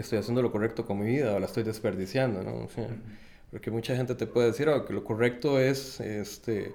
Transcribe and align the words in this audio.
estoy 0.00 0.18
haciendo 0.18 0.42
lo 0.42 0.52
correcto 0.52 0.86
con 0.86 0.98
mi 0.98 1.06
vida 1.06 1.34
o 1.34 1.38
la 1.38 1.46
estoy 1.46 1.62
desperdiciando, 1.62 2.42
¿no? 2.42 2.68
porque 3.50 3.70
mucha 3.70 3.96
gente 3.96 4.14
te 4.14 4.26
puede 4.26 4.48
decir 4.48 4.68
oh, 4.68 4.84
que 4.84 4.92
lo 4.92 5.04
correcto 5.04 5.58
es 5.58 6.00
este, 6.00 6.74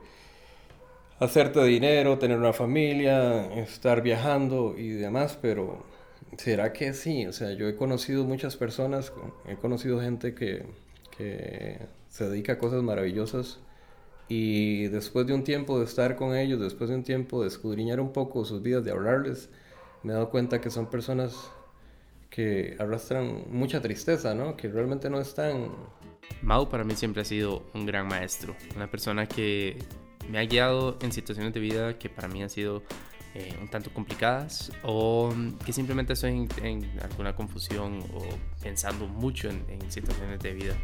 hacerte 1.19 1.64
dinero, 1.64 2.17
tener 2.17 2.38
una 2.38 2.54
familia, 2.54 3.54
estar 3.56 4.01
viajando 4.01 4.75
y 4.78 4.90
demás, 4.90 5.38
pero 5.42 5.83
¿será 6.38 6.74
que 6.74 6.94
sí? 6.94 7.28
O 7.28 7.33
sea, 7.33 7.54
yo 7.54 7.67
he 7.67 7.75
conocido 7.75 8.23
muchas 8.23 8.57
personas, 8.57 9.14
he 9.48 9.55
conocido 9.55 10.02
gente 10.02 10.34
que, 10.34 10.66
que 11.16 11.80
se 12.10 12.30
dedica 12.30 12.54
a 12.54 12.58
cosas 12.58 12.82
maravillosas 12.82 13.60
y 14.28 14.88
después 14.88 15.28
de 15.28 15.34
un 15.34 15.44
tiempo 15.44 15.78
de 15.80 15.86
estar 15.86 16.16
con 16.16 16.36
ellos, 16.36 16.60
después 16.60 16.90
de 16.90 16.96
un 16.96 17.04
tiempo 17.04 17.44
de 17.44 17.50
escudriñar 17.50 18.00
un 18.00 18.14
poco 18.14 18.46
sus 18.46 18.64
vidas, 18.64 18.84
de 18.84 18.92
hablarles, 18.92 19.50
me 20.02 20.12
he 20.12 20.16
dado 20.16 20.30
cuenta 20.30 20.60
que 20.60 20.70
son 20.70 20.90
personas 20.90 21.52
que 22.34 22.75
arrastran 22.79 23.43
mucha 23.52 23.79
tristeza, 23.79 24.33
¿no? 24.33 24.57
Que 24.57 24.68
realmente 24.68 25.07
no 25.07 25.21
están... 25.21 25.69
Mau 26.41 26.68
para 26.68 26.83
mí 26.83 26.96
siempre 26.96 27.21
ha 27.21 27.25
sido 27.25 27.64
un 27.75 27.86
gran 27.86 28.07
maestro, 28.07 28.55
una 28.75 28.89
persona 28.89 29.28
que 29.28 29.78
me 30.29 30.39
ha 30.39 30.46
guiado 30.46 30.97
en 31.01 31.11
situaciones 31.11 31.54
de 31.54 31.60
vida 31.60 32.00
que 32.00 32.09
para 32.09 32.27
mí 32.27 32.41
han 32.41 32.49
sido 32.49 32.81
eh, 33.35 33.53
un 33.61 33.67
tanto 33.67 33.93
complicadas 33.93 34.71
o 34.81 35.31
que 35.63 35.73
simplemente 35.73 36.13
estoy 36.13 36.47
en, 36.63 36.99
alguna 37.03 37.35
confusión 37.35 37.99
o 38.15 38.23
pensando 38.63 39.07
mucho 39.07 39.49
en, 39.49 39.63
en, 39.69 39.91
situaciones 39.91 40.39
de 40.39 40.53
vida 40.53 40.75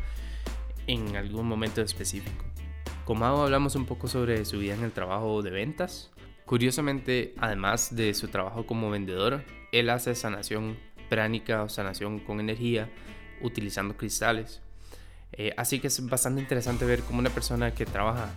en 0.85 1.15
algún 1.15 1.47
momento 1.47 1.81
específico. 1.81 2.45
Con 3.05 3.17
Mau 3.17 3.41
hablamos 3.41 3.75
un 3.75 3.87
poco 3.87 4.07
sobre 4.07 4.45
su 4.45 4.59
vida 4.59 4.75
en 4.75 4.83
el 4.83 4.91
trabajo 4.91 5.41
de 5.41 5.49
ventas. 5.49 6.11
Curiosamente, 6.45 7.33
además 7.37 7.95
de 7.95 8.13
su 8.13 8.27
trabajo 8.27 8.67
como 8.67 8.91
vendedor, 8.91 9.43
él 9.71 9.89
hace 9.89 10.15
sanación 10.15 10.77
pránica 11.09 11.63
o 11.63 11.69
sanación 11.69 12.19
con 12.19 12.39
energía 12.39 12.89
utilizando 13.41 13.97
cristales. 13.97 14.61
Eh, 15.33 15.53
así 15.57 15.79
que 15.79 15.87
es 15.87 16.09
bastante 16.09 16.41
interesante 16.41 16.85
ver 16.85 17.01
cómo 17.01 17.19
una 17.19 17.29
persona 17.29 17.71
que 17.73 17.85
trabaja 17.85 18.29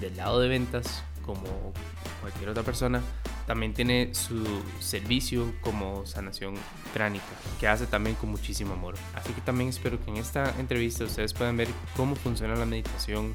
del 0.00 0.16
lado 0.16 0.40
de 0.40 0.48
ventas, 0.48 1.02
como 1.24 1.72
cualquier 2.20 2.48
otra 2.48 2.62
persona, 2.62 3.02
también 3.46 3.74
tiene 3.74 4.14
su 4.14 4.44
servicio 4.80 5.54
como 5.60 6.06
sanación 6.06 6.54
pránica, 6.92 7.24
que 7.60 7.68
hace 7.68 7.86
también 7.86 8.16
con 8.16 8.30
muchísimo 8.30 8.74
amor. 8.74 8.94
Así 9.14 9.32
que 9.32 9.40
también 9.40 9.70
espero 9.70 10.02
que 10.02 10.10
en 10.10 10.16
esta 10.16 10.54
entrevista 10.58 11.04
ustedes 11.04 11.32
puedan 11.34 11.56
ver 11.56 11.68
cómo 11.96 12.14
funciona 12.14 12.54
la 12.56 12.66
meditación, 12.66 13.32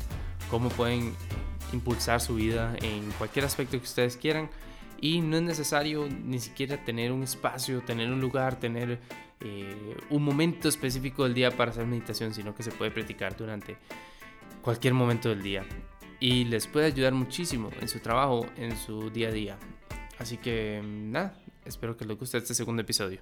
cómo 0.49 0.69
pueden 0.69 1.15
impulsar 1.71 2.21
su 2.21 2.35
vida 2.35 2.75
en 2.81 3.11
cualquier 3.17 3.45
aspecto 3.45 3.77
que 3.77 3.83
ustedes 3.83 4.17
quieran 4.17 4.49
y 5.03 5.19
no 5.19 5.35
es 5.35 5.43
necesario 5.43 6.07
ni 6.07 6.39
siquiera 6.39 6.85
tener 6.85 7.11
un 7.11 7.23
espacio, 7.23 7.81
tener 7.81 8.09
un 8.09 8.21
lugar, 8.21 8.57
tener 8.57 9.01
eh, 9.41 9.97
un 10.09 10.23
momento 10.23 10.69
específico 10.69 11.25
del 11.25 11.33
día 11.33 11.51
para 11.51 11.71
hacer 11.71 11.85
meditación, 11.85 12.33
sino 12.33 12.55
que 12.55 12.63
se 12.63 12.71
puede 12.71 12.89
practicar 12.89 13.35
durante 13.35 13.75
cualquier 14.61 14.93
momento 14.93 15.27
del 15.27 15.43
día. 15.43 15.65
Y 16.21 16.45
les 16.45 16.67
puede 16.67 16.85
ayudar 16.85 17.11
muchísimo 17.11 17.69
en 17.81 17.89
su 17.89 17.99
trabajo, 17.99 18.45
en 18.55 18.77
su 18.77 19.09
día 19.09 19.27
a 19.27 19.31
día. 19.33 19.57
Así 20.19 20.37
que 20.37 20.81
nada, 20.81 21.37
espero 21.65 21.97
que 21.97 22.05
les 22.05 22.17
guste 22.17 22.37
este 22.37 22.53
segundo 22.53 22.81
episodio. 22.81 23.19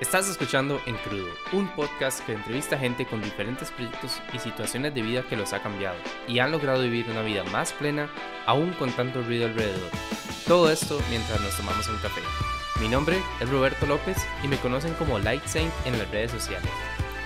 Estás 0.00 0.28
escuchando 0.28 0.80
En 0.86 0.96
Crudo, 0.96 1.30
un 1.52 1.68
podcast 1.76 2.26
que 2.26 2.32
entrevista 2.32 2.74
a 2.74 2.80
gente 2.80 3.06
con 3.06 3.22
diferentes 3.22 3.70
proyectos 3.70 4.20
y 4.32 4.40
situaciones 4.40 4.92
de 4.92 5.02
vida 5.02 5.22
que 5.28 5.36
los 5.36 5.52
ha 5.52 5.62
cambiado 5.62 5.96
y 6.26 6.40
han 6.40 6.50
logrado 6.50 6.82
vivir 6.82 7.06
una 7.08 7.22
vida 7.22 7.44
más 7.44 7.72
plena, 7.72 8.10
aún 8.46 8.72
con 8.72 8.90
tanto 8.90 9.22
ruido 9.22 9.46
alrededor. 9.46 9.90
Todo 10.46 10.70
esto 10.70 10.98
mientras 11.08 11.40
nos 11.40 11.56
tomamos 11.56 11.88
un 11.88 11.96
café. 11.96 12.20
Mi 12.78 12.86
nombre 12.86 13.16
es 13.40 13.48
Roberto 13.48 13.86
López 13.86 14.18
y 14.42 14.48
me 14.48 14.58
conocen 14.58 14.92
como 14.94 15.18
Light 15.18 15.42
Saint 15.46 15.72
en 15.86 15.98
las 15.98 16.10
redes 16.10 16.32
sociales. 16.32 16.68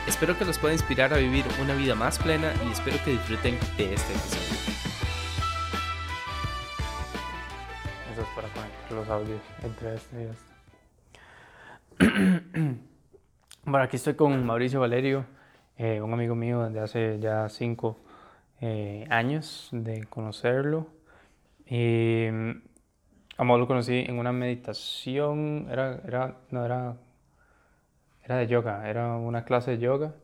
Espero 0.06 0.38
que 0.38 0.44
los 0.44 0.56
pueda 0.56 0.72
inspirar 0.72 1.12
a 1.12 1.16
vivir 1.16 1.44
una 1.60 1.75
vida 1.75 1.97
más 1.97 2.16
plena 2.20 2.52
y 2.64 2.70
espero 2.70 2.97
que 3.05 3.10
disfruten 3.10 3.58
de 3.77 3.94
este 3.94 4.12
episodio. 4.12 4.72
Eso 8.12 8.22
es 8.22 8.28
para 8.37 8.48
conectar 8.50 8.92
los 8.92 9.09
audios 9.09 9.41
entre 9.65 9.97
este 9.97 10.22
y 10.22 10.26
este. 11.98 12.78
bueno, 13.65 13.84
aquí 13.84 13.97
estoy 13.97 14.15
con 14.15 14.47
Mauricio 14.47 14.78
Valerio, 14.78 15.26
eh, 15.76 16.00
un 16.00 16.12
amigo 16.12 16.37
mío 16.37 16.62
desde 16.62 16.78
hace 16.78 17.19
ya 17.19 17.48
cinco 17.48 17.98
eh, 18.60 19.09
años 19.10 19.71
de 19.72 20.04
conocerlo. 20.04 20.87
Y 21.66 22.28
a 23.38 23.44
lo 23.44 23.66
conocí 23.66 24.04
en 24.06 24.19
una 24.19 24.32
meditación, 24.32 25.69
era, 25.71 26.00
era, 26.06 26.37
no 26.50 26.65
era, 26.65 26.97
era 28.22 28.37
de 28.37 28.47
yoga, 28.47 28.88
era 28.88 29.16
una 29.16 29.44
clase 29.44 29.72
de 29.72 29.78
yoga 29.78 30.15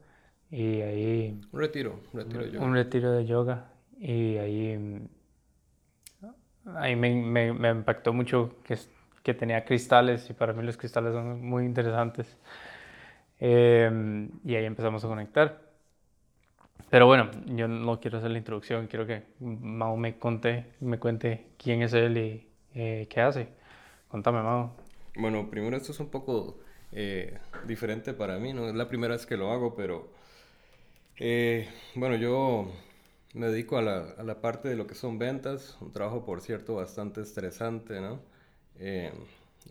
y 0.50 0.80
ahí... 0.80 1.40
Un 1.52 1.60
retiro, 1.60 2.00
un 2.12 2.20
retiro 2.20 2.44
de 2.44 2.50
yoga. 2.50 2.66
Un 2.66 2.74
retiro 2.74 3.12
de 3.12 3.24
yoga 3.24 3.64
y 3.98 4.36
ahí, 4.36 5.08
ahí 6.76 6.96
me, 6.96 7.14
me, 7.14 7.52
me 7.52 7.70
impactó 7.70 8.12
mucho 8.12 8.56
que 8.64 8.76
que 9.24 9.34
tenía 9.34 9.64
cristales 9.64 10.28
y 10.30 10.34
para 10.34 10.52
mí 10.52 10.62
los 10.62 10.76
cristales 10.76 11.14
son 11.14 11.42
muy 11.42 11.64
interesantes. 11.64 12.36
Em, 13.40 14.30
y 14.44 14.54
ahí 14.54 14.66
empezamos 14.66 15.04
a 15.04 15.08
conectar. 15.08 15.62
Pero 16.90 17.06
bueno, 17.06 17.30
yo 17.46 17.66
no 17.66 17.98
quiero 18.00 18.18
hacer 18.18 18.30
la 18.30 18.38
introducción, 18.38 18.86
quiero 18.86 19.06
que 19.06 19.24
Mao 19.40 19.96
me, 19.96 20.18
conte, 20.18 20.66
me 20.80 20.98
cuente 20.98 21.46
quién 21.58 21.82
es 21.82 21.94
él 21.94 22.18
y 22.18 22.48
eh, 22.74 23.06
qué 23.08 23.20
hace. 23.20 23.48
Contame, 24.08 24.42
Mao. 24.42 24.76
Bueno, 25.16 25.50
primero 25.50 25.76
esto 25.76 25.92
es 25.92 26.00
un 26.00 26.10
poco 26.10 26.58
eh, 26.92 27.38
diferente 27.66 28.14
para 28.14 28.38
mí, 28.38 28.52
no 28.52 28.68
es 28.68 28.74
la 28.74 28.88
primera 28.88 29.14
vez 29.14 29.26
que 29.26 29.36
lo 29.36 29.52
hago, 29.52 29.74
pero 29.74 30.12
eh, 31.18 31.68
bueno, 31.94 32.16
yo 32.16 32.72
me 33.34 33.48
dedico 33.48 33.78
a 33.78 33.82
la, 33.82 34.14
a 34.18 34.22
la 34.22 34.40
parte 34.40 34.68
de 34.68 34.76
lo 34.76 34.86
que 34.86 34.94
son 34.94 35.18
ventas, 35.18 35.76
un 35.80 35.92
trabajo 35.92 36.24
por 36.24 36.40
cierto 36.40 36.76
bastante 36.76 37.20
estresante, 37.20 38.00
¿no? 38.00 38.20
Eh, 38.78 39.12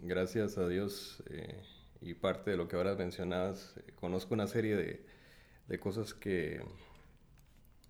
gracias 0.01 0.57
a 0.57 0.67
Dios 0.67 1.23
eh, 1.29 1.61
y 2.01 2.13
parte 2.13 2.51
de 2.51 2.57
lo 2.57 2.67
que 2.67 2.75
ahora 2.75 2.95
mencionabas, 2.95 3.75
eh, 3.77 3.91
conozco 3.95 4.33
una 4.33 4.47
serie 4.47 4.75
de, 4.75 5.05
de, 5.67 5.79
cosas 5.79 6.13
que 6.13 6.61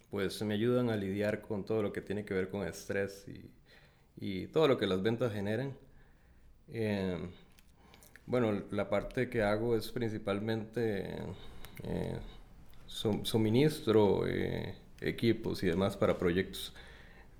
pues 0.09 0.41
me 0.44 0.53
ayudan 0.53 0.90
a 0.90 0.95
lidiar 0.95 1.41
con 1.41 1.66
todo 1.66 1.81
lo 1.84 1.94
que 1.94 2.01
tiene 2.01 2.25
que 2.25 2.34
ver 2.34 2.50
con 2.50 2.68
estrés 2.68 3.28
y, 3.28 3.50
y 4.18 4.47
todo 4.47 4.68
lo 4.68 4.78
que 4.78 4.88
las 4.88 5.01
ventas 5.01 5.34
generan. 5.34 5.74
bueno, 8.25 8.63
la 8.72 8.90
parte 8.90 9.29
que 9.29 9.44
hago 9.44 9.75
es 9.75 9.91
principalmente 9.91 11.16
suministro 12.88 14.25
equipos 15.01 15.63
y 15.63 15.68
demás 15.68 15.97
para 15.97 16.18
proyectos. 16.18 16.74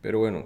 Pero 0.02 0.20
bueno, 0.20 0.46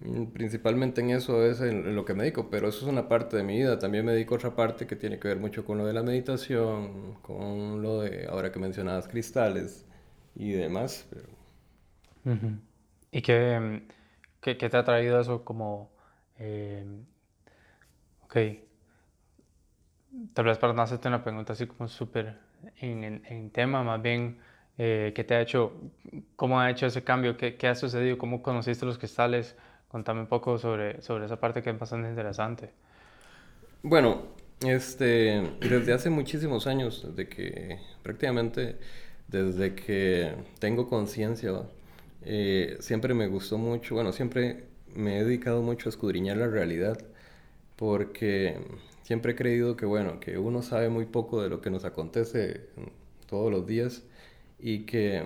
Mm, 0.00 0.26
principalmente 0.26 1.00
en 1.00 1.10
eso 1.10 1.44
es 1.44 1.60
lo 1.60 2.04
que 2.04 2.14
me 2.14 2.22
dedico, 2.22 2.50
pero 2.50 2.68
eso 2.68 2.78
es 2.78 2.84
una 2.84 3.08
parte 3.08 3.36
de 3.36 3.42
mi 3.42 3.56
vida. 3.58 3.78
También 3.78 4.04
me 4.04 4.12
dedico 4.12 4.34
otra 4.36 4.54
parte 4.54 4.86
que 4.86 4.96
tiene 4.96 5.18
que 5.18 5.28
ver 5.28 5.38
mucho 5.38 5.64
con 5.64 5.78
lo 5.78 5.86
de 5.86 5.92
la 5.92 6.02
meditación, 6.02 7.14
con 7.22 7.82
lo 7.82 8.00
de, 8.02 8.26
ahora 8.28 8.52
que 8.52 8.58
mencionabas, 8.60 9.08
cristales 9.08 9.84
y 10.36 10.52
demás. 10.52 11.06
¿Y 13.10 13.22
qué, 13.22 13.82
qué, 14.40 14.56
qué, 14.56 14.68
te 14.68 14.76
ha 14.76 14.84
traído 14.84 15.20
eso 15.20 15.44
como... 15.44 15.90
Eh, 16.38 16.84
ok, 18.24 18.36
tal 20.34 20.44
vez 20.44 20.58
para 20.58 20.72
no 20.72 20.82
hacerte 20.82 21.08
una 21.08 21.22
pregunta 21.22 21.52
así 21.52 21.66
como 21.66 21.88
súper 21.88 22.36
en, 22.80 23.22
en, 23.24 23.50
tema, 23.50 23.82
más 23.82 24.00
bien, 24.02 24.38
eh, 24.76 25.12
¿qué 25.14 25.24
te 25.24 25.34
ha 25.34 25.40
hecho, 25.40 25.72
cómo 26.36 26.60
ha 26.60 26.70
hecho 26.70 26.86
ese 26.86 27.02
cambio? 27.02 27.36
¿Qué, 27.36 27.56
¿Qué, 27.56 27.68
ha 27.68 27.74
sucedido? 27.74 28.18
¿Cómo 28.18 28.42
conociste 28.42 28.86
los 28.86 28.98
cristales? 28.98 29.56
Contame 29.88 30.20
un 30.20 30.26
poco 30.26 30.58
sobre, 30.58 31.00
sobre 31.02 31.26
esa 31.26 31.40
parte 31.40 31.62
que 31.62 31.70
es 31.70 31.78
bastante 31.78 32.08
interesante. 32.08 32.70
Bueno, 33.82 34.22
este, 34.60 35.42
desde 35.60 35.92
hace 35.92 36.10
muchísimos 36.10 36.66
años, 36.66 37.06
desde 37.08 37.28
que 37.28 37.80
prácticamente 38.02 38.78
desde 39.28 39.74
que 39.74 40.34
tengo 40.58 40.88
conciencia, 40.88 41.52
eh, 42.30 42.76
siempre 42.80 43.14
me 43.14 43.26
gustó 43.26 43.56
mucho, 43.58 43.94
bueno, 43.94 44.12
siempre 44.12 44.64
me 44.94 45.18
he 45.18 45.24
dedicado 45.24 45.62
mucho 45.62 45.88
a 45.88 45.90
escudriñar 45.90 46.36
la 46.36 46.46
realidad, 46.48 46.98
porque 47.76 48.58
siempre 49.02 49.32
he 49.32 49.34
creído 49.34 49.76
que, 49.76 49.86
bueno, 49.86 50.20
que 50.20 50.36
uno 50.38 50.62
sabe 50.62 50.90
muy 50.90 51.06
poco 51.06 51.42
de 51.42 51.48
lo 51.48 51.62
que 51.62 51.70
nos 51.70 51.84
acontece 51.86 52.66
todos 53.26 53.50
los 53.50 53.66
días 53.66 54.02
y 54.58 54.80
que 54.80 55.24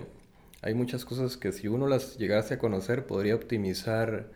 hay 0.61 0.73
muchas 0.75 1.03
cosas 1.05 1.35
que 1.37 1.51
si 1.51 1.67
uno 1.67 1.87
las 1.87 2.17
llegase 2.17 2.53
a 2.55 2.59
conocer 2.59 3.05
podría 3.05 3.35
optimizar 3.35 4.31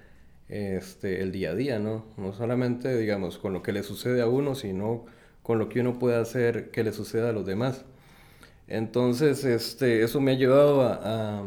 este, 0.49 1.21
el 1.21 1.31
día 1.31 1.51
a 1.51 1.55
día, 1.55 1.79
¿no? 1.79 2.05
No 2.17 2.33
solamente, 2.33 2.97
digamos, 2.97 3.37
con 3.37 3.53
lo 3.53 3.63
que 3.63 3.71
le 3.71 3.83
sucede 3.83 4.21
a 4.21 4.27
uno, 4.27 4.55
sino 4.55 5.05
con 5.43 5.59
lo 5.59 5.69
que 5.69 5.79
uno 5.81 5.99
puede 5.99 6.17
hacer 6.17 6.71
que 6.71 6.83
le 6.83 6.91
suceda 6.93 7.29
a 7.29 7.33
los 7.33 7.45
demás. 7.45 7.85
Entonces, 8.67 9.45
este, 9.45 10.03
eso 10.03 10.19
me 10.21 10.33
ha 10.33 10.35
a, 10.35 11.39
a, 11.39 11.43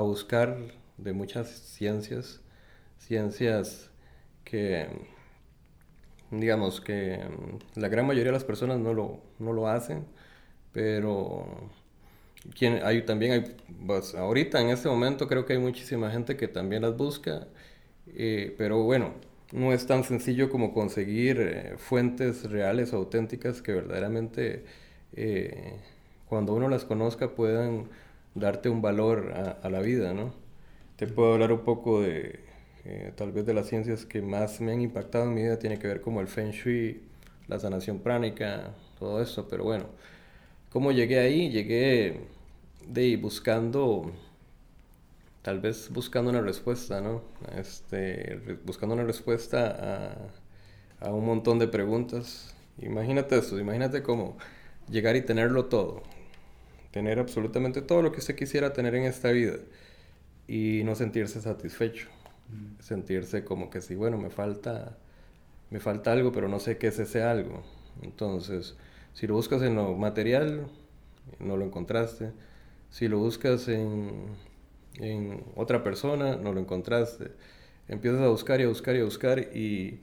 buscar 0.00 0.56
de 0.98 1.12
muchas 1.12 1.48
ciencias, 1.48 2.40
ciencias 2.98 3.90
que, 4.44 4.88
digamos 6.30 6.80
que 6.80 7.18
mm, 7.18 7.80
la 7.80 7.88
gran 7.88 8.06
mayoría 8.06 8.30
de 8.30 8.32
las 8.32 8.44
personas 8.44 8.78
no 8.78 8.94
lo, 8.94 9.20
no 9.38 9.52
lo 9.52 9.68
hacen, 9.68 10.06
pero 10.72 11.46
quien, 12.58 12.80
hay, 12.84 13.02
también 13.02 13.32
hay, 13.32 13.56
pues, 13.86 14.14
ahorita 14.14 14.60
en 14.60 14.70
este 14.70 14.88
momento 14.88 15.28
creo 15.28 15.46
que 15.46 15.54
hay 15.54 15.58
muchísima 15.58 16.10
gente 16.10 16.36
que 16.36 16.48
también 16.48 16.82
las 16.82 16.96
busca, 16.96 17.46
eh, 18.16 18.54
pero 18.58 18.82
bueno, 18.82 19.14
no 19.52 19.72
es 19.72 19.86
tan 19.86 20.04
sencillo 20.04 20.50
como 20.50 20.72
conseguir 20.72 21.40
eh, 21.40 21.74
fuentes 21.78 22.50
reales 22.50 22.92
auténticas 22.92 23.62
que 23.62 23.72
verdaderamente 23.72 24.64
eh, 25.14 25.74
cuando 26.28 26.54
uno 26.54 26.68
las 26.68 26.84
conozca 26.84 27.34
puedan 27.34 27.88
darte 28.34 28.68
un 28.68 28.82
valor 28.82 29.32
a, 29.34 29.50
a, 29.66 29.70
la 29.70 29.80
vida, 29.80 30.14
¿no? 30.14 30.34
Te 30.96 31.06
puedo 31.06 31.34
hablar 31.34 31.52
un 31.52 31.64
poco 31.64 32.02
de, 32.02 32.40
tal 33.16 33.32
vez 33.32 33.46
de 33.46 33.54
las 33.54 33.68
ciencias 33.68 34.06
que 34.06 34.22
más 34.22 34.60
me 34.60 34.72
han 34.72 34.80
impactado 34.80 35.24
en 35.24 35.34
mi 35.34 35.42
vida, 35.42 35.58
tiene 35.58 35.78
que 35.78 35.88
ver 35.88 36.00
como 36.00 36.20
el 36.20 36.28
Feng 36.28 36.50
Shui, 36.52 37.02
la 37.48 37.58
sanación 37.58 38.00
pránica, 38.00 38.74
todo 38.98 39.22
eso, 39.22 39.48
pero 39.48 39.64
bueno, 39.64 39.86
¿Cómo 40.72 40.90
llegué 40.90 41.18
ahí? 41.20 41.50
Llegué 41.50 42.20
de 42.88 43.16
buscando, 43.18 44.10
tal 45.42 45.60
vez 45.60 45.90
buscando 45.90 46.30
una 46.30 46.40
respuesta, 46.40 47.00
¿no? 47.00 47.22
Este, 47.56 48.38
buscando 48.64 48.94
una 48.94 49.04
respuesta 49.04 50.30
a, 51.00 51.06
a 51.08 51.12
un 51.12 51.26
montón 51.26 51.58
de 51.58 51.68
preguntas. 51.68 52.54
Imagínate 52.78 53.38
eso, 53.38 53.58
imagínate 53.58 54.02
cómo 54.02 54.38
llegar 54.88 55.16
y 55.16 55.22
tenerlo 55.22 55.66
todo, 55.66 56.02
tener 56.92 57.18
absolutamente 57.18 57.82
todo 57.82 58.02
lo 58.02 58.12
que 58.12 58.20
usted 58.20 58.36
quisiera 58.36 58.72
tener 58.72 58.94
en 58.94 59.04
esta 59.04 59.32
vida 59.32 59.56
y 60.46 60.82
no 60.84 60.94
sentirse 60.94 61.40
satisfecho, 61.40 62.08
sentirse 62.80 63.44
como 63.44 63.70
que 63.70 63.80
sí, 63.80 63.94
bueno, 63.96 64.18
me 64.18 64.30
falta, 64.30 64.96
me 65.70 65.80
falta 65.80 66.12
algo, 66.12 66.32
pero 66.32 66.48
no 66.48 66.60
sé 66.60 66.78
qué 66.78 66.88
es 66.88 66.98
ese 66.98 67.22
algo. 67.22 67.62
Entonces, 68.02 68.76
si 69.14 69.26
lo 69.26 69.34
buscas 69.34 69.62
en 69.62 69.76
lo 69.76 69.94
material, 69.94 70.66
no 71.38 71.56
lo 71.56 71.64
encontraste. 71.64 72.32
Si 72.90 73.08
lo 73.08 73.18
buscas 73.18 73.68
en, 73.68 74.26
en 74.98 75.44
otra 75.56 75.82
persona, 75.82 76.36
no 76.36 76.52
lo 76.52 76.60
encontraste. 76.60 77.32
Empiezas 77.88 78.20
a 78.20 78.28
buscar 78.28 78.60
y 78.60 78.64
a 78.64 78.68
buscar 78.68 78.96
y 78.96 79.00
a 79.00 79.04
buscar 79.04 79.38
y 79.54 80.00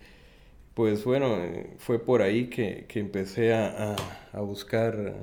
pues 0.74 1.04
bueno, 1.04 1.38
fue 1.78 2.00
por 2.00 2.22
ahí 2.22 2.48
que, 2.48 2.86
que 2.88 3.00
empecé 3.00 3.54
a, 3.54 3.96
a, 4.32 4.40
buscar 4.40 5.16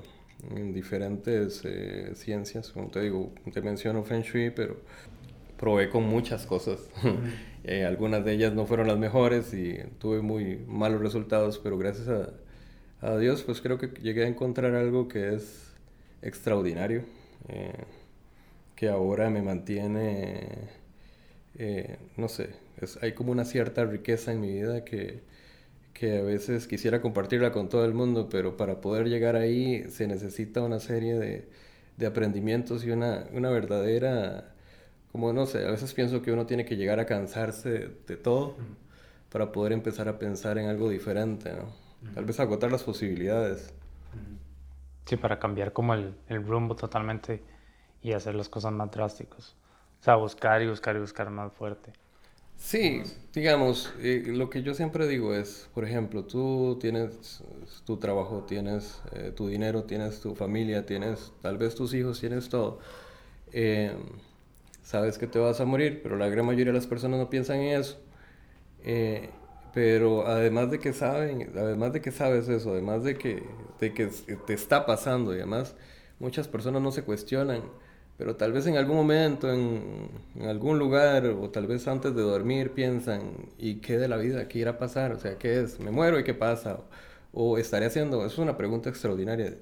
en 0.54 0.72
diferentes 0.72 1.62
eh, 1.64 2.12
ciencias, 2.14 2.70
como 2.70 2.88
te 2.88 3.00
digo, 3.00 3.32
te 3.52 3.62
menciono 3.62 4.04
Feng 4.04 4.22
Shui, 4.22 4.50
pero 4.50 4.76
probé 5.56 5.88
con 5.88 6.04
muchas 6.04 6.46
cosas. 6.46 6.80
eh, 7.64 7.84
algunas 7.84 8.24
de 8.24 8.32
ellas 8.32 8.52
no 8.54 8.66
fueron 8.66 8.86
las 8.86 8.98
mejores 8.98 9.52
y 9.54 9.78
tuve 9.98 10.20
muy 10.20 10.56
malos 10.66 11.00
resultados, 11.00 11.58
pero 11.58 11.78
gracias 11.78 12.08
a, 12.08 12.30
a 13.00 13.16
Dios, 13.18 13.42
pues 13.42 13.60
creo 13.60 13.78
que 13.78 13.88
llegué 14.00 14.24
a 14.24 14.28
encontrar 14.28 14.74
algo 14.74 15.08
que 15.08 15.34
es 15.34 15.66
extraordinario, 16.22 17.04
eh, 17.48 17.72
que 18.74 18.88
ahora 18.88 19.30
me 19.30 19.42
mantiene, 19.42 20.46
eh, 21.58 21.98
no 22.16 22.28
sé, 22.28 22.50
es, 22.80 22.98
hay 23.02 23.12
como 23.12 23.32
una 23.32 23.44
cierta 23.44 23.84
riqueza 23.84 24.32
en 24.32 24.40
mi 24.40 24.52
vida 24.52 24.84
que, 24.84 25.20
que 25.98 26.18
a 26.18 26.22
veces 26.22 26.66
quisiera 26.66 27.00
compartirla 27.00 27.52
con 27.52 27.70
todo 27.70 27.84
el 27.86 27.94
mundo, 27.94 28.28
pero 28.28 28.56
para 28.56 28.80
poder 28.82 29.08
llegar 29.08 29.34
ahí 29.34 29.88
se 29.88 30.06
necesita 30.06 30.60
una 30.60 30.78
serie 30.78 31.18
de, 31.18 31.48
de 31.96 32.06
aprendimientos 32.06 32.84
y 32.84 32.90
una, 32.90 33.24
una 33.32 33.48
verdadera, 33.48 34.52
como 35.10 35.32
no 35.32 35.46
sé, 35.46 35.66
a 35.66 35.70
veces 35.70 35.94
pienso 35.94 36.20
que 36.20 36.32
uno 36.32 36.44
tiene 36.44 36.66
que 36.66 36.76
llegar 36.76 37.00
a 37.00 37.06
cansarse 37.06 37.70
de, 37.70 37.96
de 38.06 38.16
todo 38.16 38.56
para 39.32 39.52
poder 39.52 39.72
empezar 39.72 40.06
a 40.08 40.18
pensar 40.18 40.58
en 40.58 40.68
algo 40.68 40.90
diferente, 40.90 41.52
¿no? 41.54 41.72
Tal 42.14 42.26
vez 42.26 42.38
agotar 42.40 42.70
las 42.70 42.82
posibilidades. 42.82 43.72
Sí, 45.06 45.16
para 45.16 45.38
cambiar 45.38 45.72
como 45.72 45.94
el, 45.94 46.14
el, 46.28 46.46
rumbo 46.46 46.76
totalmente 46.76 47.42
y 48.02 48.12
hacer 48.12 48.34
las 48.34 48.48
cosas 48.48 48.72
más 48.72 48.90
drásticas. 48.90 49.56
O 50.00 50.04
sea, 50.04 50.16
buscar 50.16 50.60
y 50.62 50.68
buscar 50.68 50.94
y 50.96 51.00
buscar 51.00 51.30
más 51.30 51.52
fuerte. 51.52 51.92
Sí, 52.58 53.02
digamos, 53.34 53.92
eh, 54.00 54.24
lo 54.26 54.50
que 54.50 54.62
yo 54.62 54.74
siempre 54.74 55.06
digo 55.06 55.34
es, 55.34 55.68
por 55.74 55.84
ejemplo, 55.84 56.24
tú 56.24 56.78
tienes 56.80 57.42
tu 57.84 57.98
trabajo, 57.98 58.44
tienes 58.48 59.00
eh, 59.12 59.32
tu 59.34 59.48
dinero, 59.48 59.84
tienes 59.84 60.20
tu 60.20 60.34
familia, 60.34 60.84
tienes 60.86 61.32
tal 61.42 61.58
vez 61.58 61.74
tus 61.74 61.94
hijos, 61.94 62.18
tienes 62.20 62.48
todo. 62.48 62.80
Eh, 63.52 63.92
sabes 64.82 65.18
que 65.18 65.26
te 65.26 65.38
vas 65.38 65.60
a 65.60 65.64
morir, 65.66 66.00
pero 66.02 66.16
la 66.16 66.28
gran 66.28 66.46
mayoría 66.46 66.72
de 66.72 66.78
las 66.78 66.86
personas 66.86 67.20
no 67.20 67.30
piensan 67.30 67.58
en 67.60 67.80
eso. 67.80 67.98
Pero 69.74 70.26
además 70.26 70.70
de 70.70 70.78
que 70.80 70.92
saben, 70.92 71.50
además 71.54 71.92
de 71.92 72.00
que 72.00 72.10
sabes 72.10 72.48
eso, 72.48 72.72
además 72.72 73.04
de 73.04 73.16
que, 73.18 73.42
de 73.78 73.92
que 73.92 74.06
te 74.46 74.54
está 74.54 74.86
pasando 74.86 75.32
y 75.34 75.38
además 75.38 75.74
muchas 76.18 76.48
personas 76.48 76.80
no 76.80 76.92
se 76.92 77.02
cuestionan, 77.02 77.62
pero 78.18 78.36
tal 78.36 78.52
vez 78.52 78.66
en 78.66 78.76
algún 78.76 78.96
momento, 78.96 79.52
en, 79.52 80.08
algún 80.42 80.78
lugar 80.78 81.26
o 81.26 81.50
tal 81.50 81.66
vez 81.66 81.86
antes 81.88 82.14
de 82.14 82.22
dormir 82.22 82.72
piensan, 82.72 83.20
¿y 83.58 83.76
qué 83.76 83.98
de 83.98 84.08
la 84.08 84.16
vida? 84.16 84.48
¿Qué 84.48 84.60
irá 84.60 84.72
a 84.72 84.78
pasar? 84.78 85.12
O 85.12 85.18
sea, 85.18 85.36
¿qué 85.38 85.60
es? 85.60 85.80
¿Me 85.80 85.90
muero 85.90 86.18
y 86.18 86.24
qué 86.24 86.34
pasa? 86.34 86.80
O, 87.32 87.58
estaré 87.58 87.86
haciendo, 87.86 88.24
es 88.26 88.38
una 88.38 88.56
pregunta 88.56 88.88
extraordinaria, 88.90 89.54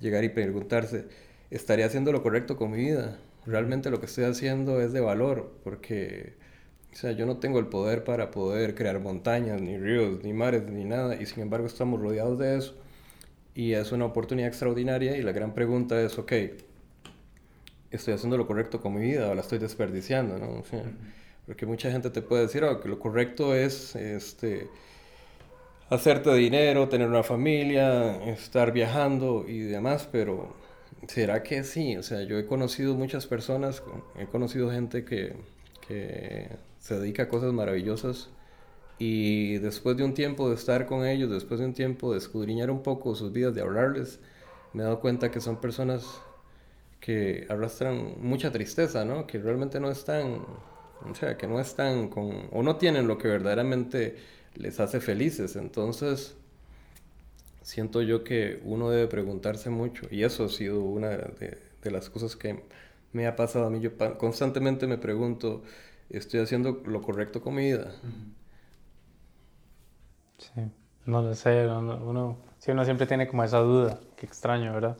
llegar 0.00 0.24
y 0.24 0.30
preguntarse, 0.30 1.06
¿estaré 1.50 1.84
haciendo 1.84 2.12
lo 2.12 2.22
correcto 2.22 2.56
con 2.56 2.70
mi 2.70 2.78
vida? 2.78 3.18
¿Realmente 3.46 3.90
lo 3.90 4.00
que 4.00 4.06
estoy 4.06 4.24
haciendo 4.24 4.80
es 4.80 4.92
de 4.92 5.00
valor? 5.00 5.52
Porque 5.64 6.34
o 6.92 6.96
sea, 6.96 7.12
yo 7.12 7.26
no 7.26 7.36
tengo 7.38 7.58
el 7.58 7.66
poder 7.66 8.04
para 8.04 8.30
poder 8.30 8.74
crear 8.74 8.98
montañas, 9.00 9.60
ni 9.60 9.78
ríos, 9.78 10.24
ni 10.24 10.32
mares, 10.32 10.64
ni 10.64 10.84
nada, 10.84 11.14
y 11.20 11.26
sin 11.26 11.42
embargo 11.42 11.66
estamos 11.66 12.00
rodeados 12.00 12.38
de 12.38 12.56
eso. 12.56 12.74
Y 13.54 13.72
es 13.74 13.92
una 13.92 14.06
oportunidad 14.06 14.48
extraordinaria 14.48 15.16
y 15.16 15.22
la 15.22 15.32
gran 15.32 15.54
pregunta 15.54 16.00
es, 16.00 16.18
ok, 16.18 16.32
¿estoy 17.90 18.14
haciendo 18.14 18.36
lo 18.36 18.46
correcto 18.46 18.80
con 18.80 18.94
mi 18.94 19.02
vida 19.02 19.30
o 19.30 19.34
la 19.34 19.40
estoy 19.40 19.58
desperdiciando? 19.58 20.38
¿no? 20.38 20.60
O 20.60 20.64
sea, 20.64 20.84
porque 21.46 21.66
mucha 21.66 21.90
gente 21.90 22.10
te 22.10 22.22
puede 22.22 22.42
decir, 22.42 22.64
oh, 22.64 22.80
que 22.80 22.88
lo 22.88 22.98
correcto 22.98 23.54
es 23.54 23.96
este, 23.96 24.68
hacerte 25.90 26.34
dinero, 26.34 26.88
tener 26.88 27.08
una 27.08 27.22
familia, 27.22 28.22
estar 28.24 28.72
viajando 28.72 29.44
y 29.48 29.60
demás, 29.60 30.08
pero 30.10 30.54
¿será 31.06 31.42
que 31.42 31.64
sí? 31.64 31.96
O 31.96 32.02
sea, 32.02 32.22
yo 32.22 32.38
he 32.38 32.46
conocido 32.46 32.94
muchas 32.94 33.26
personas, 33.26 33.82
he 34.18 34.26
conocido 34.26 34.70
gente 34.70 35.04
que, 35.04 35.36
que 35.86 36.50
se 36.78 36.98
dedica 36.98 37.24
a 37.24 37.28
cosas 37.28 37.52
maravillosas 37.52 38.28
y 38.98 39.58
después 39.58 39.96
de 39.96 40.04
un 40.04 40.12
tiempo 40.14 40.48
de 40.48 40.56
estar 40.56 40.86
con 40.86 41.06
ellos, 41.06 41.30
después 41.30 41.60
de 41.60 41.66
un 41.66 41.74
tiempo 41.74 42.12
de 42.12 42.18
escudriñar 42.18 42.70
un 42.70 42.82
poco 42.82 43.14
sus 43.14 43.32
vidas, 43.32 43.54
de 43.54 43.62
hablarles, 43.62 44.20
me 44.72 44.82
he 44.82 44.84
dado 44.84 45.00
cuenta 45.00 45.30
que 45.30 45.40
son 45.40 45.60
personas 45.60 46.20
que 47.00 47.46
arrastran 47.48 48.14
mucha 48.20 48.52
tristeza, 48.52 49.04
¿no? 49.04 49.26
Que 49.26 49.38
realmente 49.38 49.80
no 49.80 49.90
están, 49.90 50.44
o 51.08 51.14
sea, 51.14 51.36
que 51.36 51.46
no 51.46 51.60
están 51.60 52.08
con, 52.08 52.48
o 52.52 52.62
no 52.62 52.76
tienen 52.76 53.06
lo 53.08 53.18
que 53.18 53.28
verdaderamente 53.28 54.16
les 54.54 54.80
hace 54.80 55.00
felices. 55.00 55.56
Entonces, 55.56 56.36
siento 57.62 58.02
yo 58.02 58.24
que 58.24 58.60
uno 58.64 58.90
debe 58.90 59.06
preguntarse 59.08 59.70
mucho, 59.70 60.06
y 60.10 60.22
eso 60.24 60.44
ha 60.44 60.48
sido 60.48 60.80
una 60.82 61.10
de, 61.10 61.58
de 61.82 61.90
las 61.90 62.10
cosas 62.10 62.36
que 62.36 62.62
me 63.12 63.26
ha 63.26 63.36
pasado 63.36 63.66
a 63.66 63.70
mí. 63.70 63.80
Yo 63.80 63.92
constantemente 64.18 64.86
me 64.86 64.98
pregunto, 64.98 65.62
estoy 66.10 66.40
haciendo 66.40 66.82
lo 66.86 67.02
correcto 67.02 67.40
con 67.42 67.54
mi 67.54 67.66
vida. 67.66 67.94
Sí, 70.38 70.50
no 71.06 71.22
lo 71.22 71.34
sé, 71.34 71.66
uno, 71.66 71.96
uno 72.04 72.84
siempre 72.84 73.06
tiene 73.06 73.28
como 73.28 73.44
esa 73.44 73.58
duda, 73.58 74.00
qué 74.16 74.26
extraño, 74.26 74.72
¿verdad? 74.72 74.96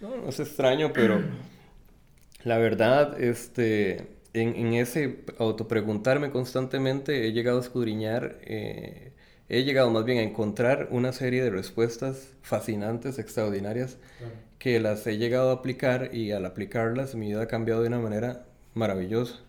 No, 0.00 0.16
no 0.16 0.28
es 0.28 0.40
extraño, 0.40 0.92
pero 0.92 1.20
la 2.44 2.58
verdad, 2.58 3.20
este, 3.20 4.06
en, 4.32 4.54
en 4.56 4.74
ese 4.74 5.24
autopreguntarme 5.38 6.30
constantemente 6.30 7.26
he 7.26 7.32
llegado 7.32 7.58
a 7.58 7.60
escudriñar, 7.62 8.38
eh, 8.42 9.12
he 9.48 9.64
llegado 9.64 9.90
más 9.90 10.04
bien 10.04 10.18
a 10.18 10.22
encontrar 10.22 10.88
una 10.90 11.12
serie 11.12 11.42
de 11.42 11.50
respuestas 11.50 12.34
fascinantes, 12.42 13.18
extraordinarias, 13.18 13.98
claro. 14.18 14.34
que 14.58 14.80
las 14.80 15.06
he 15.06 15.18
llegado 15.18 15.50
a 15.50 15.54
aplicar 15.54 16.14
y 16.14 16.32
al 16.32 16.46
aplicarlas 16.46 17.14
mi 17.14 17.28
vida 17.28 17.42
ha 17.42 17.48
cambiado 17.48 17.82
de 17.82 17.88
una 17.88 17.98
manera 17.98 18.46
maravillosa. 18.74 19.40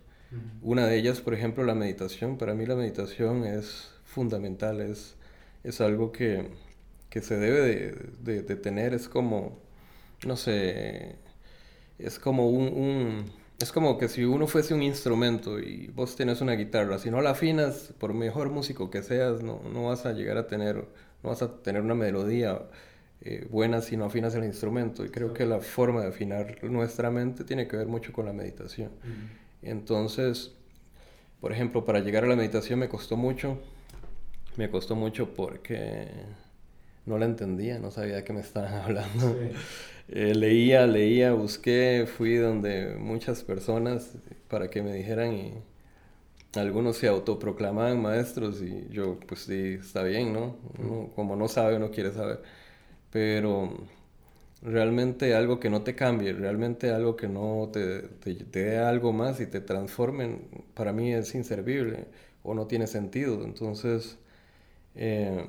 Una 0.62 0.88
de 0.88 0.98
ellas, 0.98 1.20
por 1.20 1.34
ejemplo, 1.34 1.66
la 1.66 1.76
meditación. 1.76 2.38
Para 2.38 2.54
mí 2.54 2.66
la 2.66 2.76
meditación 2.76 3.44
es 3.44 3.92
fundamental, 4.06 4.80
es, 4.80 5.16
es 5.64 5.82
algo 5.82 6.14
que, 6.14 6.52
que 7.10 7.22
se 7.22 7.38
debe 7.38 7.60
de, 7.62 7.96
de, 8.22 8.42
de, 8.42 8.56
tener, 8.56 8.94
es 8.94 9.10
como, 9.10 9.61
no 10.26 10.38
sé, 10.38 11.16
es 12.00 12.20
como 12.20 12.50
un, 12.50 12.68
un, 12.68 13.32
es 13.60 13.72
como 13.72 13.98
que 13.98 14.08
si 14.08 14.24
uno 14.26 14.48
fuese 14.48 14.74
un 14.74 14.84
instrumento 14.84 15.60
y 15.60 15.88
vos 15.88 16.16
tienes 16.16 16.42
una 16.42 16.54
guitarra, 16.54 16.98
si 17.00 17.10
no 17.12 17.22
la 17.22 17.32
afinas, 17.32 17.94
por 18.00 18.14
mejor 18.14 18.50
músico 18.50 18.90
que 18.90 19.04
seas, 19.04 19.42
no, 19.44 19.62
no 19.72 19.86
vas 19.86 20.06
a 20.06 20.14
llegar 20.14 20.38
a 20.38 20.48
tener, 20.48 20.76
no 21.24 21.30
vas 21.30 21.42
a 21.42 21.62
tener 21.62 21.82
una 21.82 21.96
melodía 21.96 22.62
eh, 23.22 23.48
buena 23.50 23.82
si 23.82 23.98
no 23.98 24.06
afinas 24.06 24.34
el 24.36 24.44
instrumento. 24.46 25.06
Y 25.06 25.10
creo 25.10 25.34
que 25.34 25.46
la 25.46 25.60
forma 25.60 26.02
de 26.02 26.08
afinar 26.08 26.64
nuestra 26.64 27.12
mente 27.12 27.44
tiene 27.44 27.68
que 27.68 27.78
ver 27.78 27.88
mucho 27.88 28.14
con 28.14 28.26
la 28.26 28.34
meditación. 28.34 28.90
Uh 29.04 29.08
-huh. 29.08 29.70
Entonces, 29.70 30.52
por 31.40 31.52
ejemplo, 31.52 31.86
para 31.86 32.00
llegar 32.00 32.24
a 32.24 32.28
la 32.28 32.36
meditación 32.36 32.80
me 32.80 32.90
costó 32.90 33.18
mucho. 33.18 33.60
me 34.58 34.70
costó 34.70 34.96
mucho 34.96 35.34
porque 35.34 36.08
no 37.06 37.18
la 37.18 37.26
entendía, 37.26 37.80
no 37.80 37.92
sabía 37.92 38.18
de 38.18 38.24
qué 38.24 38.34
me 38.34 38.42
estaban 38.42 38.74
hablando. 38.84 39.36
Eh, 40.10 40.36
leía, 40.36 40.86
leía, 40.88 41.34
busqué, 41.34 42.06
fui 42.08 42.36
donde 42.36 42.96
muchas 42.98 43.44
personas 43.44 44.18
para 44.48 44.70
que 44.70 44.82
me 44.82 44.94
dijeran 44.94 45.34
y 45.34 45.54
algunos 46.60 46.98
se 46.98 47.08
autoproclamaban 47.08 48.02
maestros 48.02 48.62
y 48.62 48.88
yo 48.90 49.20
pues 49.28 49.42
sí, 49.42 49.78
está 49.80 50.04
bien, 50.04 50.34
¿no? 50.34 50.58
como 51.16 51.36
no 51.36 51.48
sabe, 51.48 51.80
no 51.80 51.92
quiere 51.92 52.12
saber. 52.12 52.42
Pero 53.12 53.88
realmente 54.62 55.34
algo 55.36 55.60
que 55.60 55.70
no 55.70 55.82
te 55.84 55.96
cambie, 55.96 56.34
realmente 56.34 56.92
algo 56.92 57.16
que 57.16 57.28
no 57.28 57.70
te, 57.72 58.02
te, 58.02 58.36
dé 58.36 58.78
algo 58.80 59.14
más 59.14 59.40
y 59.40 59.48
te 59.48 59.62
transforme, 59.62 60.40
para 60.74 60.94
mí 60.94 61.14
es 61.14 61.34
inservible 61.36 62.06
o 62.44 62.54
no 62.54 62.68
tiene 62.68 62.88
sentido. 62.88 63.44
Entonces, 63.44 64.18
eh, 64.96 65.48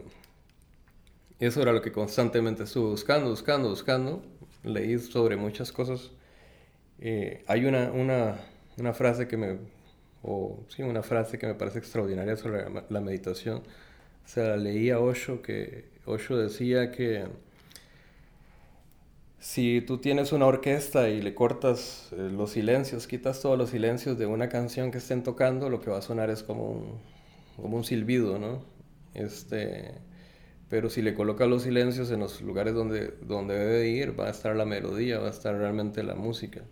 eso 1.46 1.62
era 1.62 1.72
lo 1.72 1.82
que 1.82 1.92
constantemente 1.92 2.64
estuve 2.64 2.90
buscando, 2.90 3.30
buscando, 3.30 3.68
buscando. 3.68 4.22
Leí 4.62 4.99
sobre 4.99 5.37
muchas 5.37 5.72
cosas. 5.72 6.11
Eh, 7.00 7.42
hay 7.49 7.64
una, 7.64 7.90
una, 7.90 8.37
una 8.78 8.92
frase 8.94 9.26
que 9.26 9.37
me 9.37 9.58
o 10.22 10.64
sí, 10.68 10.82
una 10.82 11.02
frase 11.02 11.38
que 11.38 11.46
me 11.46 11.54
parece 11.54 11.78
extraordinaria 11.80 12.37
sobre 12.37 12.64
la, 12.88 13.00
meditación. 13.00 13.58
O 14.25 14.28
sea, 14.28 14.56
leí 14.56 14.90
a 14.90 15.00
Osho 15.00 15.42
que 15.42 15.87
Osho 16.06 16.37
decía 16.37 16.92
que 16.92 17.26
si 19.40 19.80
tú 19.80 19.99
tienes 19.99 20.32
una 20.32 20.46
orquesta 20.46 21.08
y 21.08 21.20
le 21.20 21.34
cortas 21.34 22.11
eh, 22.12 22.30
los 22.32 22.52
silencios, 22.52 23.08
quitas 23.08 23.40
todos 23.40 23.58
los 23.58 23.70
silencios 23.70 24.16
de 24.16 24.26
una 24.26 24.49
canción 24.49 24.92
que 24.92 24.99
estén 24.99 25.25
tocando, 25.25 25.68
lo 25.68 25.80
que 25.80 25.90
va 25.90 25.99
a 25.99 26.02
sonar 26.02 26.30
es 26.30 26.44
como 26.44 26.70
un, 26.70 27.00
como 27.56 27.76
un 27.76 27.84
silbido, 27.84 28.38
¿no? 28.38 28.62
Este, 29.14 29.94
pero 30.72 30.88
si 30.88 31.02
le 31.02 31.12
colocas 31.12 31.46
los 31.48 31.64
silencios 31.64 32.10
en 32.12 32.20
los 32.20 32.40
lugares 32.40 32.72
donde, 32.72 33.12
donde 33.20 33.58
debe 33.58 33.88
ir, 33.90 34.18
va 34.18 34.28
a 34.28 34.30
estar 34.30 34.56
la 34.56 34.64
melodía, 34.64 35.18
va 35.18 35.26
a 35.26 35.30
estar 35.30 35.54
realmente 35.54 36.02
la 36.02 36.14
música. 36.14 36.62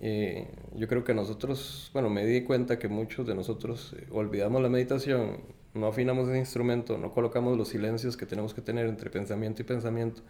Eh, 0.00 0.48
yo 0.74 0.88
creo 0.88 1.04
que 1.04 1.14
nosotros, 1.14 1.92
bueno, 1.92 2.10
me 2.10 2.26
di 2.26 2.42
cuenta 2.42 2.80
que 2.80 2.88
muchos 2.88 3.28
de 3.28 3.36
nosotros 3.36 3.94
eh, 3.96 4.08
olvidamos 4.10 4.60
la 4.60 4.68
meditación, 4.68 5.42
no 5.74 5.86
afinamos 5.86 6.28
el 6.28 6.38
instrumento, 6.38 6.98
no 6.98 7.12
colocamos 7.12 7.56
los 7.56 7.68
silencios 7.68 8.16
que 8.16 8.26
tenemos 8.26 8.52
que 8.52 8.62
tener 8.62 8.86
entre 8.86 9.10
pensamiento 9.10 9.62
y 9.62 9.64
pensamiento 9.64 10.22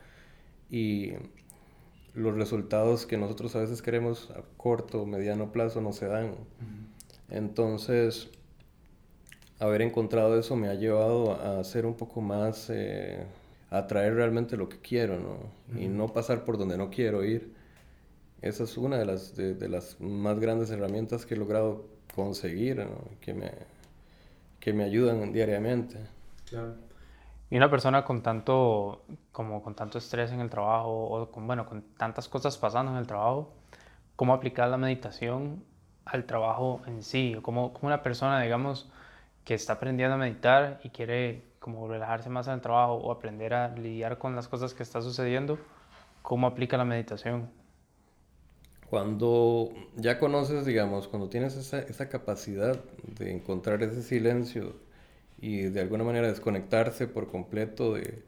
y 0.68 1.12
los 2.12 2.34
resultados 2.34 3.06
que 3.06 3.16
nosotros 3.16 3.56
a 3.56 3.60
veces 3.60 3.80
queremos 3.80 4.30
a 4.32 4.42
corto 4.58 5.00
o 5.00 5.06
mediano 5.06 5.52
plazo 5.52 5.80
no 5.80 5.94
se 5.94 6.04
dan. 6.04 6.34
Entonces, 7.30 8.28
haber 9.60 9.82
encontrado 9.82 10.38
eso 10.38 10.56
me 10.56 10.68
ha 10.68 10.74
llevado 10.74 11.32
a 11.40 11.62
ser 11.64 11.86
un 11.86 11.94
poco 11.94 12.20
más, 12.20 12.68
eh, 12.70 13.24
a 13.70 13.78
atraer 13.78 14.14
realmente 14.14 14.56
lo 14.56 14.68
que 14.68 14.78
quiero, 14.80 15.18
¿no? 15.18 15.80
Y 15.80 15.88
no 15.88 16.08
pasar 16.08 16.44
por 16.44 16.58
donde 16.58 16.76
no 16.76 16.90
quiero 16.90 17.24
ir 17.24 17.60
esa 18.42 18.64
es 18.64 18.76
una 18.78 18.96
de 18.96 19.04
las, 19.04 19.36
de, 19.36 19.68
las 19.68 20.00
más 20.00 20.38
grandes 20.38 20.70
herramientas 20.70 21.26
que 21.26 21.34
he 21.34 21.36
logrado 21.36 21.84
conseguir, 22.14 22.86
que, 23.20 23.34
me, 23.34 23.52
que 24.58 24.72
me 24.72 24.84
ayudan 24.84 25.32
diariamente. 25.32 25.98
Claro. 26.48 26.74
Y 27.50 27.56
una 27.56 27.68
persona 27.68 28.04
con 28.04 28.22
tanto, 28.22 29.02
como 29.32 29.62
con 29.62 29.74
tanto 29.74 29.98
estrés 29.98 30.32
en 30.32 30.40
el 30.40 30.48
trabajo, 30.48 30.90
o 30.90 31.30
con, 31.30 31.46
bueno, 31.46 31.66
con 31.66 31.82
tantas 31.98 32.28
cosas 32.28 32.56
pasando 32.56 32.92
en 32.92 32.98
el 32.98 33.06
trabajo, 33.06 33.52
¿cómo 34.16 34.32
aplicar 34.32 34.68
la 34.68 34.78
meditación 34.78 35.62
al 36.06 36.24
trabajo 36.24 36.80
en 36.86 37.02
sí? 37.02 37.36
¿Cómo, 37.42 37.74
cómo 37.74 37.88
una 37.88 38.02
persona, 38.02 38.40
digamos, 38.40 38.90
que 39.50 39.54
está 39.54 39.72
aprendiendo 39.72 40.14
a 40.14 40.16
meditar 40.16 40.78
y 40.84 40.90
quiere 40.90 41.42
como 41.58 41.88
relajarse 41.88 42.28
más 42.30 42.46
en 42.46 42.52
el 42.52 42.60
trabajo 42.60 42.94
o 42.94 43.10
aprender 43.10 43.52
a 43.52 43.74
lidiar 43.74 44.16
con 44.16 44.36
las 44.36 44.46
cosas 44.46 44.74
que 44.74 44.84
está 44.84 45.02
sucediendo, 45.02 45.58
¿cómo 46.22 46.46
aplica 46.46 46.76
la 46.76 46.84
meditación? 46.84 47.50
Cuando 48.88 49.72
ya 49.96 50.20
conoces, 50.20 50.64
digamos, 50.64 51.08
cuando 51.08 51.28
tienes 51.28 51.56
esa, 51.56 52.08
capacidad 52.08 52.78
de 53.18 53.32
encontrar 53.32 53.82
ese 53.82 54.04
silencio 54.04 54.76
y 55.40 55.62
de 55.62 55.80
alguna 55.80 56.04
manera 56.04 56.28
desconectarse 56.28 57.08
por 57.08 57.28
completo 57.28 57.94
de, 57.94 58.22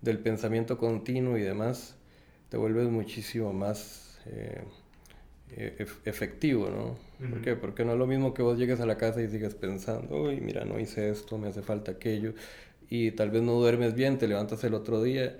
del 0.00 0.20
pensamiento 0.20 0.78
continuo 0.78 1.36
y 1.38 1.42
demás, 1.42 1.96
te 2.50 2.56
vuelves 2.56 2.88
muchísimo 2.88 3.52
más 3.52 4.20
eh, 4.26 4.62
efectivo, 6.04 6.68
¿no? 6.70 7.28
¿Por 7.28 7.40
qué? 7.42 7.56
Porque 7.56 7.84
no 7.84 7.92
es 7.92 7.98
lo 7.98 8.06
mismo 8.06 8.34
que 8.34 8.42
vos 8.42 8.58
llegues 8.58 8.80
a 8.80 8.86
la 8.86 8.96
casa 8.96 9.22
y 9.22 9.28
sigas 9.28 9.54
pensando, 9.54 10.22
uy, 10.22 10.40
mira, 10.40 10.64
no 10.64 10.78
hice 10.78 11.10
esto, 11.10 11.38
me 11.38 11.48
hace 11.48 11.62
falta 11.62 11.92
aquello, 11.92 12.34
y 12.90 13.10
tal 13.12 13.30
vez 13.30 13.42
no 13.42 13.52
duermes 13.54 13.94
bien, 13.94 14.18
te 14.18 14.28
levantas 14.28 14.62
el 14.64 14.74
otro 14.74 15.02
día, 15.02 15.36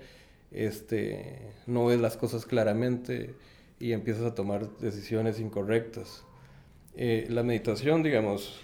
este, 0.51 1.39
no 1.67 1.85
ves 1.85 1.99
las 2.01 2.17
cosas 2.17 2.45
claramente, 2.45 3.33
y 3.79 3.93
empiezas 3.93 4.25
a 4.25 4.35
tomar 4.35 4.69
decisiones 4.79 5.39
incorrectas. 5.39 6.23
Eh, 6.95 7.27
la 7.29 7.43
meditación, 7.43 8.03
digamos, 8.03 8.59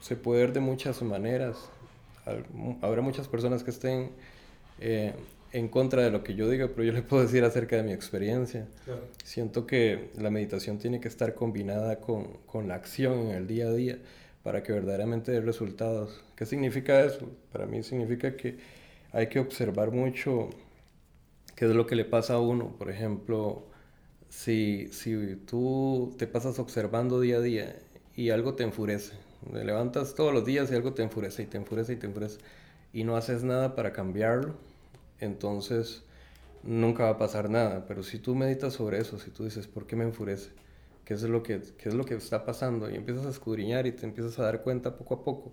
se 0.00 0.16
puede 0.16 0.40
ver 0.40 0.52
de 0.54 0.60
muchas 0.60 1.02
maneras. 1.02 1.68
Habrá 2.80 3.02
muchas 3.02 3.28
personas 3.28 3.62
que 3.62 3.70
estén 3.70 4.12
eh, 4.80 5.12
en 5.54 5.68
contra 5.68 6.02
de 6.02 6.10
lo 6.10 6.24
que 6.24 6.34
yo 6.34 6.50
diga, 6.50 6.68
pero 6.68 6.82
yo 6.82 6.92
le 6.92 7.02
puedo 7.02 7.22
decir 7.22 7.44
acerca 7.44 7.76
de 7.76 7.84
mi 7.84 7.92
experiencia. 7.92 8.66
Siento 9.22 9.68
que 9.68 10.10
la 10.18 10.28
meditación 10.28 10.78
tiene 10.78 10.98
que 10.98 11.06
estar 11.06 11.34
combinada 11.34 12.00
con, 12.00 12.38
con, 12.46 12.66
la 12.66 12.74
acción 12.74 13.28
en 13.28 13.36
el 13.36 13.46
día 13.46 13.68
a 13.68 13.72
día 13.72 13.98
para 14.42 14.64
que 14.64 14.72
verdaderamente 14.72 15.30
dé 15.30 15.40
resultados. 15.40 16.20
¿Qué 16.34 16.44
significa 16.44 17.04
eso? 17.04 17.30
Para 17.52 17.66
mí 17.66 17.84
significa 17.84 18.36
que 18.36 18.58
hay 19.12 19.28
que 19.28 19.38
observar 19.38 19.92
mucho 19.92 20.50
qué 21.54 21.66
es 21.66 21.70
lo 21.70 21.86
que 21.86 21.94
le 21.94 22.04
pasa 22.04 22.34
a 22.34 22.40
uno. 22.40 22.74
Por 22.76 22.90
ejemplo, 22.90 23.64
si, 24.28 24.88
si 24.88 25.36
tú 25.46 26.16
te 26.18 26.26
pasas 26.26 26.58
observando 26.58 27.20
día 27.20 27.36
a 27.36 27.40
día 27.40 27.76
y 28.16 28.30
algo 28.30 28.54
te 28.54 28.64
enfurece, 28.64 29.12
te 29.52 29.64
levantas 29.64 30.16
todos 30.16 30.34
los 30.34 30.44
días 30.44 30.72
y 30.72 30.74
algo 30.74 30.94
te 30.94 31.04
enfurece 31.04 31.44
y 31.44 31.46
te 31.46 31.58
enfurece 31.58 31.92
y 31.92 31.96
te 31.96 32.06
enfurece 32.08 32.38
y 32.92 33.04
no 33.04 33.16
haces 33.16 33.44
nada 33.44 33.76
para 33.76 33.92
cambiarlo, 33.92 34.54
entonces 35.24 36.02
nunca 36.62 37.04
va 37.04 37.10
a 37.10 37.18
pasar 37.18 37.50
nada. 37.50 37.86
Pero 37.86 38.02
si 38.02 38.18
tú 38.18 38.34
meditas 38.34 38.74
sobre 38.74 38.98
eso, 38.98 39.18
si 39.18 39.30
tú 39.30 39.44
dices, 39.44 39.66
¿por 39.66 39.86
qué 39.86 39.96
me 39.96 40.04
enfurece? 40.04 40.50
¿Qué 41.04 41.14
es 41.14 41.22
lo 41.22 41.42
que, 41.42 41.60
qué 41.78 41.88
es 41.88 41.94
lo 41.94 42.04
que 42.04 42.14
está 42.14 42.44
pasando? 42.44 42.90
Y 42.90 42.94
empiezas 42.94 43.26
a 43.26 43.30
escudriñar 43.30 43.86
y 43.86 43.92
te 43.92 44.06
empiezas 44.06 44.38
a 44.38 44.44
dar 44.44 44.62
cuenta 44.62 44.96
poco 44.96 45.14
a 45.14 45.24
poco 45.24 45.52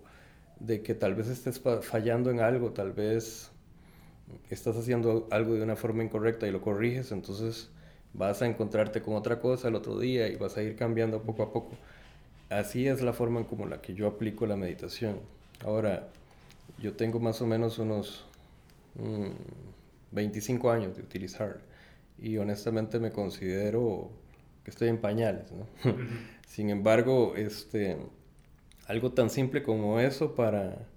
de 0.59 0.81
que 0.83 0.93
tal 0.93 1.15
vez 1.15 1.27
estés 1.27 1.61
fallando 1.81 2.29
en 2.29 2.39
algo, 2.39 2.71
tal 2.71 2.91
vez 2.91 3.51
estás 4.49 4.77
haciendo 4.77 5.27
algo 5.31 5.55
de 5.55 5.63
una 5.63 5.75
forma 5.75 6.03
incorrecta 6.03 6.47
y 6.47 6.51
lo 6.51 6.61
corriges, 6.61 7.11
entonces 7.11 7.69
vas 8.13 8.41
a 8.41 8.45
encontrarte 8.45 9.01
con 9.01 9.15
otra 9.15 9.39
cosa 9.39 9.67
el 9.67 9.75
otro 9.75 9.99
día 9.99 10.27
y 10.27 10.35
vas 10.35 10.57
a 10.57 10.63
ir 10.63 10.75
cambiando 10.75 11.21
poco 11.23 11.43
a 11.43 11.51
poco. 11.51 11.71
Así 12.49 12.87
es 12.87 13.01
la 13.01 13.13
forma 13.13 13.39
en 13.39 13.45
como 13.45 13.65
la 13.65 13.81
que 13.81 13.93
yo 13.93 14.07
aplico 14.07 14.45
la 14.45 14.55
meditación. 14.55 15.19
Ahora, 15.65 16.09
yo 16.79 16.93
tengo 16.93 17.19
más 17.19 17.41
o 17.41 17.47
menos 17.47 17.79
unos 17.79 18.25
25 20.11 20.67
mm, 20.67 20.71
años 20.71 20.95
de 20.95 21.03
utilizar 21.03 21.61
y 22.19 22.37
honestamente 22.37 22.99
me 22.99 23.11
considero 23.11 24.11
que 24.63 24.71
estoy 24.71 24.89
en 24.89 24.99
pañales. 24.99 25.45
Sin 26.47 26.69
embargo, 26.69 27.33
este, 27.35 27.97
algo 28.87 29.11
tan 29.13 29.29
simple 29.29 29.63
como 29.63 29.99
eso 29.99 30.35
para, 30.35 30.87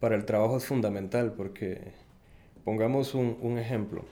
para 0.00 0.16
el 0.16 0.24
trabajo 0.24 0.56
es 0.56 0.64
fundamental 0.64 1.32
porque 1.32 1.92
Pongamos 2.66 3.14
un, 3.14 3.58
ejemplo. 3.60 4.04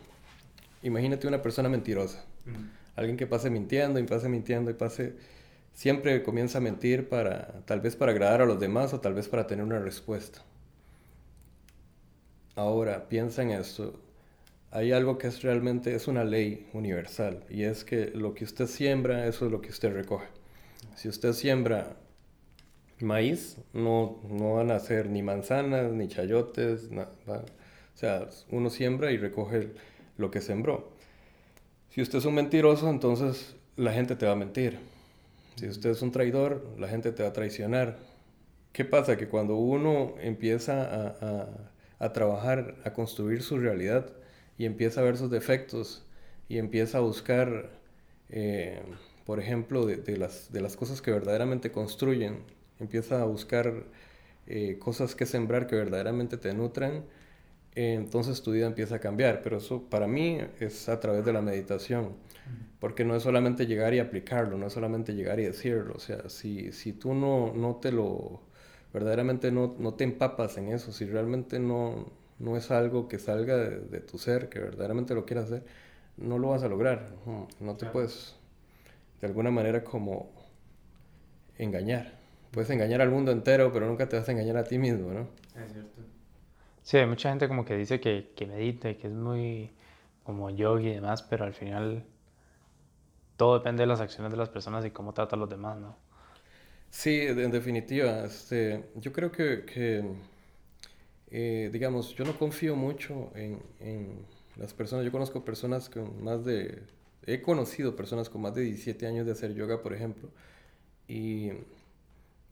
Imagínate 0.84 1.26
una 1.26 1.42
persona 1.42 1.68
mentirosa. 1.68 2.24
Alguien 2.94 3.16
que 3.16 3.26
pase 3.26 3.50
mintiendo 3.50 3.98
y 3.98 4.04
pase 4.04 4.28
mintiendo 4.28 4.70
y 4.70 4.74
pase... 4.74 5.16
Siempre 5.72 6.22
comienza 6.22 6.58
a 6.58 6.60
mentir 6.60 7.08
para, 7.08 7.64
tal 7.64 7.80
vez 7.80 7.96
para 7.96 8.12
agradar 8.12 8.42
a 8.42 8.46
los 8.46 8.60
demás 8.60 8.94
o 8.94 9.00
tal 9.00 9.12
vez 9.12 9.28
para 9.28 9.48
tener 9.48 9.64
una 9.64 9.80
respuesta. 9.80 10.44
Ahora, 12.56 13.08
piensa 13.08 13.42
en 13.42 13.50
esto. 13.50 14.00
Hay 14.70 14.92
algo 14.92 15.18
que 15.18 15.28
es 15.28 15.42
realmente, 15.42 15.94
es 15.94 16.08
una 16.08 16.24
ley 16.24 16.68
universal 16.72 17.44
y 17.48 17.62
es 17.62 17.84
que 17.84 18.06
lo 18.06 18.34
que 18.34 18.44
usted 18.44 18.66
siembra, 18.66 19.26
eso 19.26 19.46
es 19.46 19.52
lo 19.52 19.60
que 19.60 19.70
usted 19.70 19.92
recoge. 19.92 20.26
Si 20.96 21.08
usted 21.08 21.32
siembra 21.32 21.96
maíz, 23.00 23.56
no, 23.72 24.20
no 24.28 24.54
van 24.54 24.70
a 24.70 24.80
ser 24.80 25.08
ni 25.08 25.22
manzanas, 25.22 25.92
ni 25.92 26.08
chayotes, 26.08 26.90
nada 26.90 27.10
o 27.94 27.96
sea, 27.96 28.28
uno 28.50 28.70
siembra 28.70 29.12
y 29.12 29.16
recoge 29.16 29.70
lo 30.16 30.30
que 30.30 30.40
sembró. 30.40 30.92
Si 31.90 32.02
usted 32.02 32.18
es 32.18 32.24
un 32.24 32.34
mentiroso, 32.34 32.90
entonces 32.90 33.54
la 33.76 33.92
gente 33.92 34.16
te 34.16 34.26
va 34.26 34.32
a 34.32 34.36
mentir. 34.36 34.78
Si 35.56 35.68
usted 35.68 35.90
es 35.90 36.02
un 36.02 36.10
traidor, 36.10 36.66
la 36.76 36.88
gente 36.88 37.12
te 37.12 37.22
va 37.22 37.28
a 37.28 37.32
traicionar. 37.32 37.98
¿Qué 38.72 38.84
pasa? 38.84 39.16
Que 39.16 39.28
cuando 39.28 39.54
uno 39.54 40.14
empieza 40.20 40.82
a, 40.82 41.58
trabajar, 42.12 42.76
a 42.84 42.92
construir 42.92 43.42
su 43.42 43.58
realidad 43.58 44.10
y 44.58 44.66
empieza 44.66 45.00
a 45.00 45.04
ver 45.04 45.16
sus 45.16 45.30
defectos 45.30 46.04
y 46.48 46.58
empieza 46.58 46.98
a 46.98 47.00
buscar, 47.00 47.70
eh, 48.30 48.82
por 49.24 49.40
ejemplo, 49.40 49.86
de, 49.86 50.16
las, 50.16 50.52
de 50.52 50.60
las 50.60 50.76
cosas 50.76 51.00
que 51.00 51.10
verdaderamente 51.10 51.72
construyen, 51.72 52.38
empieza 52.80 53.22
a 53.22 53.24
buscar 53.24 53.84
eh, 54.46 54.78
cosas 54.78 55.14
que 55.14 55.26
sembrar 55.26 55.66
que 55.66 55.76
verdaderamente 55.76 56.36
te 56.36 56.52
nutran, 56.54 57.04
entonces 57.74 58.42
tu 58.42 58.52
vida 58.52 58.66
empieza 58.66 58.96
a 58.96 58.98
cambiar. 59.00 59.42
Pero 59.42 59.58
eso 59.58 59.82
para 59.88 60.06
mí 60.06 60.38
es 60.60 60.88
a 60.88 61.00
través 61.00 61.24
de 61.24 61.32
la 61.32 61.42
meditación, 61.42 62.14
porque 62.80 63.04
no 63.04 63.16
es 63.16 63.22
solamente 63.22 63.66
llegar 63.66 63.94
y 63.94 63.98
aplicarlo, 63.98 64.58
no 64.58 64.66
es 64.66 64.72
solamente 64.72 65.14
llegar 65.14 65.40
y 65.40 65.44
decirlo. 65.44 65.94
O 65.96 66.00
sea, 66.00 66.28
si, 66.28 66.72
si 66.72 66.92
tú 66.92 67.14
no, 67.14 67.52
no 67.54 67.76
te 67.76 67.92
lo, 67.92 68.42
verdaderamente 68.94 69.50
no, 69.50 69.74
no 69.78 69.94
te 69.94 70.04
empapas 70.04 70.56
en 70.56 70.68
eso, 70.68 70.92
si 70.92 71.04
realmente 71.04 71.58
no, 71.58 72.06
no 72.38 72.56
es 72.56 72.70
algo 72.70 73.08
que 73.08 73.18
salga 73.18 73.56
de, 73.56 74.00
tu 74.00 74.18
ser, 74.18 74.48
que 74.48 74.60
verdaderamente 74.60 75.14
lo 75.14 75.26
quieras 75.26 75.46
hacer, 75.46 75.64
no 76.16 76.38
lo 76.38 76.50
vas 76.50 76.62
a 76.62 76.68
lograr. 76.68 77.10
No 77.58 77.76
te 77.76 77.86
puedes, 77.86 78.36
de 79.20 79.26
alguna 79.26 79.50
manera, 79.50 79.82
como 79.82 80.30
engañar. 81.58 82.12
Puedes 82.52 82.70
engañar 82.70 83.02
al 83.02 83.10
mundo 83.10 83.32
entero, 83.32 83.72
pero 83.72 83.88
nunca 83.88 84.08
te 84.08 84.16
vas 84.16 84.28
a 84.28 84.32
engañar 84.32 84.56
a 84.56 84.64
ti 84.64 84.78
mismo, 84.78 85.12
¿no? 85.12 85.22
Es 85.60 85.72
cierto. 85.72 86.02
Sí, 86.84 86.98
hay 86.98 87.06
mucha 87.06 87.30
gente 87.30 87.48
como 87.48 87.64
que 87.64 87.76
dice 87.76 87.98
que, 87.98 88.32
que 88.36 88.46
medita 88.46 88.90
y 88.90 88.94
que 88.94 89.08
es 89.08 89.12
muy 89.12 89.72
como 90.22 90.50
yogi 90.50 90.88
y 90.88 90.94
demás, 90.94 91.24
pero 91.24 91.44
al 91.44 91.52
final 91.52 92.04
todo 93.36 93.58
depende 93.58 93.82
de 93.82 93.88
las 93.88 94.00
acciones 94.00 94.30
de 94.30 94.38
las 94.38 94.50
personas 94.50 94.84
y 94.84 94.90
cómo 94.92 95.12
trata 95.12 95.34
a 95.34 95.38
los 95.38 95.48
demás, 95.48 95.78
¿no? 95.78 95.96
Sí, 96.94 97.20
en 97.22 97.50
definitiva. 97.50 98.24
Este, 98.24 98.84
yo 98.94 99.12
creo 99.12 99.30
que, 99.32 99.64
que 99.64 100.04
eh, 101.30 101.68
digamos, 101.72 102.14
yo 102.14 102.24
no 102.24 102.38
confío 102.38 102.76
mucho 102.76 103.32
en, 103.34 103.60
en, 103.80 104.24
las 104.56 104.72
personas. 104.74 105.04
Yo 105.04 105.12
conozco 105.12 105.44
personas 105.44 105.90
con 105.90 106.22
más 106.22 106.44
de... 106.44 106.82
He 107.26 107.42
conocido 107.42 107.96
personas 107.96 108.28
con 108.30 108.42
más 108.42 108.54
de 108.54 108.62
17 108.62 109.06
años 109.06 109.26
de 109.26 109.32
hacer 109.32 109.54
yoga, 109.54 109.82
por 109.82 109.92
ejemplo, 109.94 110.30
y, 111.08 111.50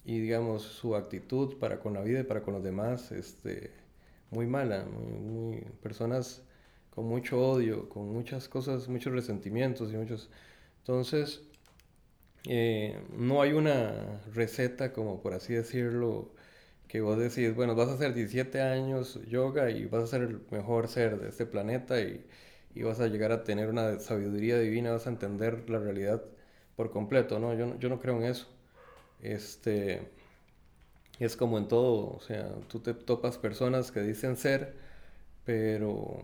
y 0.04 0.20
digamos, 0.20 0.62
su 0.62 0.96
actitud 0.96 1.58
para 1.58 1.78
con 1.80 1.94
la 1.94 2.02
vida 2.02 2.20
y 2.20 2.24
para 2.24 2.42
con 2.42 2.54
los 2.54 2.64
demás, 2.64 3.12
este, 3.12 3.70
muy 4.30 4.46
mala, 4.46 4.84
muy, 4.86 5.60
personas 5.82 6.42
con 6.90 7.06
mucho 7.06 7.40
odio, 7.40 7.88
con 7.88 8.08
muchas 8.12 8.48
cosas, 8.48 8.88
muchos 8.88 9.12
resentimientos 9.12 9.92
y 9.92 9.96
muchos... 9.96 10.30
Entonces, 10.80 11.42
eh, 12.48 13.00
no 13.16 13.42
hay 13.42 13.52
una 13.52 14.20
receta, 14.34 14.92
como 14.92 15.20
por 15.22 15.34
así 15.34 15.54
decirlo, 15.54 16.30
que 16.88 17.00
vos 17.00 17.18
decís, 17.18 17.54
bueno, 17.54 17.74
vas 17.74 17.88
a 17.88 17.94
hacer 17.94 18.14
17 18.14 18.60
años 18.62 19.20
yoga 19.28 19.70
y 19.70 19.86
vas 19.86 20.04
a 20.04 20.06
ser 20.08 20.22
el 20.22 20.40
mejor 20.50 20.88
ser 20.88 21.18
de 21.20 21.28
este 21.30 21.46
planeta 21.46 22.00
y, 22.00 22.24
y 22.74 22.82
vas 22.82 23.00
a 23.00 23.08
llegar 23.08 23.32
a 23.32 23.44
tener 23.44 23.68
una 23.70 23.98
sabiduría 24.00 24.58
divina, 24.58 24.92
vas 24.92 25.06
a 25.06 25.10
entender 25.10 25.68
la 25.70 25.78
realidad 25.78 26.22
por 26.76 26.90
completo, 26.90 27.38
¿no? 27.38 27.54
Yo, 27.54 27.78
yo 27.78 27.88
no 27.88 28.00
creo 28.00 28.16
en 28.18 28.24
eso. 28.24 28.48
Este, 29.22 30.02
es 31.18 31.36
como 31.36 31.58
en 31.58 31.68
todo, 31.68 32.16
o 32.16 32.20
sea, 32.20 32.50
tú 32.68 32.80
te 32.80 32.94
topas 32.94 33.38
personas 33.38 33.90
que 33.92 34.00
dicen 34.00 34.36
ser, 34.36 34.74
pero 35.44 36.22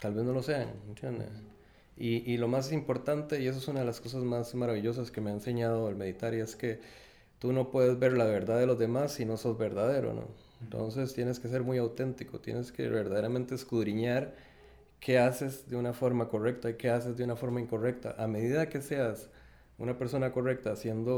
tal 0.00 0.14
vez 0.14 0.24
no 0.24 0.32
lo 0.32 0.42
sean, 0.42 0.70
¿entiendes? 0.88 1.30
Y, 1.96 2.30
y, 2.30 2.38
lo 2.38 2.48
más 2.48 2.72
importante, 2.72 3.40
y 3.40 3.46
eso 3.46 3.58
es 3.58 3.68
una 3.68 3.80
de 3.80 3.86
las 3.86 4.00
cosas 4.00 4.24
más 4.24 4.54
maravillosas 4.54 5.10
que 5.10 5.20
me 5.20 5.30
ha 5.30 5.32
enseñado 5.32 5.88
el 5.88 5.96
meditar, 5.96 6.34
y 6.34 6.40
es 6.40 6.56
que 6.56 6.80
tú 7.38 7.52
no 7.52 7.70
puedes 7.70 7.98
ver 7.98 8.16
la 8.16 8.24
verdad 8.24 8.58
de 8.58 8.66
los 8.66 8.78
demás 8.78 9.12
si 9.12 9.24
no 9.24 9.36
sos 9.36 9.58
verdadero, 9.58 10.12
¿no? 10.12 10.24
Entonces 10.62 11.14
tienes 11.14 11.40
que 11.40 11.48
ser 11.48 11.62
muy 11.62 11.78
auténtico, 11.78 12.40
tienes 12.40 12.72
que 12.72 12.88
verdaderamente 12.88 13.54
escudriñar 13.54 14.34
qué 14.98 15.18
haces 15.18 15.68
de 15.68 15.76
una 15.76 15.92
forma 15.92 16.28
correcta 16.28 16.70
y 16.70 16.74
qué 16.74 16.88
haces 16.90 17.16
de 17.16 17.24
una 17.24 17.36
forma 17.36 17.60
incorrecta. 17.60 18.14
A 18.18 18.26
medida 18.26 18.68
que 18.70 18.80
seas 18.80 19.28
una 19.78 19.98
persona 19.98 20.32
correcta, 20.32 20.72
haciendo, 20.72 21.14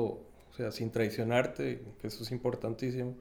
o 0.50 0.52
sea, 0.56 0.72
sin 0.72 0.90
traicionarte, 0.90 1.82
que 2.00 2.06
eso 2.08 2.24
es 2.24 2.32
importantísimo, 2.32 3.14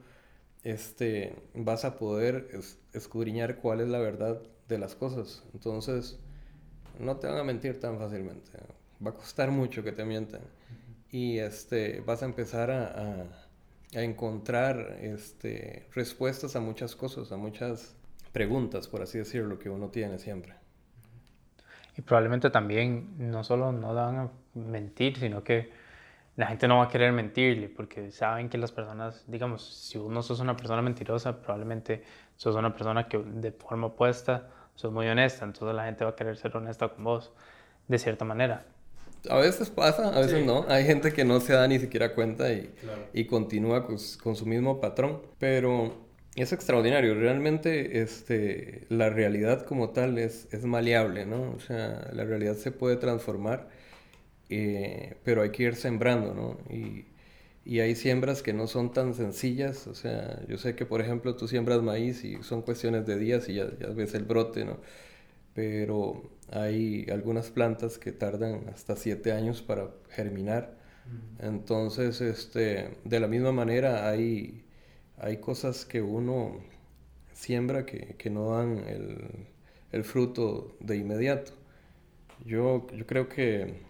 este, 0.64 1.36
vas 1.54 1.84
a 1.84 1.98
poder 1.98 2.48
escudriñar 2.92 3.58
cuál 3.58 3.80
es 3.80 3.88
la 3.88 4.00
verdad 4.00 4.42
de 4.68 4.78
las 4.78 4.96
cosas. 4.96 5.44
Entonces, 5.54 6.18
no 6.98 7.16
te 7.16 7.26
van 7.26 7.38
a 7.38 7.44
mentir 7.44 7.80
tan 7.80 7.98
fácilmente. 7.98 8.50
Va 9.04 9.10
a 9.10 9.14
costar 9.14 9.50
mucho 9.50 9.82
que 9.82 9.92
te 9.92 10.04
mientan. 10.04 10.40
Y 11.10 11.38
este, 11.38 12.00
vas 12.00 12.22
a 12.22 12.26
empezar 12.26 12.70
a, 12.70 13.26
a, 13.94 14.02
encontrar 14.02 14.98
este, 15.00 15.86
respuestas 15.94 16.56
a 16.56 16.60
muchas 16.60 16.96
cosas, 16.96 17.32
a 17.32 17.36
muchas 17.36 17.94
preguntas, 18.32 18.88
por 18.88 19.02
así 19.02 19.18
decirlo, 19.18 19.58
que 19.58 19.70
uno 19.70 19.88
tiene 19.88 20.18
siempre. 20.18 20.54
Y 21.96 22.02
probablemente 22.02 22.50
también 22.50 23.14
no 23.18 23.42
solo 23.44 23.72
no 23.72 23.94
van 23.94 24.16
a 24.16 24.30
mentir, 24.54 25.16
sino 25.16 25.42
que 25.42 25.70
la 26.36 26.46
gente 26.46 26.68
no 26.68 26.78
va 26.78 26.84
a 26.84 26.88
querer 26.88 27.12
mentirle 27.12 27.70
porque 27.70 28.10
saben 28.10 28.50
que 28.50 28.58
las 28.58 28.70
personas, 28.70 29.24
digamos, 29.26 29.64
si 29.64 29.96
uno 29.96 30.22
sos 30.22 30.40
una 30.40 30.54
persona 30.54 30.82
mentirosa, 30.82 31.40
probablemente 31.40 32.04
sos 32.36 32.54
una 32.56 32.72
persona 32.74 33.08
que 33.08 33.18
de 33.18 33.52
forma 33.52 33.86
opuesta 33.86 34.50
sos 34.76 34.92
muy 34.92 35.08
honesta, 35.08 35.44
entonces 35.44 35.74
la 35.74 35.86
gente 35.86 36.04
va 36.04 36.10
a 36.10 36.16
querer 36.16 36.36
ser 36.36 36.56
honesta 36.56 36.88
con 36.88 37.04
vos, 37.04 37.32
de 37.88 37.98
cierta 37.98 38.24
manera. 38.24 38.64
A 39.28 39.38
veces 39.38 39.70
pasa, 39.70 40.16
a 40.16 40.20
veces 40.20 40.46
no. 40.46 40.66
Hay 40.68 40.84
gente 40.84 41.12
que 41.12 41.24
no 41.24 41.40
se 41.40 41.54
da 41.54 41.66
ni 41.66 41.80
siquiera 41.80 42.14
cuenta 42.14 42.52
y, 42.52 42.72
y 43.12 43.26
continúa 43.26 43.84
con, 43.84 43.96
con, 44.22 44.36
su 44.36 44.46
mismo 44.46 44.80
patrón, 44.80 45.20
pero 45.38 46.06
es 46.36 46.52
extraordinario. 46.52 47.14
Realmente 47.14 48.02
este, 48.02 48.86
la 48.88 49.10
realidad 49.10 49.64
como 49.64 49.90
tal 49.90 50.18
es, 50.18 50.46
es 50.52 50.64
maleable, 50.64 51.26
¿no? 51.26 51.52
O 51.52 51.58
sea, 51.58 52.08
la 52.12 52.24
realidad 52.24 52.54
se 52.54 52.70
puede 52.70 52.96
transformar, 52.96 53.68
eh, 54.48 55.16
pero 55.24 55.42
hay 55.42 55.50
que 55.50 55.64
ir 55.64 55.74
sembrando, 55.74 56.34
¿no? 56.34 56.58
Y, 56.72 57.06
y 57.66 57.80
hay 57.80 57.96
siembras 57.96 58.42
que 58.42 58.52
no 58.52 58.68
son 58.68 58.92
tan 58.92 59.12
sencillas, 59.14 59.88
o 59.88 59.94
sea, 59.94 60.40
yo 60.46 60.56
sé 60.56 60.76
que 60.76 60.86
por 60.86 61.00
ejemplo 61.00 61.34
tú 61.34 61.48
siembras 61.48 61.82
maíz 61.82 62.22
y 62.24 62.42
son 62.44 62.62
cuestiones 62.62 63.06
de 63.06 63.18
días 63.18 63.48
y 63.48 63.54
ya, 63.54 63.66
ya 63.80 63.88
ves 63.88 64.14
el 64.14 64.24
brote, 64.24 64.64
¿no? 64.64 64.78
Pero 65.54 66.30
hay 66.52 67.06
algunas 67.10 67.50
plantas 67.50 67.98
que 67.98 68.12
tardan 68.12 68.68
hasta 68.72 68.94
siete 68.96 69.32
años 69.32 69.62
para 69.62 69.90
germinar. 70.10 70.76
Entonces, 71.40 72.20
este, 72.20 72.98
de 73.04 73.20
la 73.20 73.28
misma 73.28 73.52
manera 73.52 74.08
hay, 74.08 74.64
hay 75.18 75.38
cosas 75.38 75.84
que 75.86 76.02
uno 76.02 76.60
siembra 77.32 77.86
que, 77.86 78.14
que 78.18 78.30
no 78.30 78.56
dan 78.56 78.78
el, 78.88 79.18
el, 79.92 80.04
fruto 80.04 80.76
de 80.80 80.96
inmediato. 80.98 81.52
Yo, 82.44 82.86
yo 82.94 83.06
creo 83.06 83.28
que 83.28 83.85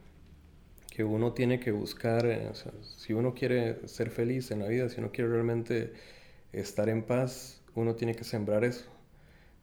que 0.97 1.05
uno 1.05 1.35
tiene 1.35 1.61
que 1.61 1.73
buscar, 1.73 2.25
eh, 2.25 2.51
si 2.81 3.13
uno 3.13 3.35
quiere 3.35 3.87
ser 3.87 4.09
feliz 4.09 4.51
en 4.51 4.61
la 4.61 4.69
vida, 4.69 4.89
si 4.89 4.99
uno 4.99 5.13
quiere 5.13 5.29
realmente 5.31 5.93
estar 6.53 6.89
en 6.89 7.03
paz, 7.03 7.63
uno 7.75 7.97
tiene 7.97 8.15
que 8.15 8.25
sembrar 8.25 8.65
eso. 8.65 8.87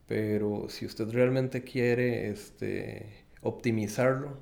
Pero 0.06 0.68
si 0.68 0.86
usted 0.86 1.08
realmente 1.10 1.64
quiere 1.64 2.30
este, 2.30 3.24
optimizarlo, 3.42 4.38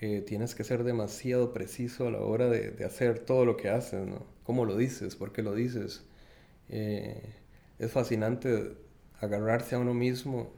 eh, 0.00 0.22
tienes 0.22 0.54
que 0.54 0.64
ser 0.64 0.84
demasiado 0.84 1.52
preciso 1.52 2.08
a 2.08 2.10
la 2.10 2.20
hora 2.20 2.48
de, 2.48 2.82
hacer 2.86 3.18
todo 3.18 3.44
lo 3.44 3.58
que 3.58 3.68
haces, 3.68 4.06
¿no? 4.06 4.26
¿Cómo 4.42 4.64
lo 4.64 4.74
dices? 4.74 5.16
¿Por 5.16 5.34
qué 5.34 5.42
lo 5.42 5.54
dices? 5.54 6.06
Eh, 6.70 7.34
es 7.78 7.92
fascinante 7.92 8.74
agarrarse 9.20 9.74
a 9.74 9.80
uno 9.80 9.92
mismo 9.92 10.54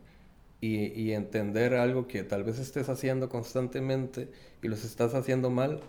y, 0.61 1.13
entender 1.13 1.75
algo 1.75 2.09
que 2.09 2.25
tal 2.25 2.43
vez 2.43 2.59
estés 2.59 2.89
haciendo 2.89 3.29
constantemente 3.29 4.29
y 4.63 4.69
los 4.69 4.85
estás 4.85 5.15
haciendo 5.15 5.51
mal 5.51 5.81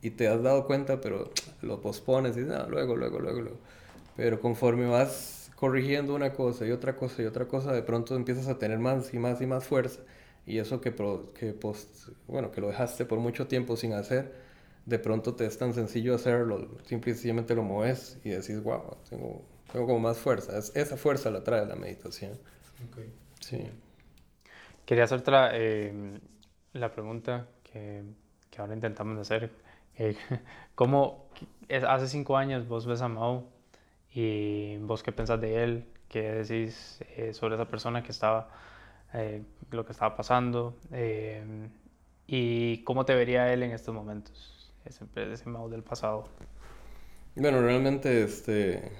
y 0.00 0.10
te 0.10 0.28
has 0.28 0.42
dado 0.42 0.66
cuenta, 0.66 1.00
pero 1.00 1.30
lo 1.62 1.80
pospones 1.80 2.36
y 2.36 2.40
ah, 2.50 2.66
luego, 2.68 2.96
luego, 2.96 3.18
luego, 3.18 3.40
luego. 3.40 3.58
Pero 4.16 4.40
conforme 4.40 4.86
vas 4.86 5.50
corrigiendo 5.56 6.14
una 6.14 6.32
cosa 6.32 6.66
y 6.66 6.70
otra 6.70 6.96
cosa 6.96 7.22
y 7.22 7.24
otra 7.26 7.46
cosa, 7.46 7.72
de 7.72 7.82
pronto 7.82 8.14
empiezas 8.14 8.48
a 8.48 8.58
tener 8.58 8.78
más 8.78 9.12
y 9.14 9.18
más 9.18 9.40
y 9.40 9.46
más 9.46 9.64
fuerza. 9.64 10.00
Y 10.46 10.58
eso 10.58 10.80
que, 10.80 10.92
que, 11.34 11.52
post, 11.52 12.08
bueno, 12.26 12.50
que 12.50 12.60
lo 12.60 12.68
dejaste 12.68 13.04
por 13.04 13.18
mucho 13.20 13.46
tiempo 13.46 13.76
sin 13.76 13.92
hacer, 13.92 14.32
de 14.86 14.98
pronto 14.98 15.34
te 15.34 15.46
es 15.46 15.56
tan 15.58 15.72
sencillo 15.72 16.16
hacerlo, 16.16 16.68
simplemente 16.84 17.54
lo 17.54 17.62
mueves 17.62 18.18
y 18.24 18.30
decís, 18.30 18.60
wow, 18.62 18.96
tengo, 19.08 19.42
tengo 19.72 19.86
como 19.86 20.00
más 20.00 20.18
fuerza. 20.18 20.58
Es, 20.58 20.72
esa 20.74 20.96
fuerza 20.96 21.30
la 21.30 21.44
trae 21.44 21.64
la 21.66 21.76
meditación. 21.76 22.32
Okay. 22.90 23.12
Sí. 23.40 23.70
Quería 24.84 25.04
hacerte 25.04 25.30
la, 25.30 25.50
eh, 25.52 26.20
la 26.72 26.90
pregunta 26.90 27.46
que, 27.62 28.02
que, 28.50 28.60
ahora 28.60 28.74
intentamos 28.74 29.18
hacer. 29.18 29.50
Eh, 29.96 30.16
¿Cómo 30.74 31.28
hace 31.86 32.08
cinco 32.08 32.36
años 32.36 32.66
vos 32.66 32.86
ves 32.86 33.02
a 33.02 33.08
Mao 33.08 33.44
y 34.12 34.76
vos 34.78 35.02
qué 35.02 35.12
pensás 35.12 35.40
de 35.40 35.62
él? 35.62 35.84
¿Qué 36.08 36.32
decís 36.32 37.02
eh, 37.16 37.32
sobre 37.32 37.54
esa 37.54 37.66
persona 37.66 38.02
que 38.02 38.10
estaba, 38.10 38.50
eh, 39.14 39.42
lo 39.70 39.86
que 39.86 39.92
estaba 39.92 40.16
pasando? 40.16 40.76
¿Y 42.26 42.82
cómo 42.84 43.04
te 43.04 43.14
vería 43.14 43.52
él 43.52 43.62
en 43.62 43.72
estos 43.72 43.94
momentos? 43.94 44.72
Ese, 44.84 45.04
ese 45.14 45.48
Mao 45.48 45.68
del 45.68 45.82
pasado. 45.82 46.28
Bueno, 47.36 47.62
realmente 47.62 48.24
este, 48.24 48.92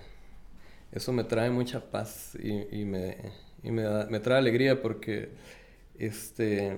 eso 0.93 1.13
me 1.13 1.25
trae 1.25 1.51
mucha 1.51 1.91
paz 1.91 2.37
y, 2.41 2.81
y 2.81 2.85
me, 2.85 3.17
y 3.63 3.71
me, 3.71 3.83
da, 3.83 4.07
me 4.07 4.21
trae 4.21 4.39
alegría 4.39 4.81
porque 4.81 5.31
este, 6.07 6.77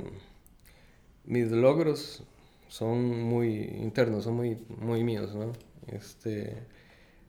mis 1.25 1.51
logros 1.51 2.25
son 2.69 3.23
muy 3.23 3.63
internos, 3.81 4.25
son 4.25 4.35
muy, 4.35 4.59
muy 4.69 5.05
míos, 5.05 5.35
¿no? 5.35 5.53
Este, 5.87 6.57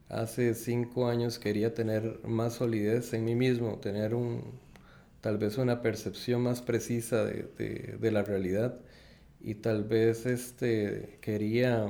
hace 0.10 0.54
cinco 0.54 1.08
años 1.08 1.40
quería 1.40 1.74
tener 1.74 2.20
más 2.24 2.54
solidez 2.56 3.14
en 3.14 3.26
mí 3.26 3.36
mismo, 3.36 3.80
tener 3.80 4.16
un, 4.16 4.60
tal 5.22 5.38
vez 5.38 5.58
una 5.58 5.82
percepción 5.82 6.42
más 6.42 6.62
precisa 6.62 7.26
de, 7.26 8.12
la 8.12 8.24
realidad 8.24 8.80
y 9.42 9.56
tal 9.56 9.84
vez 9.84 10.26
este, 10.26 11.18
quería, 11.22 11.88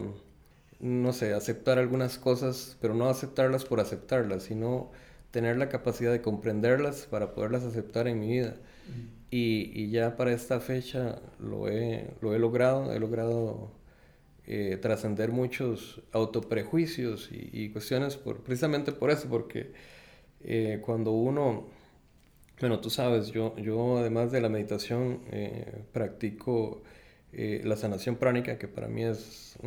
no 0.80 1.14
sé, 1.14 1.34
aceptar 1.34 1.80
algunas 1.80 2.18
cosas, 2.18 2.78
pero 2.82 2.94
no 2.94 3.10
aceptarlas 3.10 3.66
por 3.66 3.80
aceptarlas, 3.80 4.44
sino 4.44 4.92
tener 5.32 5.58
la 5.58 5.70
capacidad 5.70 6.12
de 6.12 6.22
comprenderlas 6.22 7.08
para 7.08 7.34
poderlas 7.34 7.64
aceptar 7.64 8.08
en 8.08 8.20
mi 8.20 8.30
vida. 8.30 8.56
Y, 9.36 9.70
y, 9.74 9.90
ya 9.90 10.16
para 10.16 10.32
esta 10.32 10.62
fecha 10.62 11.20
lo 11.40 11.68
he, 11.68 12.10
lo 12.22 12.34
he 12.34 12.40
logrado, 12.40 12.94
he 12.94 13.00
logrado 13.02 13.70
eh, 14.48 14.78
trascender 14.82 15.34
muchos 15.34 16.02
autoprejuicios 16.14 17.30
y, 17.34 17.50
y, 17.52 17.70
cuestiones 17.70 18.16
por, 18.16 18.44
precisamente 18.44 18.94
por 18.94 19.12
eso, 19.12 19.28
porque 19.28 19.74
eh, 20.42 20.80
cuando 20.86 21.12
uno, 21.12 21.68
bueno, 22.62 22.80
tú 22.80 22.90
sabes, 22.90 23.28
yo, 23.32 23.54
yo 23.58 23.98
además 23.98 24.32
de 24.32 24.40
la 24.40 24.48
meditación 24.48 25.20
eh, 25.32 25.84
practico 25.92 26.82
la 27.34 27.76
sanación 27.76 28.16
pránica, 28.16 28.58
que 28.58 28.70
para 28.70 28.88
mí 28.88 29.04
es 29.04 29.60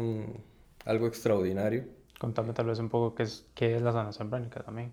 algo 0.87 1.07
extraordinario. 1.07 1.85
Contame 2.18 2.54
tal 2.54 2.64
vez 2.64 2.78
un 2.78 2.88
poco 2.88 3.14
qué 3.14 3.24
es, 3.24 3.44
qué 3.54 3.76
es 3.76 3.83
la 3.83 3.92
sanación 3.92 4.31
pránica 4.31 4.62
también. 4.62 4.92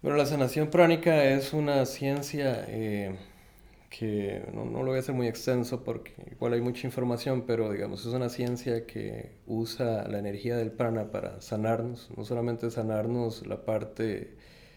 Bueno, 0.00 0.16
la 0.16 0.24
sanación 0.24 0.70
pránica 0.70 1.22
es 1.24 1.52
una 1.52 1.84
ciencia 1.84 2.64
que 3.96 4.44
no, 4.52 4.64
no, 4.64 4.82
lo 4.82 4.86
voy 4.86 4.96
a 4.96 5.00
hacer 5.00 5.14
muy 5.14 5.28
extenso 5.28 5.84
porque 5.84 6.12
igual 6.32 6.52
hay 6.54 6.60
mucha 6.60 6.84
información, 6.84 7.44
pero 7.46 7.70
digamos 7.72 8.04
es 8.04 8.12
una 8.12 8.28
ciencia 8.28 8.86
que 8.86 9.36
usa 9.46 10.08
la 10.08 10.18
energía 10.18 10.56
del 10.56 10.72
prana 10.72 11.12
para 11.12 11.40
sanarnos, 11.40 12.10
no 12.16 12.24
solamente 12.24 12.70
sanarnos 12.72 13.46
la 13.46 13.64
parte 13.64 14.34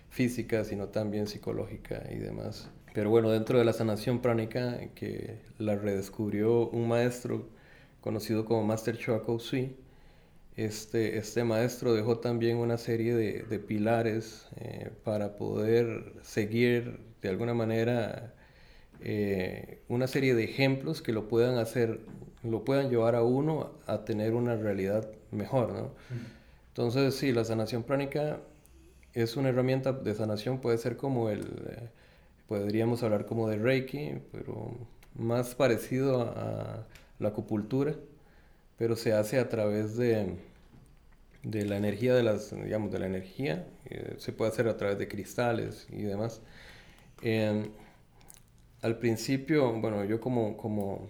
física, 0.10 0.64
sino 0.64 0.90
también 0.90 1.26
psicológica 1.26 2.04
y 2.12 2.18
demás. 2.18 2.70
Pero 2.94 3.10
bueno, 3.10 3.32
dentro 3.32 3.58
de 3.58 3.66
la 3.66 3.74
sanación 3.74 4.22
pránica, 4.22 4.80
que 4.94 5.40
la 5.58 5.76
redescubrió 5.76 6.70
un 6.70 6.88
maestro 6.88 7.50
conocido 8.02 8.46
como 8.46 8.64
Master 8.64 8.98
Choa 9.00 9.24
Sui, 9.40 9.76
este, 10.56 11.18
este 11.18 11.44
maestro 11.44 11.94
dejó 11.96 12.20
también 12.20 12.58
una 12.58 12.78
serie 12.78 13.16
de, 13.16 13.44
de 13.44 13.60
pilares 13.60 14.48
eh, 14.58 14.92
para 15.04 15.36
poder 15.38 16.14
seguir 16.22 17.00
de 17.22 17.30
alguna 17.30 17.56
manera 17.56 18.36
eh, 19.02 19.82
una 19.88 20.08
serie 20.08 20.36
de 20.36 20.44
ejemplos 20.44 21.02
que 21.02 21.12
lo 21.12 21.28
puedan 21.28 21.58
hacer, 21.58 22.02
lo 22.44 22.64
puedan 22.64 22.90
llevar 22.90 23.16
a 23.16 23.24
uno 23.24 23.72
a 23.86 24.06
tener 24.06 24.34
una 24.34 24.56
realidad 24.56 25.10
mejor, 25.32 25.74
¿no? 25.74 25.92
Entonces, 26.70 27.16
sí, 27.16 27.32
la 27.32 27.44
sanación 27.44 27.84
pránica 27.84 28.40
es 29.14 29.36
una 29.36 29.50
herramienta 29.50 29.94
de 29.94 30.14
sanación, 30.14 30.60
puede 30.60 30.78
ser 30.78 30.98
como 30.98 31.30
el, 31.30 31.42
eh, 31.42 31.90
podríamos 32.48 33.04
hablar 33.04 33.26
como 33.26 33.50
de 33.50 33.58
Reiki, 33.58 34.20
pero 34.32 34.72
más 35.16 35.56
parecido 35.56 36.22
a, 36.22 36.86
la 37.20 37.30
acupuntura, 37.30 37.96
pero 38.78 38.96
se 38.96 39.12
hace 39.12 39.40
a 39.40 39.50
través 39.50 39.98
de, 39.98 40.36
de 41.42 41.66
la 41.66 41.78
energía 41.78 42.14
de 42.14 42.22
las, 42.22 42.56
digamos, 42.56 42.92
de 42.92 43.00
la 43.00 43.08
energía, 43.08 43.66
eh, 43.86 44.16
se 44.20 44.32
puede 44.34 44.52
hacer 44.52 44.68
a 44.68 44.78
través 44.78 45.00
de 45.00 45.08
cristales 45.08 45.88
y 45.92 46.04
demás. 46.04 46.42
Eh, 47.24 47.72
al 48.82 48.98
principio, 49.00 49.72
bueno, 49.74 50.06
yo 50.06 50.20
como, 50.22 50.58
como, 50.58 51.08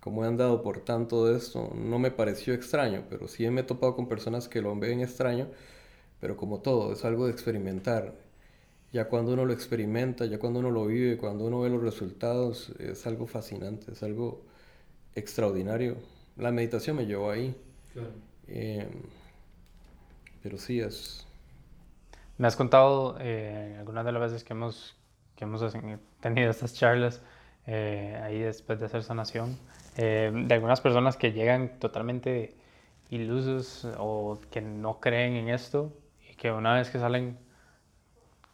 como 0.00 0.24
he 0.24 0.28
andado 0.28 0.62
por 0.62 0.80
tanto 0.80 1.26
de 1.26 1.36
esto, 1.36 1.72
no 1.74 1.98
me 1.98 2.10
pareció 2.10 2.54
extraño, 2.54 3.04
pero 3.08 3.28
sí 3.28 3.48
me 3.50 3.62
he 3.62 3.64
topado 3.64 3.94
con 3.96 4.08
personas 4.08 4.48
que 4.48 4.62
lo 4.62 4.74
ven 4.76 5.00
extraño, 5.00 5.48
pero 6.20 6.36
como 6.36 6.60
todo, 6.60 6.92
es 6.92 7.04
algo 7.04 7.26
de 7.26 7.32
experimentar. 7.32 8.14
Ya 8.92 9.08
cuando 9.08 9.32
uno 9.34 9.44
lo 9.44 9.52
experimenta, 9.52 10.24
ya 10.26 10.38
cuando 10.38 10.60
uno 10.60 10.70
lo 10.70 10.86
vive, 10.86 11.18
cuando 11.18 11.44
uno 11.44 11.60
ve 11.60 11.70
los 11.70 11.82
resultados, 11.82 12.70
es 12.78 13.06
algo 13.06 13.26
fascinante, 13.26 13.92
es 13.92 14.02
algo 14.02 14.42
extraordinario. 15.14 15.96
La 16.36 16.52
meditación 16.52 16.96
me 16.96 17.06
llevó 17.06 17.30
ahí. 17.30 17.54
Em, 18.46 18.88
pero 20.42 20.58
sí 20.58 20.80
es... 20.80 21.26
Me 22.38 22.46
has 22.46 22.56
contado 22.56 23.16
eh, 23.20 23.76
algunas 23.78 24.04
de 24.04 24.12
las 24.12 24.22
veces 24.22 24.44
que 24.44 24.52
hemos 24.52 24.97
que 25.38 25.44
hemos 25.44 25.62
tenido 26.20 26.50
estas 26.50 26.74
charlas 26.74 27.22
eh, 27.68 28.20
ahí 28.24 28.40
después 28.40 28.80
de 28.80 28.86
hacer 28.86 29.04
sanación, 29.04 29.56
eh, 29.96 30.32
de 30.34 30.52
algunas 30.52 30.80
personas 30.80 31.16
que 31.16 31.30
llegan 31.30 31.78
totalmente 31.78 32.56
ilusos 33.10 33.86
o 33.98 34.40
que 34.50 34.60
no 34.60 34.98
creen 34.98 35.34
en 35.34 35.48
esto 35.48 35.92
y 36.28 36.34
que 36.34 36.50
una 36.50 36.74
vez 36.74 36.90
que 36.90 36.98
salen 36.98 37.38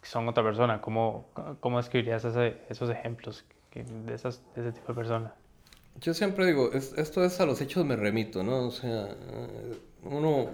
son 0.03 0.27
otra 0.27 0.43
persona. 0.43 0.79
¿Cómo, 0.79 1.25
cómo 1.59 1.77
describirías 1.77 2.23
esos 2.23 2.89
ejemplos 2.91 3.43
de, 3.73 4.13
esas, 4.13 4.43
de 4.53 4.61
ese 4.61 4.71
tipo 4.73 4.89
de 4.89 4.93
personas? 4.93 5.31
Yo 5.99 6.13
siempre 6.13 6.45
digo, 6.45 6.71
esto 6.71 7.25
es 7.25 7.39
a 7.39 7.47
los 7.47 7.59
hechos 7.61 7.83
me 7.83 7.95
remito, 7.95 8.43
¿no? 8.43 8.67
O 8.67 8.71
sea, 8.71 9.07
uno 10.03 10.49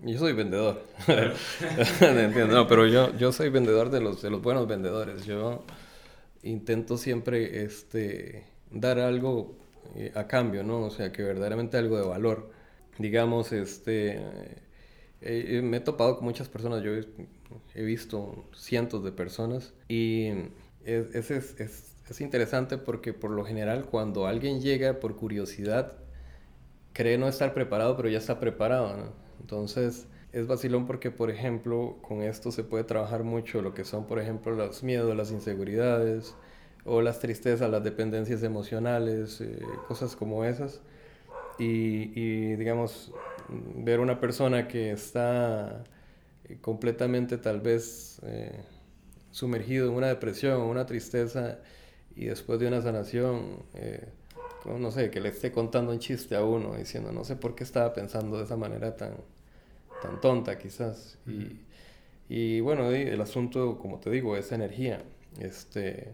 yo 0.00 0.18
soy 0.18 0.32
vendedor. 0.32 0.82
no, 2.48 2.66
pero 2.66 2.86
yo, 2.86 3.16
yo 3.16 3.32
soy 3.32 3.48
vendedor 3.48 3.90
de 3.90 4.00
los, 4.00 4.22
de 4.22 4.30
los 4.30 4.42
buenos 4.42 4.66
vendedores. 4.66 5.24
Yo 5.24 5.64
intento 6.42 6.98
siempre 6.98 7.64
este, 7.64 8.44
dar 8.70 8.98
algo 8.98 9.56
eh, 9.96 10.12
a 10.14 10.26
cambio, 10.26 10.62
¿no? 10.62 10.82
O 10.82 10.90
sea, 10.90 11.12
que 11.12 11.22
verdaderamente 11.22 11.76
algo 11.76 11.96
de 11.96 12.06
valor. 12.06 12.50
Digamos, 12.98 13.52
este, 13.52 14.20
eh, 15.20 15.60
me 15.62 15.78
he 15.78 15.80
topado 15.80 16.16
con 16.16 16.24
muchas 16.24 16.48
personas, 16.48 16.82
yo 16.82 16.92
he, 17.74 17.82
visto 17.82 18.44
cientos 18.54 19.02
de 19.04 19.12
personas 19.12 19.74
y 19.88 20.28
es, 20.84 21.14
es, 21.14 21.30
es, 21.30 21.94
es 22.08 22.20
interesante 22.20 22.78
porque 22.78 23.12
por 23.12 23.30
lo 23.30 23.44
general 23.44 23.86
cuando 23.86 24.26
alguien 24.26 24.60
llega 24.60 25.00
por 25.00 25.16
curiosidad, 25.16 25.92
cree 26.92 27.18
no 27.18 27.26
estar 27.26 27.54
preparado, 27.54 27.96
pero 27.96 28.08
ya 28.08 28.18
está 28.18 28.38
preparado, 28.38 28.96
¿no? 28.96 29.23
Entonces, 29.44 30.06
es 30.32 30.46
vacilón 30.46 30.86
porque, 30.86 31.10
por 31.10 31.30
ejemplo, 31.30 31.98
con 32.00 32.22
esto 32.22 32.50
se 32.50 32.64
puede 32.64 32.84
trabajar 32.84 33.24
mucho 33.24 33.60
lo 33.60 33.74
que 33.74 33.84
son, 33.84 34.06
por 34.06 34.18
ejemplo, 34.18 34.54
los 34.54 34.82
miedos, 34.82 35.14
las 35.14 35.30
inseguridades 35.32 36.34
o 36.86 37.02
las 37.02 37.20
tristezas, 37.20 37.70
las 37.70 37.84
dependencias 37.84 38.42
emocionales, 38.42 39.42
eh, 39.42 39.58
cosas 39.86 40.16
como 40.16 40.46
esas. 40.46 40.80
Y, 41.58 42.54
digamos, 42.56 43.12
ver 43.76 44.00
una 44.00 44.18
persona 44.18 44.66
que 44.66 44.92
está 44.92 45.84
eh, 46.48 46.56
completamente 46.62 47.36
tal 47.36 47.60
vez 47.60 48.20
eh, 48.24 48.64
sumergido 49.30 49.88
en 49.88 49.94
una 49.94 50.08
depresión 50.08 50.62
una 50.62 50.86
tristeza 50.86 51.58
y 52.16 52.26
después 52.26 52.58
de 52.60 52.68
una 52.68 52.80
sanación, 52.80 53.62
no 54.64 54.90
sé, 54.90 55.10
que 55.10 55.20
le 55.20 55.28
esté 55.28 55.52
contando 55.52 55.92
un 55.92 55.98
chiste 55.98 56.34
a 56.36 56.44
uno 56.44 56.76
diciendo, 56.76 57.12
no 57.12 57.24
sé 57.24 57.36
por 57.36 57.54
qué 57.54 57.64
estaba 57.64 57.92
pensando 57.92 58.38
de 58.38 58.44
esa 58.44 58.56
manera 58.56 58.96
tan, 58.96 59.14
tan 60.04 60.20
tonta 60.20 60.58
quizás. 60.58 61.18
Y, 61.26 61.60
y 62.28 62.60
bueno, 62.60 62.90
el 62.90 63.20
asunto, 63.20 63.78
como 63.78 63.98
te 63.98 64.10
digo, 64.10 64.36
es 64.36 64.52
energía. 64.52 65.02
Este, 65.40 66.12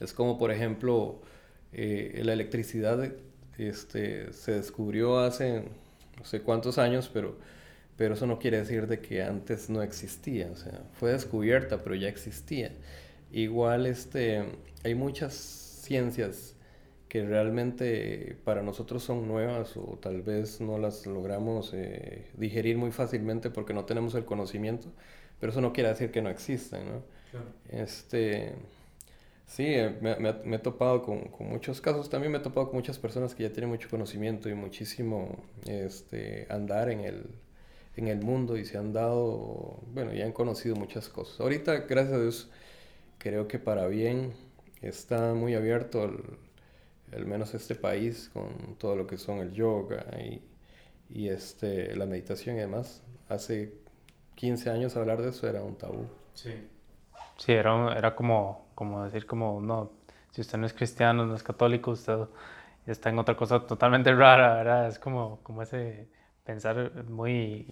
es 0.00 0.12
como, 0.12 0.38
por 0.38 0.50
ejemplo, 0.50 1.20
eh, 1.72 2.20
la 2.24 2.32
electricidad 2.32 3.12
este, 3.58 4.32
se 4.32 4.52
descubrió 4.52 5.18
hace 5.18 5.64
no 6.18 6.24
sé 6.24 6.40
cuántos 6.42 6.78
años, 6.78 7.10
pero, 7.12 7.36
pero 7.96 8.14
eso 8.14 8.26
no 8.26 8.38
quiere 8.38 8.58
decir 8.58 8.86
de 8.86 9.00
que 9.00 9.22
antes 9.22 9.70
no 9.70 9.82
existía. 9.82 10.50
O 10.52 10.56
sea, 10.56 10.82
fue 10.94 11.12
descubierta, 11.12 11.82
pero 11.82 11.94
ya 11.94 12.08
existía. 12.08 12.72
Igual 13.32 13.86
este, 13.86 14.44
hay 14.84 14.94
muchas 14.94 15.34
ciencias 15.34 16.53
que 17.14 17.24
realmente 17.24 18.36
para 18.42 18.60
nosotros 18.60 19.04
son 19.04 19.28
nuevas 19.28 19.76
o 19.76 20.00
tal 20.02 20.22
vez 20.22 20.60
no 20.60 20.78
las 20.78 21.06
logramos 21.06 21.70
eh, 21.72 22.26
digerir 22.36 22.76
muy 22.76 22.90
fácilmente 22.90 23.50
porque 23.50 23.72
no 23.72 23.84
tenemos 23.84 24.16
el 24.16 24.24
conocimiento, 24.24 24.88
pero 25.38 25.52
eso 25.52 25.60
no 25.60 25.72
quiere 25.72 25.90
decir 25.90 26.10
que 26.10 26.20
no 26.20 26.28
existen, 26.28 26.80
¿no? 26.86 27.02
Este, 27.68 28.56
sí, 29.46 29.62
eh, 29.64 29.96
me, 30.00 30.16
me, 30.16 30.56
he 30.56 30.58
topado 30.58 31.04
con, 31.04 31.28
con, 31.28 31.48
muchos 31.48 31.80
casos, 31.80 32.10
también 32.10 32.32
me 32.32 32.38
he 32.38 32.40
topado 32.40 32.66
con 32.66 32.78
muchas 32.78 32.98
personas 32.98 33.32
que 33.36 33.44
ya 33.44 33.52
tienen 33.52 33.70
mucho 33.70 33.88
conocimiento 33.88 34.48
y 34.48 34.54
muchísimo 34.54 35.36
este, 35.68 36.48
andar 36.50 36.90
en 36.90 36.98
el, 36.98 37.26
en 37.96 38.08
el 38.08 38.22
mundo 38.22 38.56
y 38.56 38.64
se 38.64 38.76
han 38.76 38.92
dado, 38.92 39.78
bueno, 39.92 40.12
ya 40.12 40.24
han 40.24 40.32
conocido 40.32 40.74
muchas 40.74 41.08
cosas. 41.08 41.38
Ahorita, 41.38 41.76
gracias 41.88 42.12
a 42.12 42.20
Dios, 42.20 42.50
creo 43.18 43.46
que 43.46 43.60
para 43.60 43.86
bien 43.86 44.32
está 44.82 45.32
muy 45.34 45.54
abierto 45.54 46.06
el, 46.06 46.43
al 47.12 47.26
menos 47.26 47.54
este 47.54 47.74
país, 47.74 48.30
con 48.32 48.76
todo 48.78 48.96
lo 48.96 49.06
que 49.06 49.16
son 49.18 49.38
el 49.38 49.52
yoga 49.52 50.04
y, 50.18 50.42
y 51.10 51.28
este, 51.28 51.94
la 51.96 52.06
meditación 52.06 52.56
y 52.56 52.60
demás. 52.60 53.02
Hace 53.28 53.74
15 54.34 54.70
años 54.70 54.96
hablar 54.96 55.22
de 55.22 55.30
eso 55.30 55.48
era 55.48 55.62
un 55.62 55.76
tabú. 55.76 56.06
Sí. 56.34 56.52
Sí, 57.36 57.52
era, 57.52 57.96
era 57.96 58.14
como, 58.14 58.66
como 58.74 59.04
decir 59.04 59.26
como, 59.26 59.60
no, 59.60 59.90
si 60.30 60.40
usted 60.40 60.58
no 60.58 60.66
es 60.66 60.72
cristiano, 60.72 61.26
no 61.26 61.34
es 61.34 61.42
católico, 61.42 61.92
usted 61.92 62.18
está 62.86 63.10
en 63.10 63.18
otra 63.18 63.36
cosa 63.36 63.66
totalmente 63.66 64.12
rara, 64.14 64.54
¿verdad? 64.54 64.88
Es 64.88 64.98
como, 64.98 65.40
como 65.42 65.62
ese 65.62 66.08
pensar 66.44 67.04
muy 67.08 67.66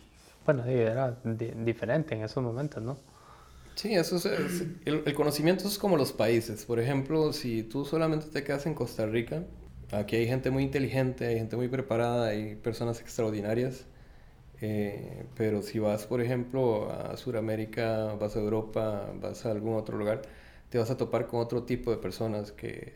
bueno, 0.45 0.65
era 0.65 1.17
diferente 1.25 2.15
en 2.15 2.25
esos 2.25 2.43
momentos, 2.43 2.83
¿no? 2.83 2.97
Sí, 3.75 3.95
eso 3.95 4.17
es, 4.17 4.27
el, 4.27 5.03
el, 5.05 5.15
conocimiento 5.15 5.67
es 5.67 5.79
como 5.79 5.97
los 5.97 6.13
países. 6.13 6.65
Por 6.65 6.79
ejemplo, 6.79 7.33
si 7.33 7.63
tú 7.63 7.85
solamente 7.85 8.27
te 8.27 8.45
quedas 8.45 8.67
en 8.67 8.75
Costa 8.75 9.07
Rica, 9.07 9.45
aquí 9.91 10.17
hay 10.17 10.27
gente 10.27 10.51
muy 10.51 10.63
inteligente, 10.63 11.27
hay 11.27 11.37
gente 11.37 11.57
muy 11.57 11.69
preparada, 11.69 12.29
hay 12.29 12.57
personas 12.57 13.01
extraordinarias. 13.01 13.87
Eh, 14.61 15.25
pero 15.37 15.63
si 15.63 15.79
vas, 15.81 16.07
por 16.07 16.21
ejemplo, 16.21 16.91
a 16.93 17.17
Sudamérica, 17.17 18.15
vas 18.15 18.37
a 18.37 18.41
Europa, 18.41 19.13
vas 19.21 19.45
a 19.47 19.51
algún 19.51 19.75
otro 19.77 19.99
lugar, 19.99 20.23
te 20.71 20.79
vas 20.79 20.91
a 20.91 20.97
topar 20.97 21.27
con 21.27 21.41
otro 21.41 21.65
tipo 21.65 21.91
de 21.91 21.97
personas 21.99 22.53
que 22.53 22.95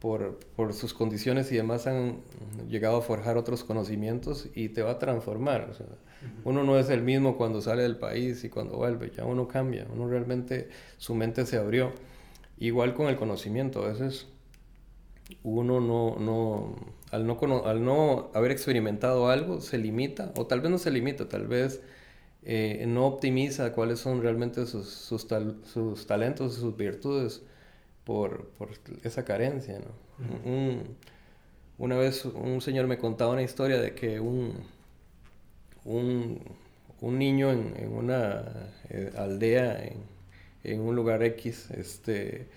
por, 0.00 0.40
por 0.56 0.72
sus 0.72 0.94
condiciones 0.94 1.52
y 1.52 1.56
demás 1.56 1.86
han 1.86 2.22
llegado 2.68 2.96
a 2.96 3.02
forjar 3.02 3.36
otros 3.36 3.64
conocimientos 3.64 4.48
y 4.54 4.70
te 4.70 4.82
va 4.82 4.92
a 4.92 4.98
transformar. 4.98 5.68
O 5.70 5.74
sea, 5.74 5.86
uno 6.44 6.64
no 6.64 6.78
es 6.78 6.88
el 6.88 7.02
mismo 7.02 7.36
cuando 7.36 7.60
sale 7.60 7.82
del 7.82 7.98
país 7.98 8.42
y 8.42 8.48
cuando 8.48 8.76
vuelve, 8.76 9.12
ya 9.14 9.26
uno 9.26 9.46
cambia, 9.46 9.86
uno 9.92 10.08
realmente, 10.08 10.70
su 10.96 11.14
mente 11.14 11.44
se 11.44 11.58
abrió. 11.58 11.92
Igual 12.58 12.94
con 12.94 13.08
el 13.08 13.16
conocimiento, 13.16 13.84
a 13.84 13.88
veces 13.88 14.26
uno 15.42 15.80
no, 15.80 16.16
no, 16.18 16.76
al, 17.10 17.26
no 17.26 17.64
al 17.64 17.84
no 17.84 18.30
haber 18.32 18.52
experimentado 18.52 19.28
algo, 19.28 19.60
se 19.60 19.76
limita, 19.76 20.32
o 20.36 20.46
tal 20.46 20.62
vez 20.62 20.70
no 20.70 20.78
se 20.78 20.90
limita, 20.90 21.28
tal 21.28 21.46
vez 21.46 21.82
eh, 22.42 22.84
no 22.88 23.06
optimiza 23.06 23.72
cuáles 23.74 24.00
son 24.00 24.22
realmente 24.22 24.64
sus, 24.66 24.88
sus, 24.88 25.26
sus 25.72 26.06
talentos, 26.06 26.54
sus 26.54 26.74
virtudes 26.74 27.42
por, 28.10 28.48
por 28.58 28.70
esa 29.04 29.24
carencia. 29.24 29.78
¿no? 29.78 30.82
una 31.78 31.96
vez 31.96 32.24
un 32.24 32.60
señor 32.60 32.88
me 32.88 32.98
contaba 32.98 33.34
una 33.34 33.42
historia 33.42 33.80
de 33.80 33.94
que 33.94 34.18
un 34.18 34.64
un, 35.84 36.40
un 37.00 37.18
niño 37.20 37.52
en, 37.52 37.74
en 37.76 37.92
una 37.92 38.72
eh, 38.88 39.12
aldea, 39.16 39.80
en, 39.84 39.98
en, 40.64 40.80
un 40.80 40.96
lugar 40.96 41.22
X, 41.22 41.70
este, 41.70 42.48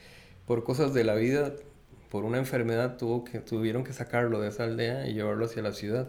por 0.47 0.63
cosas 0.63 0.91
de 0.95 1.03
la 1.03 1.13
vida, 1.13 1.53
por 2.09 2.25
una 2.25 2.39
enfermedad, 2.39 2.97
tuvo 2.97 3.23
que, 3.23 3.39
tuvieron 3.39 3.83
que 3.83 3.93
sacarlo 3.93 4.41
de 4.41 4.49
esa 4.49 4.63
aldea 4.63 5.07
y 5.07 5.13
llevarlo 5.13 5.45
hacia 5.45 5.61
la 5.61 5.73
ciudad. 5.73 6.07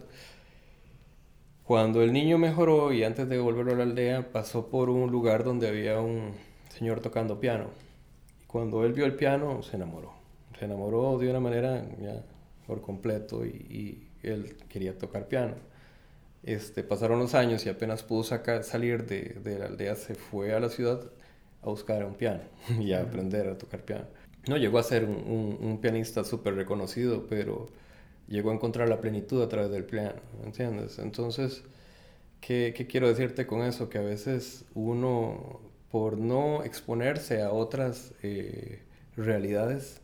Cuando 1.65 2.01
el 2.01 2.13
niño 2.13 2.39
mejoró 2.39 2.93
y 2.93 3.03
antes 3.03 3.29
de 3.29 3.37
volverlo 3.37 3.73
a 3.73 3.75
la 3.75 3.83
aldea, 3.83 4.31
pasó 4.31 4.67
por 4.69 4.89
un 4.89 5.11
lugar 5.11 5.43
donde 5.43 5.67
había 5.67 5.99
un 5.99 6.33
señor 6.75 6.99
tocando 6.99 7.39
piano. 7.39 7.84
Cuando 8.55 8.85
él 8.85 8.93
vio 8.93 9.03
el 9.03 9.15
piano, 9.15 9.61
se 9.63 9.75
enamoró. 9.75 10.13
Se 10.57 10.63
enamoró 10.63 11.17
de 11.17 11.29
una 11.29 11.41
manera 11.41 11.85
ya 11.99 12.23
por 12.65 12.79
completo 12.79 13.45
y, 13.45 13.49
y 13.49 14.09
él 14.23 14.55
quería 14.69 14.97
tocar 14.97 15.27
piano. 15.27 15.55
Este, 16.41 16.81
pasaron 16.81 17.19
los 17.19 17.35
años 17.35 17.65
y 17.65 17.69
apenas 17.69 18.01
pudo 18.03 18.23
sacar, 18.23 18.63
salir 18.63 19.07
de, 19.07 19.35
de, 19.43 19.59
la 19.59 19.65
aldea, 19.65 19.95
se 19.95 20.15
fue 20.15 20.53
a 20.53 20.61
la 20.61 20.69
ciudad 20.69 21.01
a 21.63 21.65
buscar 21.65 22.05
un 22.05 22.15
piano 22.15 22.43
y 22.79 22.93
a 22.93 23.01
aprender 23.01 23.49
a 23.49 23.57
tocar 23.57 23.81
piano. 23.81 24.05
No 24.47 24.55
llegó 24.55 24.79
a 24.79 24.83
ser 24.83 25.03
un, 25.03 25.57
un, 25.59 25.81
pianista 25.81 26.23
súper 26.23 26.55
reconocido, 26.55 27.25
pero 27.27 27.67
llegó 28.29 28.51
a 28.51 28.53
encontrar 28.53 28.87
la 28.87 29.01
plenitud 29.01 29.43
a 29.43 29.49
través 29.49 29.69
del 29.69 29.83
piano, 29.83 30.21
¿entiendes? 30.45 30.97
Entonces, 30.99 31.65
¿qué, 32.39 32.73
¿qué, 32.73 32.87
quiero 32.87 33.09
decirte 33.09 33.45
con 33.45 33.63
eso? 33.63 33.89
Que 33.89 33.97
a 33.97 34.01
veces 34.01 34.63
uno, 34.75 35.59
por 35.91 36.17
no 36.17 36.63
exponerse 36.63 37.41
a 37.41 37.51
otras 37.51 38.13
eh, 38.23 38.83
realidades, 39.15 40.01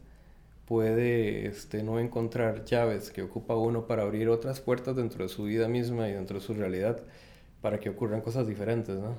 puede 0.66 1.48
este, 1.48 1.84
no 1.84 2.00
encontrar 2.00 2.64
llaves 2.64 3.12
que 3.12 3.22
ocupa 3.24 3.56
uno 3.56 3.88
para 3.88 4.04
abrir 4.04 4.30
otras 4.30 4.62
puertas 4.62 4.96
dentro 4.96 5.24
de 5.24 5.30
su 5.30 5.44
vida 5.44 5.68
misma 5.68 6.08
y 6.08 6.14
dentro 6.14 6.40
de 6.40 6.46
su 6.46 6.54
realidad 6.54 7.04
para 7.62 7.80
que 7.80 7.90
ocurran 7.90 8.22
cosas 8.22 8.48
diferentes, 8.48 8.98
¿no? 8.98 9.16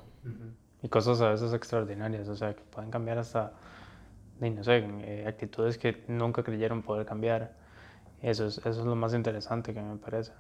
Y 0.83 0.89
cosas 0.89 1.21
a 1.21 1.31
veces 1.31 1.53
extraordinarias, 1.53 2.29
o 2.29 2.37
sea, 2.37 2.55
que 2.55 2.63
pueden 2.63 2.91
cambiar 2.91 3.19
hasta, 3.19 3.53
no 4.41 4.65
sé, 4.65 4.79
eh, 4.79 5.27
actitudes 5.29 5.79
que 5.79 6.03
nunca 6.09 6.43
creyeron 6.43 6.83
poder 6.83 7.07
cambiar. 7.07 7.55
Eso 8.23 8.47
es, 8.47 8.59
eso 8.59 8.71
es 8.71 8.87
lo 8.87 8.97
más 8.97 9.15
interesante 9.15 9.75
que 9.75 9.83
me 9.83 9.97
parece. 9.97 10.33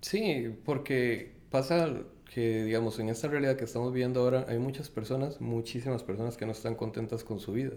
Sí, 0.00 0.60
porque 0.64 1.36
pasa 1.50 1.88
que, 2.32 2.64
digamos, 2.64 2.98
en 2.98 3.08
esta 3.08 3.28
realidad 3.28 3.56
que 3.56 3.64
estamos 3.64 3.92
viendo 3.92 4.20
ahora, 4.20 4.46
hay 4.48 4.58
muchas 4.58 4.90
personas, 4.90 5.40
muchísimas 5.40 6.02
personas 6.02 6.36
que 6.36 6.46
no 6.46 6.52
están 6.52 6.74
contentas 6.74 7.24
con 7.24 7.40
su 7.40 7.52
vida 7.52 7.72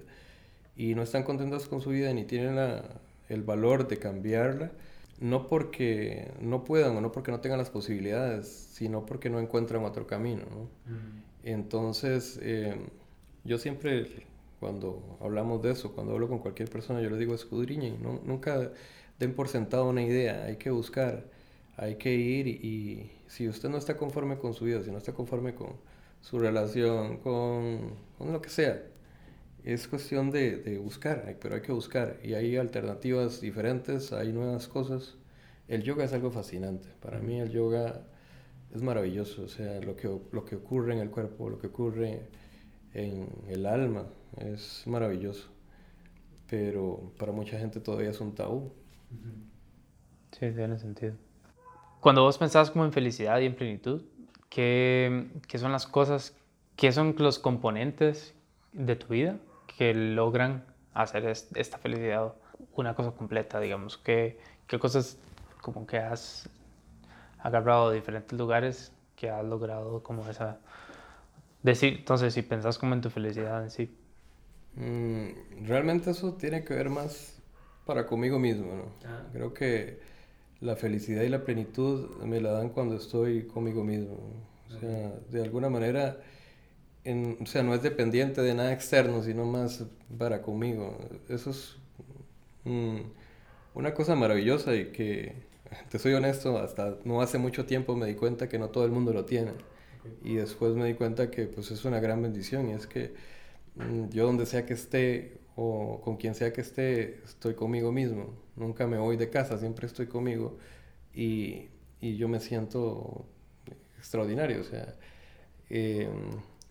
y 0.75 0.95
no 0.95 1.03
están 1.03 1.23
contentas 1.23 1.67
con 1.67 1.81
su 1.81 1.89
vida 1.89 2.13
ni 2.13 2.23
tienen 2.23 2.57
el 3.27 3.43
valor 3.43 3.87
de 3.87 3.97
cambiarla, 3.97 4.71
no 5.19 5.47
porque 5.47 6.31
no 6.39 6.63
puedan 6.63 6.95
o 6.95 7.01
no 7.01 7.11
porque 7.11 7.31
no 7.31 7.41
tengan 7.41 7.59
las 7.59 7.69
posibilidades, 7.69 8.47
sino 8.47 9.05
porque 9.05 9.29
no 9.29 9.39
encuentran 9.39 9.83
otro 9.83 10.07
camino. 10.07 10.43
Entonces, 11.43 12.39
eh, 12.41 12.75
yo 13.43 13.57
siempre, 13.57 14.25
cuando 14.59 15.17
hablamos 15.21 15.61
de 15.61 15.71
eso, 15.71 15.93
cuando 15.93 16.13
hablo 16.13 16.27
con 16.27 16.39
cualquier 16.39 16.69
persona, 16.69 17.01
yo 17.01 17.09
les 17.09 17.19
digo 17.19 17.35
escudriñen, 17.35 18.01
¿no? 18.01 18.21
nunca 18.23 18.71
den 19.19 19.33
por 19.33 19.47
sentado 19.49 19.89
una 19.89 20.01
idea, 20.01 20.45
hay 20.45 20.55
que 20.55 20.69
buscar, 20.69 21.25
hay 21.75 21.95
que 21.95 22.13
ir 22.13 22.47
y, 22.47 23.11
si 23.29 23.47
usted 23.47 23.69
no 23.69 23.77
está 23.77 23.95
conforme 23.95 24.39
con 24.39 24.53
su 24.55 24.65
vida, 24.65 24.81
si 24.81 24.89
no 24.91 24.97
está 24.97 25.13
conforme 25.13 25.53
con 25.53 25.75
su 26.19 26.39
relación, 26.39 27.17
con, 27.17 27.93
con 28.17 28.33
lo 28.33 28.41
que 28.41 28.49
sea, 28.49 28.81
es 29.63 29.87
cuestión 29.87 30.31
de, 30.31 30.57
de, 30.57 30.79
buscar, 30.79 31.37
pero 31.39 31.55
hay 31.55 31.61
que 31.61 31.71
buscar. 31.71 32.19
Y 32.23 32.33
hay 32.33 32.57
alternativas 32.57 33.39
diferentes, 33.39 34.11
hay 34.13 34.33
nuevas 34.33 34.67
cosas. 34.67 35.15
El 35.67 35.83
yoga 35.83 36.05
es 36.05 36.13
algo 36.13 36.31
fascinante. 36.31 36.89
Para 37.01 37.19
mí 37.19 37.39
el 37.39 37.51
yoga 37.51 38.01
es 38.73 38.81
maravilloso. 38.81 39.43
O 39.43 39.47
sea, 39.47 39.79
lo 39.79 39.95
que, 39.95 40.07
lo 40.31 40.43
que 40.43 40.55
ocurre 40.55 40.93
en 40.93 40.99
el 40.99 41.11
cuerpo, 41.11 41.49
lo 41.51 41.59
que 41.59 41.67
ocurre 41.67 42.21
en 42.95 43.27
el 43.47 43.67
alma, 43.67 44.07
es 44.37 44.83
maravilloso. 44.87 45.49
Pero 46.49 47.13
para 47.19 47.31
mucha 47.31 47.59
gente 47.59 47.79
todavía 47.79 48.09
es 48.09 48.19
un 48.21 48.33
tabú. 48.33 48.71
Sí, 50.31 50.51
tiene 50.51 50.79
sentido. 50.79 51.28
Cuando 51.99 52.23
vos 52.23 52.37
pensás 52.37 52.71
como 52.71 52.85
en 52.85 52.93
felicidad 52.93 53.39
y 53.39 53.45
en 53.45 53.55
plenitud, 53.55 54.03
¿qué, 54.49 55.27
qué 55.47 55.57
son 55.57 55.71
las 55.71 55.85
cosas, 55.85 56.35
qué 56.75 56.91
son 56.91 57.15
los 57.17 57.39
componentes 57.39 58.33
de 58.71 58.95
tu 58.95 59.07
vida 59.07 59.37
que 59.77 59.93
logran 59.93 60.65
hacer 60.93 61.25
esta 61.25 61.77
felicidad 61.77 62.33
una 62.75 62.95
cosa 62.95 63.11
completa, 63.11 63.59
digamos? 63.59 63.97
¿Qué, 63.97 64.39
qué 64.67 64.79
cosas 64.79 65.17
como 65.61 65.85
que 65.85 65.97
has 65.97 66.49
agarrado 67.39 67.89
de 67.89 67.97
diferentes 67.97 68.37
lugares 68.37 68.93
que 69.15 69.29
has 69.29 69.43
logrado 69.43 70.01
como 70.01 70.27
esa... 70.29 70.59
Decir, 71.63 71.97
entonces, 71.99 72.33
si 72.33 72.41
pensás 72.41 72.77
como 72.77 72.93
en 72.93 73.01
tu 73.01 73.09
felicidad 73.09 73.61
en 73.63 73.69
sí. 73.69 73.93
Mm, 74.75 75.65
realmente 75.67 76.11
eso 76.11 76.35
tiene 76.35 76.63
que 76.63 76.73
ver 76.73 76.89
más 76.89 77.37
para 77.85 78.05
conmigo 78.05 78.39
mismo, 78.39 78.73
¿no? 78.73 78.83
Ah. 79.05 79.23
Creo 79.33 79.53
que 79.53 79.99
la 80.61 80.75
felicidad 80.75 81.23
y 81.23 81.29
la 81.29 81.43
plenitud 81.43 82.09
me 82.23 82.41
la 82.41 82.51
dan 82.51 82.69
cuando 82.69 82.95
estoy 82.95 83.43
conmigo 83.43 83.83
mismo. 83.83 84.17
O 84.67 84.79
sea, 84.79 85.13
de 85.29 85.41
alguna 85.41 85.69
manera 85.69 86.17
o 87.39 87.45
sea, 87.45 87.63
no 87.63 87.73
es 87.73 87.81
dependiente 87.81 88.41
de 88.41 88.53
nada 88.53 88.73
externo, 88.73 89.23
sino 89.23 89.45
más 89.45 89.83
para 90.17 90.41
conmigo. 90.41 90.97
Eso 91.29 91.51
es 91.51 91.75
una 93.73 93.93
cosa 93.93 94.15
maravillosa 94.15 94.75
y 94.75 94.91
que, 94.91 95.33
te 95.89 95.97
soy 95.97 96.13
honesto, 96.13 96.57
hasta 96.57 96.97
no 97.05 97.21
hace 97.21 97.37
mucho 97.37 97.65
tiempo 97.65 97.95
me 97.95 98.07
di 98.07 98.15
cuenta 98.15 98.49
que 98.49 98.59
no 98.59 98.69
todo 98.69 98.85
el 98.85 98.91
mundo 98.91 99.13
lo 99.13 99.25
tiene. 99.25 99.53
Y 100.23 100.35
después 100.35 100.75
me 100.75 100.85
di 100.85 100.93
cuenta 100.93 101.31
que 101.31 101.45
pues 101.47 101.71
es 101.71 101.85
una 101.85 101.99
gran 101.99 102.21
bendición 102.21 102.69
y 102.69 102.73
es 102.73 102.87
que 102.87 103.13
mm, 103.75 104.09
yo 104.09 104.25
donde 104.25 104.45
sea 104.45 104.65
que 104.65 104.73
esté 104.73 105.39
o 105.55 106.01
con 106.01 106.17
quien 106.17 106.35
sea 106.35 106.53
que 106.53 106.61
esté, 106.61 107.21
estoy 107.23 107.53
conmigo 107.53 107.91
mismo. 107.91 108.33
Nunca 108.59 108.85
me 108.87 108.97
voy 108.97 109.17
de 109.17 109.29
casa, 109.29 109.57
siempre 109.57 109.87
estoy 109.87 110.07
conmigo 110.07 110.57
y, 111.13 111.69
y 112.01 112.17
yo 112.17 112.27
me 112.27 112.39
siento 112.39 113.25
extraordinario. 113.97 114.61
O 114.61 114.63
sea, 114.63 114.95
eh, 115.69 116.09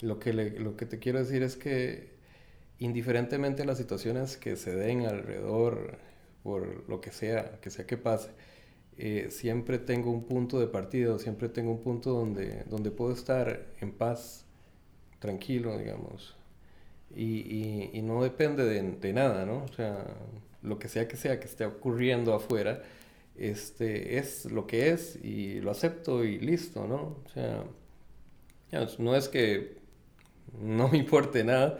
lo 0.01 0.19
que, 0.19 0.33
lo 0.33 0.77
que 0.77 0.87
te 0.87 0.99
quiero 0.99 1.19
decir 1.19 1.43
es 1.43 1.57
que 1.57 2.11
indiferentemente 2.79 3.63
de 3.63 3.67
las 3.67 3.79
situaciones 3.79 4.37
que 4.37 4.57
se 4.57 4.75
den 4.75 5.07
alrededor, 5.07 5.99
por 6.43 6.89
lo 6.89 7.01
que 7.01 7.11
sea, 7.11 7.59
que 7.61 7.71
sea 7.71 7.87
que 7.87 7.97
pase, 7.97 8.31
eh, 8.97 9.29
siempre 9.31 9.79
tengo 9.79 10.11
un 10.11 10.25
punto 10.25 10.61
de 10.61 10.67
partida, 10.69 11.19
siempre 11.19 11.49
tengo 11.49 11.71
un 11.73 11.83
punto 11.83 12.11
donde, 12.11 12.65
donde 12.65 12.91
puedo 12.91 13.13
estar 13.13 13.67
en 13.81 13.93
paz, 13.93 14.45
tranquilo, 15.21 15.79
digamos. 15.79 16.37
Y, 17.15 17.91
y, 17.93 18.03
no 18.03 18.23
depende 18.23 18.65
de, 18.65 18.83
de, 18.83 19.13
nada, 19.13 19.47
¿no? 19.47 19.65
O 19.65 19.73
sea, 19.73 20.05
lo 20.63 20.79
que 20.79 20.89
sea 20.89 21.09
que 21.09 21.17
sea 21.17 21.41
que 21.41 21.47
esté 21.47 21.65
ocurriendo 21.67 22.35
afuera, 22.35 22.83
este, 23.37 24.19
es 24.19 24.47
lo 24.47 24.67
que 24.67 24.91
es 24.91 25.17
y 25.23 25.61
lo 25.61 25.71
acepto 25.71 26.25
y 26.25 26.39
listo, 26.39 26.87
¿no? 26.87 27.19
O 27.25 27.29
sea, 27.33 27.65
no 28.99 29.17
es 29.17 29.29
que 29.29 29.79
no 30.61 30.89
me 30.89 30.99
importe 30.99 31.45
nada, 31.45 31.79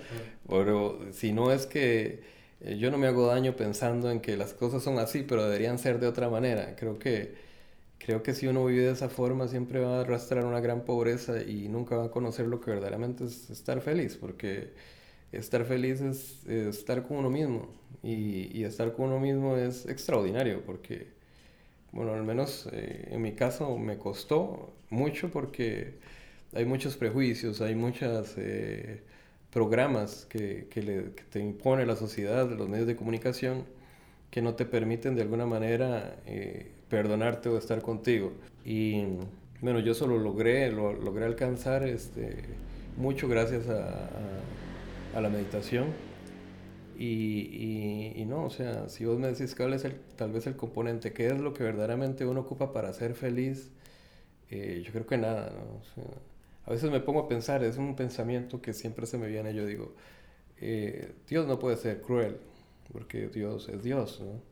pero 0.49 1.01
si 1.13 1.33
no 1.33 1.53
es 1.53 1.67
que 1.67 2.23
eh, 2.61 2.77
yo 2.79 2.91
no 2.91 2.99
me 2.99 3.07
hago 3.07 3.27
daño 3.27 3.57
pensando 3.57 4.11
en 4.11 4.21
que 4.21 4.37
las 4.37 4.55
cosas 4.55 4.83
son 4.83 4.99
así, 4.99 5.23
pero 5.23 5.45
deberían 5.45 5.79
ser 5.79 6.01
de 6.01 6.07
otra 6.07 6.29
manera. 6.29 6.77
Creo 6.77 6.99
que, 6.99 7.35
creo 7.99 8.23
que 8.23 8.35
si 8.35 8.47
uno 8.47 8.65
vive 8.67 8.85
de 8.85 8.93
esa 8.93 9.09
forma 9.09 9.49
siempre 9.49 9.81
va 9.81 9.99
a 9.99 10.01
arrastrar 10.03 10.45
una 10.45 10.61
gran 10.61 10.85
pobreza 10.85 11.43
y 11.43 11.69
nunca 11.69 11.97
va 11.97 12.07
a 12.07 12.11
conocer 12.11 12.47
lo 12.47 12.61
que 12.61 12.71
verdaderamente 12.71 13.25
es 13.25 13.51
estar 13.51 13.81
feliz, 13.81 14.17
porque 14.17 14.73
estar 15.33 15.65
feliz 15.65 16.01
es, 16.01 16.47
estar 16.47 17.07
con 17.07 17.19
uno 17.19 17.31
mismo 17.31 17.69
y, 18.03 18.65
estar 18.65 18.93
con 18.93 19.07
uno 19.07 19.21
mismo 19.21 19.57
es 19.57 19.87
extraordinario 19.87 20.63
porque, 20.65 21.09
bueno, 21.93 22.15
al 22.15 22.25
menos 22.25 22.69
eh, 22.73 23.09
en 23.11 23.23
mi 23.23 23.33
caso 23.33 23.77
me 23.79 23.99
costó 23.99 24.73
mucho 24.91 25.31
porque 25.31 25.95
hay 26.55 26.65
muchos 26.65 26.97
prejuicios, 26.97 27.61
hay 27.61 27.75
muchos 27.75 28.35
eh, 28.37 29.03
programas 29.53 30.27
que, 30.27 30.69
que, 30.71 31.13
te 31.31 31.41
impone 31.41 31.87
la 31.87 31.97
sociedad, 31.97 32.49
los 32.51 32.69
medios 32.69 32.87
de 32.87 32.97
comunicación, 32.97 33.65
que 34.31 34.43
no 34.43 34.55
te 34.55 34.65
permiten 34.65 35.15
de 35.15 35.23
alguna 35.23 35.47
manera 35.47 36.17
eh, 36.27 36.71
perdonarte 36.89 37.49
o 37.49 37.59
estar 37.59 37.83
contigo. 37.83 38.33
Y 38.65 39.05
bueno, 39.61 39.81
yo 39.81 39.95
solo 39.95 40.19
logré, 40.19 40.71
lo, 40.71 40.93
logré 40.93 41.25
alcanzar 41.25 41.83
este, 41.85 42.37
mucho 42.97 43.29
gracias 43.29 43.69
a, 43.69 44.11
la 45.15 45.29
meditación. 45.29 45.89
Y, 46.99 48.13
y, 48.17 48.25
no, 48.25 48.45
o 48.45 48.51
sea, 48.51 48.89
si 48.89 49.05
vos 49.05 49.19
me 49.19 49.29
decís 49.29 49.55
cuál 49.55 49.73
es 49.73 49.85
el, 49.85 50.01
tal 50.17 50.33
vez 50.33 50.47
el 50.49 50.57
componente, 50.57 51.13
qué 51.13 51.29
es 51.29 51.41
lo 51.41 51.55
que 51.55 51.63
verdaderamente 51.63 52.27
uno 52.27 52.41
ocupa 52.41 52.73
para 52.73 52.93
ser 52.93 53.15
feliz, 53.15 53.71
eh, 54.51 54.83
yo 54.85 54.93
creo 54.93 55.07
que 55.07 55.17
nada, 55.17 55.53
¿no? 55.53 56.05
a 56.67 56.71
veces 56.71 56.91
me 56.91 57.01
pongo 57.01 57.21
a 57.21 57.29
pensar, 57.29 57.63
es 57.65 57.79
un 57.79 57.97
pensamiento 57.97 58.61
que 58.61 58.73
siempre 58.75 59.07
se 59.07 59.17
me 59.17 59.29
viene, 59.29 59.55
yo 59.55 59.65
digo, 59.65 59.95
eh, 60.61 61.15
Dios 61.29 61.47
no 61.47 61.59
puede 61.59 61.77
ser 61.77 62.03
cruel, 62.03 62.37
porque 62.93 63.29
Dios 63.29 63.69
es 63.69 63.83
Dios, 63.83 64.21
¿no? 64.21 64.43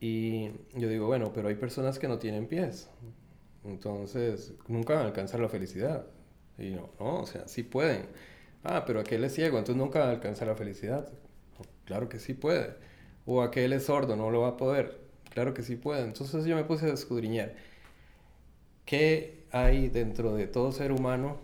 Y 0.00 0.50
yo 0.74 0.88
digo, 0.88 1.06
bueno, 1.06 1.32
pero 1.32 1.48
hay 1.48 1.54
personas 1.54 1.98
que 1.98 2.08
no 2.08 2.18
tienen 2.18 2.46
pies. 2.46 2.90
Entonces, 3.64 4.52
nunca 4.68 4.94
van 4.94 5.04
a 5.04 5.06
alcanzar 5.06 5.40
la 5.40 5.48
felicidad. 5.48 6.06
Y 6.58 6.70
no, 6.70 6.90
no, 7.00 7.20
o 7.20 7.26
sea, 7.26 7.48
sí 7.48 7.62
pueden. 7.62 8.06
Ah, 8.64 8.84
pero 8.86 9.00
aquel 9.00 9.24
es 9.24 9.34
ciego, 9.34 9.58
entonces 9.58 9.76
nunca 9.80 10.00
va 10.00 10.06
a 10.06 10.10
alcanzar 10.10 10.48
la 10.48 10.56
felicidad. 10.56 11.08
Claro 11.84 12.08
que 12.08 12.18
sí 12.18 12.34
puede. 12.34 12.74
O 13.26 13.42
aquel 13.42 13.72
es 13.72 13.84
sordo, 13.86 14.16
no 14.16 14.30
lo 14.30 14.40
va 14.42 14.48
a 14.48 14.56
poder. 14.56 14.98
Claro 15.30 15.54
que 15.54 15.62
sí 15.62 15.76
puede. 15.76 16.02
Entonces 16.04 16.44
yo 16.46 16.56
me 16.56 16.64
puse 16.64 16.86
a 16.86 16.94
escudriñar. 16.94 17.54
¿Qué 18.86 19.44
hay 19.52 19.88
dentro 19.88 20.34
de 20.34 20.46
todo 20.46 20.72
ser 20.72 20.92
humano 20.92 21.38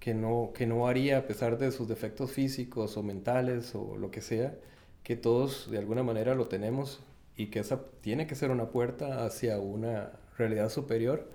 que 0.00 0.14
no, 0.14 0.52
que 0.54 0.66
no 0.66 0.86
haría, 0.86 1.18
a 1.18 1.26
pesar 1.26 1.58
de 1.58 1.72
sus 1.72 1.88
defectos 1.88 2.30
físicos 2.30 2.96
o 2.96 3.02
mentales 3.02 3.74
o 3.74 3.96
lo 3.96 4.10
que 4.10 4.20
sea, 4.20 4.54
que 5.02 5.16
todos 5.16 5.70
de 5.70 5.78
alguna 5.78 6.02
manera 6.02 6.34
lo 6.34 6.48
tenemos 6.48 7.00
y 7.36 7.46
que 7.46 7.60
esa 7.60 7.80
tiene 8.02 8.26
que 8.26 8.34
ser 8.34 8.50
una 8.50 8.66
puerta 8.70 9.24
hacia 9.24 9.58
una 9.58 10.12
realidad 10.38 10.68
superior 10.70 11.28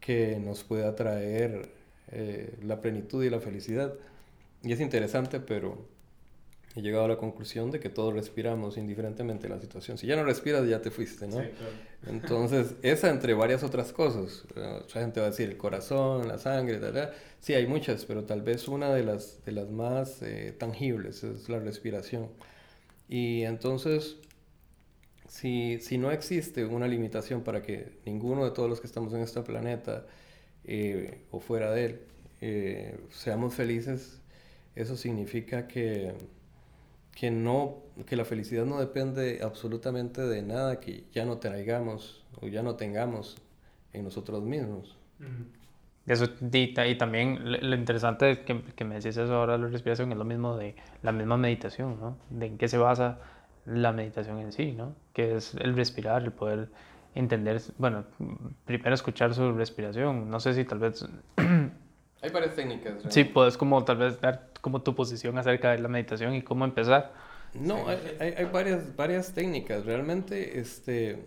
que 0.00 0.38
nos 0.38 0.64
pueda 0.64 0.94
traer 0.94 1.68
eh, 2.12 2.56
la 2.62 2.80
plenitud 2.80 3.24
y 3.24 3.30
la 3.30 3.40
felicidad. 3.40 3.94
Y 4.62 4.72
es 4.72 4.80
interesante, 4.80 5.40
pero 5.40 5.88
he 6.74 6.82
llegado 6.82 7.06
a 7.06 7.08
la 7.08 7.16
conclusión 7.16 7.70
de 7.70 7.80
que 7.80 7.88
todos 7.88 8.12
respiramos 8.12 8.76
indiferentemente 8.76 9.48
de 9.48 9.54
la 9.54 9.60
situación. 9.60 9.96
Si 9.96 10.06
ya 10.06 10.14
no 10.14 10.24
respiras, 10.24 10.68
ya 10.68 10.82
te 10.82 10.90
fuiste, 10.90 11.26
¿no? 11.26 11.42
Entonces, 12.06 12.74
esa 12.82 13.08
entre 13.08 13.32
varias 13.32 13.62
otras 13.62 13.92
cosas. 13.92 14.44
Mucha 14.54 15.00
gente 15.00 15.20
va 15.20 15.26
a 15.26 15.30
decir 15.30 15.48
el 15.48 15.56
corazón, 15.56 16.28
la 16.28 16.38
sangre, 16.38 16.78
tal, 16.78 17.12
Sí, 17.40 17.54
hay 17.54 17.66
muchas, 17.66 18.04
pero 18.04 18.24
tal 18.24 18.42
vez 18.42 18.68
una 18.68 18.92
de 18.92 19.04
las, 19.04 19.42
de 19.44 19.52
las 19.52 19.70
más 19.70 20.20
eh, 20.22 20.54
tangibles 20.58 21.24
es 21.24 21.48
la 21.48 21.60
respiración. 21.60 22.28
Y 23.08 23.42
entonces, 23.42 24.16
si, 25.28 25.78
si, 25.80 25.96
no 25.96 26.10
existe 26.10 26.64
una 26.66 26.88
limitación 26.88 27.42
para 27.42 27.62
que 27.62 27.98
ninguno 28.04 28.44
de 28.44 28.50
todos 28.50 28.68
los 28.68 28.80
que 28.80 28.86
estamos 28.86 29.14
en 29.14 29.20
este 29.20 29.40
planeta 29.42 30.06
eh, 30.64 31.22
o 31.30 31.40
fuera 31.40 31.70
de 31.70 31.84
él 31.84 32.00
eh, 32.40 32.98
seamos 33.10 33.54
felices, 33.54 34.20
eso 34.76 34.96
significa 34.96 35.66
que, 35.66 36.14
que, 37.12 37.30
no, 37.30 37.78
que 38.06 38.14
la 38.14 38.24
felicidad 38.24 38.66
no 38.66 38.78
depende 38.78 39.40
absolutamente 39.42 40.20
de 40.20 40.42
nada 40.42 40.80
que 40.80 41.04
ya 41.12 41.24
no 41.24 41.38
traigamos 41.38 42.24
o 42.40 42.46
ya 42.46 42.62
no 42.62 42.76
tengamos 42.76 43.38
en 43.94 44.04
nosotros 44.04 44.42
mismos. 44.42 44.96
Eso, 46.06 46.26
y, 46.52 46.74
y, 46.78 46.98
también 46.98 47.38
lo 47.68 47.74
interesante 47.74 48.42
que, 48.44 48.62
que 48.62 48.84
me 48.84 48.96
decís 48.96 49.16
eso 49.16 49.34
ahora, 49.34 49.58
la 49.58 49.66
respiración, 49.68 50.12
es 50.12 50.18
lo 50.18 50.24
mismo 50.24 50.56
de 50.56 50.76
la 51.02 51.10
misma 51.10 51.36
meditación, 51.38 51.98
¿no? 51.98 52.18
De 52.30 52.46
en 52.46 52.58
qué 52.58 52.68
se 52.68 52.78
basa 52.78 53.18
la 53.64 53.92
meditación 53.92 54.38
en 54.38 54.52
sí, 54.52 54.72
¿no? 54.72 54.94
Que 55.14 55.36
es 55.36 55.54
el 55.54 55.74
respirar, 55.74 56.22
el 56.22 56.32
poder 56.32 56.68
entender, 57.14 57.60
bueno, 57.78 58.04
primero 58.66 58.94
escuchar 58.94 59.34
su 59.34 59.52
respiración. 59.52 60.30
No 60.30 60.38
sé 60.38 60.52
si 60.52 60.64
tal 60.64 60.78
vez... 60.78 61.04
Hay 62.22 62.30
varias 62.30 62.54
técnicas. 62.54 62.94
Sí, 63.10 63.24
puedes 63.24 63.56
como 63.56 63.84
tal 63.84 63.98
vez 63.98 64.20
dar 64.20 64.50
como 64.60 64.82
tu 64.82 64.94
posición 64.94 65.38
acerca 65.38 65.72
de 65.72 65.78
la 65.78 65.88
meditación 65.88 66.34
y 66.34 66.42
cómo 66.42 66.64
empezar. 66.64 67.12
No, 67.54 67.88
hay, 67.88 68.34
hay, 68.36 68.44
varias, 68.46 68.96
varias 68.96 69.32
técnicas. 69.32 69.84
Realmente, 69.84 70.58
este, 70.58 71.26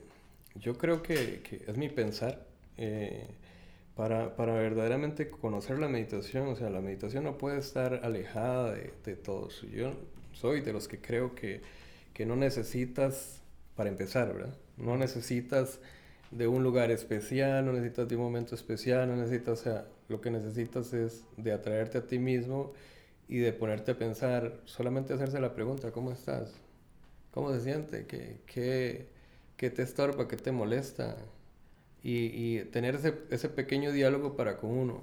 yo 0.55 0.77
creo 0.77 1.01
que, 1.01 1.41
que 1.41 1.63
es 1.67 1.77
mi 1.77 1.89
pensar. 1.89 2.45
Eh, 2.77 3.27
para, 3.95 4.35
para, 4.37 4.53
verdaderamente 4.53 5.29
conocer 5.29 5.77
la 5.77 5.89
meditación, 5.89 6.47
o 6.47 6.55
sea, 6.55 6.69
la 6.69 6.79
meditación 6.79 7.25
no 7.25 7.37
puede 7.37 7.59
estar 7.59 7.99
alejada 8.03 8.71
de, 8.71 8.93
de 9.03 9.15
todos. 9.17 9.61
Yo 9.63 9.93
soy 10.31 10.61
de 10.61 10.71
los 10.71 10.87
que 10.87 11.01
creo 11.01 11.35
que 11.35 11.61
que 12.19 12.25
no 12.25 12.35
necesitas, 12.35 13.41
para 13.77 13.89
empezar, 13.89 14.33
¿verdad? 14.33 14.53
No 14.75 14.97
necesitas 14.97 15.79
de 16.31 16.47
un 16.47 16.63
lugar 16.63 16.91
especial, 16.91 17.65
no 17.65 17.73
necesitas 17.73 18.07
de 18.07 18.15
un 18.15 18.23
momento 18.23 18.55
especial, 18.55 19.07
no 19.07 19.15
necesitas, 19.15 19.59
o 19.59 19.63
sea, 19.63 19.85
lo 20.07 20.21
que 20.21 20.31
necesitas 20.31 20.93
es 20.93 21.25
de 21.37 21.51
atraerte 21.51 21.97
a 21.97 22.07
ti 22.07 22.19
mismo 22.19 22.73
y 23.27 23.37
de 23.39 23.53
ponerte 23.53 23.91
a 23.91 23.97
pensar, 23.97 24.59
solamente 24.65 25.13
hacerse 25.13 25.39
la 25.39 25.53
pregunta, 25.53 25.91
¿cómo 25.91 26.11
estás? 26.11 26.53
¿Cómo 27.31 27.53
se 27.53 27.61
siente? 27.61 28.05
¿Qué, 28.05 28.41
qué, 28.45 29.07
qué 29.57 29.69
te 29.69 29.83
estorba? 29.83 30.27
¿Qué 30.27 30.37
te 30.37 30.51
molesta? 30.51 31.15
Y, 32.01 32.57
y 32.57 32.63
tener 32.65 32.95
ese, 32.95 33.13
ese, 33.29 33.49
pequeño 33.49 33.91
diálogo 33.91 34.35
para 34.35 34.57
con 34.57 34.71
uno. 34.71 35.01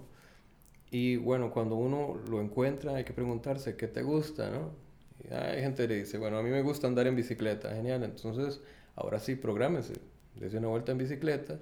Y 0.91 1.17
bueno, 1.17 1.51
cuando 1.53 1.77
uno 1.77 2.21
lo 2.29 2.41
encuentra 2.41 2.97
hay 2.97 3.05
que 3.05 3.13
preguntarse, 3.13 3.77
¿qué 3.77 3.87
te 3.87 4.03
gusta? 4.03 4.51
¿no? 4.51 4.71
hay 5.31 5.61
gente 5.61 5.83
que 5.83 5.89
le 5.89 5.99
dice, 6.01 6.19
bueno, 6.19 6.39
a 6.39 6.43
mí 6.43 6.51
me 6.51 6.63
gusta 6.63 6.87
andar 6.87 7.07
en 7.07 7.17
bicicleta, 7.17 7.71
genial, 7.75 8.03
entonces 8.05 8.61
ahora 8.95 9.19
sí, 9.19 9.35
prográmese, 9.35 9.95
dése 10.39 10.59
una 10.59 10.69
vuelta 10.69 10.93
en 10.93 10.99
bicicleta 10.99 11.59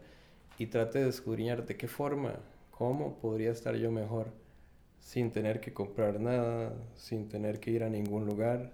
y 0.59 0.67
trate 0.67 1.01
de 1.01 1.09
escudriñar 1.09 1.67
de 1.67 1.77
qué 1.77 1.89
forma, 1.89 2.41
cómo 2.71 3.19
podría 3.19 3.51
estar 3.51 3.77
yo 3.77 3.91
mejor 3.91 4.29
sin 4.99 5.31
tener 5.31 5.61
que 5.61 5.73
comprar 5.73 6.21
nada, 6.21 6.75
sin 6.97 7.29
tener 7.29 7.61
que 7.61 7.71
ir 7.71 7.85
a 7.85 7.91
ningún 7.91 8.27
lugar, 8.27 8.73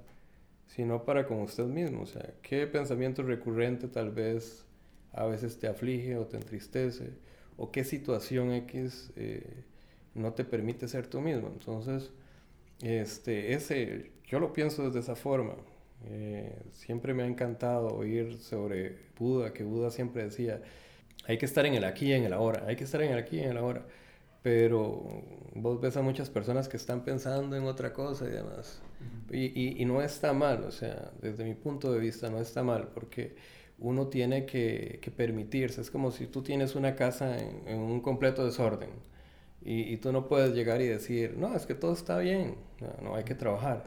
sino 0.67 1.05
para 1.05 1.27
con 1.27 1.41
usted 1.41 1.65
mismo, 1.65 2.03
o 2.03 2.07
sea, 2.07 2.35
qué 2.43 2.67
pensamiento 2.67 3.23
recurrente 3.23 3.89
tal 3.89 4.11
vez 4.13 4.65
a 5.13 5.27
veces 5.27 5.59
te 5.59 5.67
aflige 5.67 6.17
o 6.17 6.27
te 6.27 6.37
entristece, 6.37 7.11
o 7.57 7.73
qué 7.73 7.85
situación 7.85 8.53
X 8.53 9.13
eh, 9.17 9.65
no 10.15 10.33
te 10.33 10.45
permite 10.45 10.89
ser 10.89 11.07
tú 11.09 11.21
mismo. 11.21 11.49
Entonces, 11.49 12.11
este, 12.81 13.53
ese, 13.55 14.13
yo 14.27 14.39
lo 14.39 14.53
pienso 14.53 14.85
desde 14.85 15.01
esa 15.01 15.17
forma. 15.17 15.55
Eh, 16.07 16.57
siempre 16.73 17.15
me 17.15 17.23
ha 17.23 17.27
encantado 17.27 17.89
oír 17.89 18.39
sobre 18.39 18.97
Buda, 19.19 19.53
que 19.53 19.65
Buda 19.65 19.91
siempre 19.91 20.25
decía, 20.25 20.63
hay 21.27 21.39
que 21.39 21.47
estar 21.47 21.67
en 21.67 21.75
el 21.75 21.85
aquí 21.85 22.07
y 22.07 22.13
en 22.13 22.25
el 22.25 22.33
ahora, 22.33 22.65
hay 22.67 22.77
que 22.77 22.85
estar 22.85 23.03
en 23.03 23.13
el 23.13 23.19
aquí 23.19 23.37
y 23.37 23.41
en 23.41 23.51
el 23.51 23.57
ahora. 23.59 23.87
Pero 24.43 25.23
vos 25.55 25.81
ves 25.81 25.97
a 25.97 26.03
muchas 26.03 26.31
personas 26.31 26.69
que 26.69 26.77
están 26.79 27.05
pensando 27.05 27.57
en 27.57 27.65
otra 27.65 27.93
cosa 27.93 28.27
y 28.27 28.31
demás. 28.31 28.81
y, 29.31 29.83
y, 29.83 29.85
no 29.85 30.03
está 30.03 30.33
mal, 30.33 30.65
o 30.65 30.71
sea, 30.73 31.13
desde 31.21 31.45
mi 31.45 31.55
punto 31.55 31.93
de 31.93 32.01
vista 32.01 32.31
no 32.31 32.41
está 32.41 32.63
mal, 32.63 32.89
porque 32.95 33.37
uno 33.79 34.09
tiene 34.09 34.47
que, 34.47 34.99
que 35.03 35.11
permitirse. 35.11 35.81
Es 35.81 35.91
como 35.91 36.11
si 36.11 36.27
tú 36.27 36.43
tienes 36.43 36.75
una 36.75 36.95
casa 36.97 37.39
en, 37.39 37.69
en 37.69 37.79
un 37.81 38.01
completo 38.01 38.45
desorden 38.45 38.91
y, 39.63 39.93
y, 39.93 39.97
tú 39.99 40.13
no 40.13 40.27
puedes 40.27 40.55
llegar 40.55 40.81
y 40.81 40.87
decir, 40.87 41.37
no, 41.37 41.55
es 41.55 41.67
que 41.67 41.75
todo 41.75 41.93
está 41.93 42.19
bien, 42.19 42.57
no, 42.81 43.11
no 43.11 43.17
hay 43.17 43.25
que 43.25 43.35
trabajar. 43.35 43.85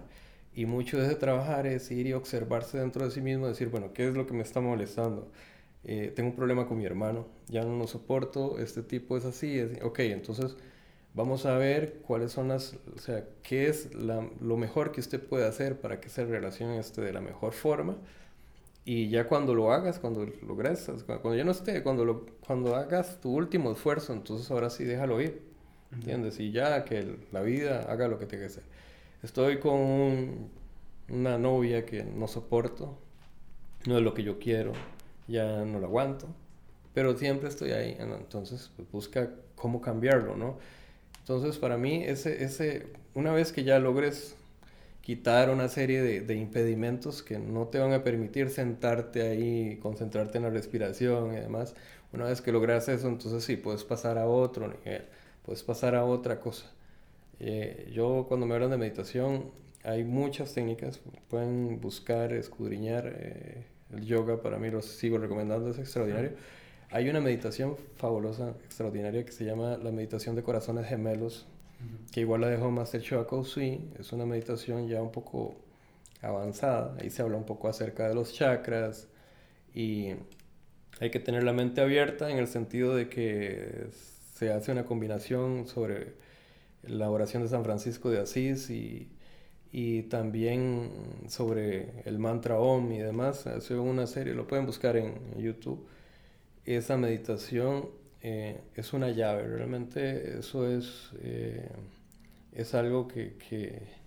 Y 0.56 0.66
mucho 0.66 1.00
de 1.00 1.08
ese 1.08 1.16
trabajar 1.16 1.66
es 1.66 1.90
ir 1.92 2.08
y 2.08 2.14
observarse 2.14 2.78
dentro 2.80 3.06
de 3.06 3.12
sí 3.12 3.22
mismo, 3.22 3.48
decir, 3.48 3.70
bueno, 3.70 3.94
¿qué 3.94 4.08
es 4.08 4.14
lo 4.14 4.28
que 4.28 4.34
me 4.34 4.44
está 4.44 4.62
molestando? 4.62 5.32
Eh, 5.84 6.14
tengo 6.16 6.30
un 6.30 6.36
problema 6.36 6.68
con 6.68 6.78
mi 6.78 6.86
hermano, 6.86 7.28
ya 7.48 7.64
no 7.64 7.78
lo 7.78 7.88
soporto, 7.88 8.60
este 8.60 8.84
tipo 8.84 9.18
es 9.18 9.26
así, 9.26 9.60
es, 9.60 9.82
ok, 9.84 10.00
entonces 10.00 10.56
vamos 11.14 11.46
a 11.46 11.58
ver 11.58 11.96
cuáles 12.06 12.32
son 12.32 12.48
las, 12.48 12.76
o 12.96 13.00
sea, 13.00 13.26
qué 13.42 13.68
es 13.68 13.94
la, 13.96 14.28
lo 14.42 14.58
mejor 14.58 14.92
que 14.92 15.02
usted 15.02 15.22
puede 15.22 15.46
hacer 15.48 15.80
para 15.82 16.00
que 16.00 16.10
se 16.10 16.26
relacione 16.26 16.80
este 16.80 17.02
de 17.02 17.14
la 17.14 17.22
mejor 17.22 17.54
forma. 17.54 17.98
Y 18.86 19.10
ya 19.10 19.28
cuando 19.28 19.56
lo 19.56 19.72
hagas, 19.72 20.00
cuando 20.00 20.26
logres, 20.46 20.90
cuando 21.06 21.36
ya 21.36 21.46
no 21.46 21.52
esté, 21.52 21.84
cuando, 21.84 22.04
lo, 22.06 22.26
cuando 22.46 22.76
hagas 22.76 23.22
tu 23.22 23.32
último 23.34 23.72
esfuerzo, 23.72 24.12
entonces 24.14 24.52
ahora 24.52 24.70
sí 24.70 24.84
déjalo 24.84 25.22
ir, 25.22 25.42
¿entiendes? 25.94 26.40
Y 26.40 26.52
ya 26.52 26.84
que 26.84 27.18
la 27.32 27.42
vida 27.42 27.84
haga 27.90 28.10
lo 28.10 28.20
que 28.20 28.26
tenga 28.26 28.44
que 28.44 28.48
hacer. 28.48 28.64
Estoy 29.24 29.60
con 29.60 30.50
una 31.08 31.38
novia 31.38 31.86
que 31.86 32.04
no 32.04 32.28
soporto, 32.28 32.98
no 33.86 33.98
es 33.98 34.04
lo 34.04 34.14
que 34.14 34.24
yo 34.24 34.38
quiero, 34.38 34.74
ya 35.30 35.64
no 35.64 35.80
la 35.80 35.88
aguanto. 35.88 36.28
pero 36.94 37.18
siempre 37.18 37.50
estoy 37.50 37.72
ahí, 37.72 37.98
entonces 38.00 38.72
pues, 38.76 38.92
busca 38.92 39.30
cómo 39.56 39.82
cambiarlo, 39.82 40.36
¿no? 40.36 40.58
Entonces 41.20 41.58
para 41.58 41.78
mí 41.78 42.04
ese, 42.04 42.44
ese, 42.44 42.88
una 43.16 43.32
vez 43.32 43.54
que 43.54 43.64
ya 43.64 43.80
logres 43.80 44.36
quitar 45.02 45.50
una 45.50 45.70
serie 45.70 46.02
de, 46.02 46.22
de, 46.22 46.36
impedimentos 46.36 47.24
que 47.24 47.40
no 47.40 47.68
te 47.68 47.80
van 47.80 47.94
a 47.94 48.04
permitir 48.04 48.50
sentarte 48.50 49.22
ahí, 49.22 49.80
concentrarte 49.82 50.38
en 50.38 50.44
la 50.44 50.50
respiración 50.50 51.34
y 51.34 51.38
demás, 51.38 51.76
una 52.12 52.26
vez 52.26 52.42
que 52.42 52.52
logras 52.52 52.90
eso, 52.90 53.08
entonces 53.08 53.44
sí, 53.44 53.56
puedes 53.58 53.86
pasar 53.86 54.18
a 54.18 54.28
otro 54.28 54.68
nivel, 54.68 55.06
puedes 55.46 55.64
pasar 55.64 55.96
a 55.96 56.06
otra 56.06 56.40
cosa. 56.42 56.70
Eh, 57.40 57.92
yo 57.94 58.26
cuando 58.28 58.46
me 58.46 58.54
hablan 58.54 58.72
de 58.72 58.78
meditación, 58.78 59.52
hay 59.84 60.04
muchas 60.04 60.54
técnicas, 60.54 61.02
pueden 61.30 61.82
buscar, 61.82 62.34
escudriñar. 62.34 63.14
Eh, 63.16 63.66
el 63.92 64.06
yoga 64.06 64.42
para 64.42 64.58
mí 64.58 64.70
lo 64.72 64.82
sigo 64.82 65.18
recomendando, 65.18 65.70
es 65.70 65.78
extraordinario. 65.78 66.32
Hay 66.90 67.10
una 67.10 67.22
meditación 67.22 67.76
fabulosa, 67.96 68.54
extraordinaria, 68.66 69.26
que 69.26 69.32
se 69.32 69.46
llama 69.46 69.78
la 69.78 69.92
meditación 69.92 70.36
de 70.36 70.44
corazones 70.44 70.88
gemelos, 70.88 71.48
que 72.12 72.22
igual 72.22 72.42
la 72.42 72.48
dejó 72.48 72.72
Master 72.72 73.02
Choa 73.02 73.28
Sui. 73.44 73.90
Es 74.00 74.14
una 74.14 74.26
meditación 74.26 74.88
ya 74.88 75.02
un 75.02 75.12
poco 75.12 75.56
avanzada. 76.22 76.96
Ahí 77.00 77.10
se 77.10 77.22
habla 77.22 77.38
un 77.38 77.46
poco 77.46 77.68
acerca 77.68 78.08
de 78.08 78.16
los 78.16 78.34
chakras 78.34 79.08
y 79.74 80.12
hay 81.00 81.10
que 81.10 81.20
tener 81.20 81.44
la 81.44 81.54
mente 81.54 81.82
abierta 81.82 82.30
en 82.30 82.38
el 82.38 82.48
sentido 82.48 82.96
de 82.96 83.10
que 83.10 83.88
se 84.34 84.52
hace 84.52 84.72
una 84.72 84.86
combinación 84.86 85.68
sobre 85.68 86.14
la 86.84 87.10
oración 87.10 87.44
de 87.44 87.50
San 87.50 87.64
Francisco 87.64 88.10
de 88.10 88.20
Asís 88.20 88.70
y, 88.70 89.10
y 89.72 90.04
también 90.04 90.92
sobre 91.28 92.02
el 92.06 92.20
mantra 92.20 92.60
Om 92.60 92.92
y 92.92 93.00
demás. 93.00 93.48
Hace 93.48 93.76
una 93.76 94.08
serie, 94.08 94.34
lo 94.34 94.48
pueden 94.48 94.66
buscar 94.66 94.98
en 94.98 95.16
YouTube 95.38 95.88
esa 96.66 96.98
meditación 96.98 97.90
eh, 98.22 98.62
es 98.76 98.94
una 98.94 99.10
llave, 99.10 99.44
realmente 99.48 100.40
eso 100.40 100.70
es, 100.70 101.12
eh, 101.22 101.70
es 102.54 102.74
algo 102.74 103.08
que, 103.08 103.36
que, 103.50 104.04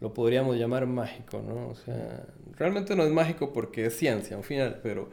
lo 0.00 0.14
podríamos 0.14 0.56
llamar 0.56 0.86
mágico, 0.86 1.42
¿no? 1.42 1.70
O 1.70 1.74
sea, 1.74 2.24
realmente 2.56 2.94
no 2.94 3.02
es 3.02 3.10
mágico 3.10 3.52
porque 3.52 3.86
es 3.86 3.96
ciencia, 3.96 4.36
al 4.36 4.44
final, 4.44 4.78
pero, 4.80 5.10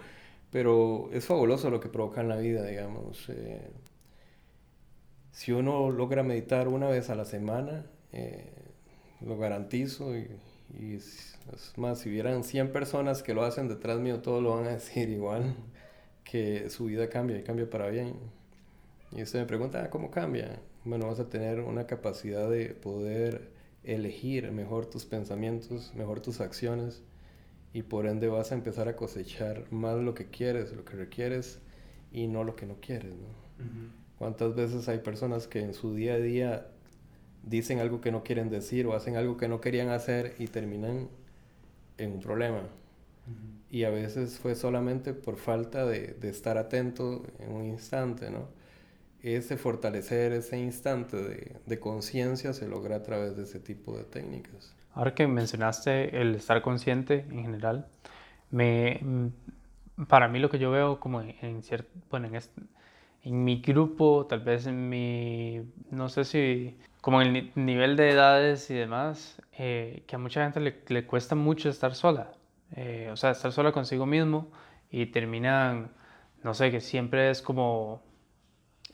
pero 0.51 1.09
es 1.11 1.25
fabuloso 1.25 1.71
lo 1.71 1.79
que 1.79 1.89
provoca 1.89 2.21
en 2.21 2.29
la 2.29 2.37
vida, 2.37 2.63
digamos. 2.63 3.27
Eh, 3.29 3.61
si 5.35 5.51
uno 5.51 5.91
logra 5.91 6.23
meditar 6.23 6.69
una 6.69 6.87
vez 6.87 7.09
a 7.09 7.15
la 7.15 7.25
semana, 7.25 7.85
lo 9.19 9.37
garantizo 9.37 10.17
y, 10.17 10.29
es 10.95 11.37
más, 11.75 11.99
si 11.99 12.09
hubieran 12.09 12.45
100 12.45 12.71
personas 12.71 13.21
que 13.21 13.33
lo 13.33 13.43
hacen 13.43 13.67
detrás 13.67 13.99
mío, 13.99 14.21
todos 14.21 14.41
lo 14.41 14.55
van 14.55 14.67
a 14.67 14.69
decir 14.75 15.09
igual 15.09 15.53
que 16.23 16.69
su 16.69 16.85
vida 16.85 17.09
cambia 17.09 17.37
y 17.37 17.43
cambia 17.43 17.69
para 17.69 17.89
bien. 17.89 18.13
Y 19.11 19.23
usted 19.23 19.39
me 19.39 19.45
pregunta, 19.45 19.83
ah, 19.83 19.89
¿cómo 19.89 20.09
cambia? 20.09 20.61
Bueno, 20.85 21.07
vas 21.07 21.19
a 21.19 21.27
tener 21.27 21.59
una 21.59 21.85
capacidad 21.85 22.49
de 22.49 22.69
poder 22.69 23.51
elegir 23.83 24.53
mejor 24.53 24.85
tus 24.85 25.05
pensamientos, 25.05 25.93
mejor 25.95 26.21
tus 26.21 26.39
acciones 26.39 27.03
y 27.73 27.83
por 27.83 28.07
ende 28.07 28.29
vas 28.29 28.53
a 28.53 28.55
empezar 28.55 28.87
a 28.87 28.95
cosechar 28.95 29.69
más 29.69 29.97
lo 29.97 30.13
que 30.13 30.29
quieres, 30.29 30.71
lo 30.71 30.85
que 30.85 30.95
requieres 30.95 31.59
y 32.13 32.27
no 32.27 32.45
lo 32.45 32.55
que 32.55 32.65
no 32.65 32.77
quieres. 32.79 33.15
¿Cuántas 34.17 34.55
veces 34.55 34.87
hay 34.87 34.99
personas 34.99 35.47
que 35.47 35.61
en 35.61 35.73
su 35.73 35.93
día 35.93 36.13
a 36.13 36.17
día 36.17 36.67
dicen 37.43 37.79
algo 37.79 38.01
que 38.01 38.11
no 38.11 38.23
quieren 38.23 38.49
decir 38.49 38.87
o 38.87 38.93
hacen 38.93 39.17
algo 39.17 39.37
que 39.37 39.47
no 39.47 39.61
querían 39.61 39.89
hacer 39.89 40.35
y 40.39 40.47
terminan 40.47 41.09
en 41.97 42.11
un 42.13 42.19
problema? 42.19 42.61
y 43.71 43.83
a 43.83 43.89
veces 43.89 44.37
fue 44.37 44.55
solamente 44.55 45.13
por 45.13 45.37
falta 45.37 45.85
de, 45.85 46.15
de, 46.19 46.29
estar 46.29 46.57
atento 46.57 47.25
en 47.39 47.51
un 47.51 47.65
instante, 47.65 48.29
¿no? 48.29 48.47
Ese 49.23 49.57
fortalecer 49.57 50.31
ese 50.33 50.59
instante 50.59 51.17
de, 51.17 51.55
de 51.65 51.79
conciencia 51.79 52.53
se 52.53 52.67
logra 52.67 52.97
a 52.97 53.03
través 53.03 53.35
de 53.35 53.43
ese 53.43 53.59
tipo 53.59 53.97
de 53.97 54.03
técnicas. 54.03 54.75
Ahora 54.93 55.15
que 55.15 55.27
mencionaste 55.27 56.21
el 56.21 56.35
estar 56.35 56.61
consciente 56.61 57.25
en 57.29 57.41
general, 57.41 57.87
me, 58.51 58.99
mm, 59.01 60.05
para 60.07 60.27
mí 60.27 60.39
lo 60.39 60.49
que 60.49 60.59
yo 60.59 60.71
veo 60.71 60.99
como 60.99 61.21
en, 61.21 61.63
cierto, 61.63 61.89
bueno, 62.09 62.27
en, 62.27 62.41
en 63.25 63.43
mi 63.43 63.61
grupo, 63.61 64.25
tal 64.27 64.41
vez 64.41 64.67
en 64.67 64.89
mi, 64.89 65.61
no 65.91 66.09
sé 66.09 66.23
si, 66.25 66.77
como 67.01 67.21
en 67.21 67.35
el 67.35 67.51
nivel 67.55 67.97
de 67.97 68.11
edades 68.11 68.69
y 68.71 68.75
demás, 68.75 69.41
eh, 69.57 70.03
que 70.07 70.15
a 70.15 70.19
mucha 70.19 70.43
gente 70.43 70.59
le, 70.61 70.83
le 70.87 71.05
cuesta 71.05 71.35
mucho 71.35 71.69
estar 71.69 71.95
sola 71.95 72.31
eh, 72.75 73.09
o 73.11 73.15
sea, 73.17 73.31
estar 73.31 73.51
sola 73.51 73.71
consigo 73.71 74.05
mismo 74.05 74.51
y 74.89 75.07
terminan, 75.07 75.91
no 76.43 76.53
sé, 76.53 76.71
que 76.71 76.81
siempre 76.81 77.29
es 77.29 77.41
como, 77.41 78.01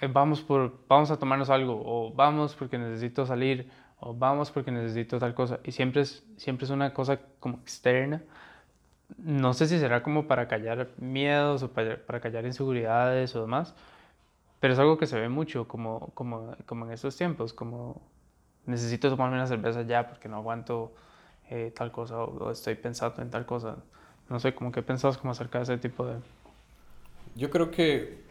eh, 0.02 0.08
vamos, 0.08 0.42
por, 0.42 0.86
vamos 0.88 1.12
a 1.12 1.18
tomarnos 1.18 1.50
algo, 1.50 1.82
o 1.86 2.14
vamos 2.14 2.56
porque 2.56 2.78
necesito 2.78 3.26
salir, 3.26 3.70
o 4.00 4.14
vamos 4.14 4.52
porque 4.52 4.72
necesito 4.72 5.20
tal 5.20 5.34
cosa, 5.36 5.60
y 5.64 5.72
siempre 5.72 6.02
es, 6.02 6.26
siempre 6.38 6.66
es 6.66 6.72
una 6.72 6.94
cosa 6.94 7.20
como 7.40 7.58
externa. 7.60 8.24
No 9.18 9.54
sé 9.54 9.68
si 9.68 9.78
será 9.80 10.04
como 10.04 10.28
para 10.28 10.48
callar 10.48 10.90
miedos 10.98 11.64
o 11.64 11.72
para, 11.74 11.98
para 12.06 12.22
callar 12.22 12.46
inseguridades 12.46 13.36
o 13.36 13.42
demás, 13.42 13.76
pero 14.62 14.74
es 14.74 14.80
algo 14.80 14.98
que 14.98 15.08
se 15.08 15.20
ve 15.20 15.28
mucho 15.28 15.68
como, 15.68 16.12
como, 16.14 16.56
como 16.68 16.86
en 16.86 16.92
estos 16.92 17.18
tiempos, 17.18 17.52
como 17.52 18.00
necesito 18.68 19.10
tomarme 19.10 19.36
una 19.36 19.48
cerveza 19.48 19.82
ya 19.82 20.08
porque 20.08 20.30
no 20.30 20.38
aguanto 20.38 20.94
eh, 21.50 21.74
tal 21.76 21.92
cosa 21.92 22.20
o, 22.20 22.52
estoy 22.52 22.76
pensando 22.76 23.24
en 23.24 23.32
tal 23.32 23.48
cosa. 23.48 23.78
No 24.30 24.40
sé, 24.40 24.54
¿cómo 24.54 24.72
que 24.72 24.84
pensás 24.84 25.18
como 25.18 25.32
acerca 25.32 25.58
de 25.58 25.64
ese 25.64 25.78
tipo 25.80 26.06
de...? 26.06 26.18
Yo 27.36 27.50
creo 27.50 27.72
que 27.72 28.22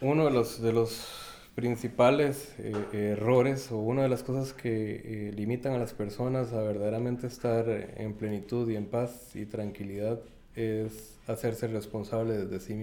uno 0.00 0.24
de 0.24 0.32
los, 0.32 0.60
de 0.60 0.72
los 0.72 1.08
principales 1.54 2.56
eh, 2.58 3.12
errores 3.12 3.70
o 3.70 3.78
una 3.78 4.02
de 4.02 4.08
las 4.08 4.24
cosas 4.24 4.52
que 4.52 5.28
eh, 5.28 5.32
limitan 5.34 5.72
a 5.72 5.78
las 5.78 5.94
personas 5.94 6.52
a 6.52 6.62
verdaderamente 6.62 7.28
estar 7.28 7.68
en 7.68 8.14
plenitud 8.14 8.68
y 8.68 8.74
en 8.74 8.86
paz 8.86 9.36
y 9.36 9.46
tranquilidad 9.46 10.18
es 10.56 11.16
hacerse 11.28 11.68
responsable 11.68 12.46
de 12.46 12.58
sí 12.58 12.74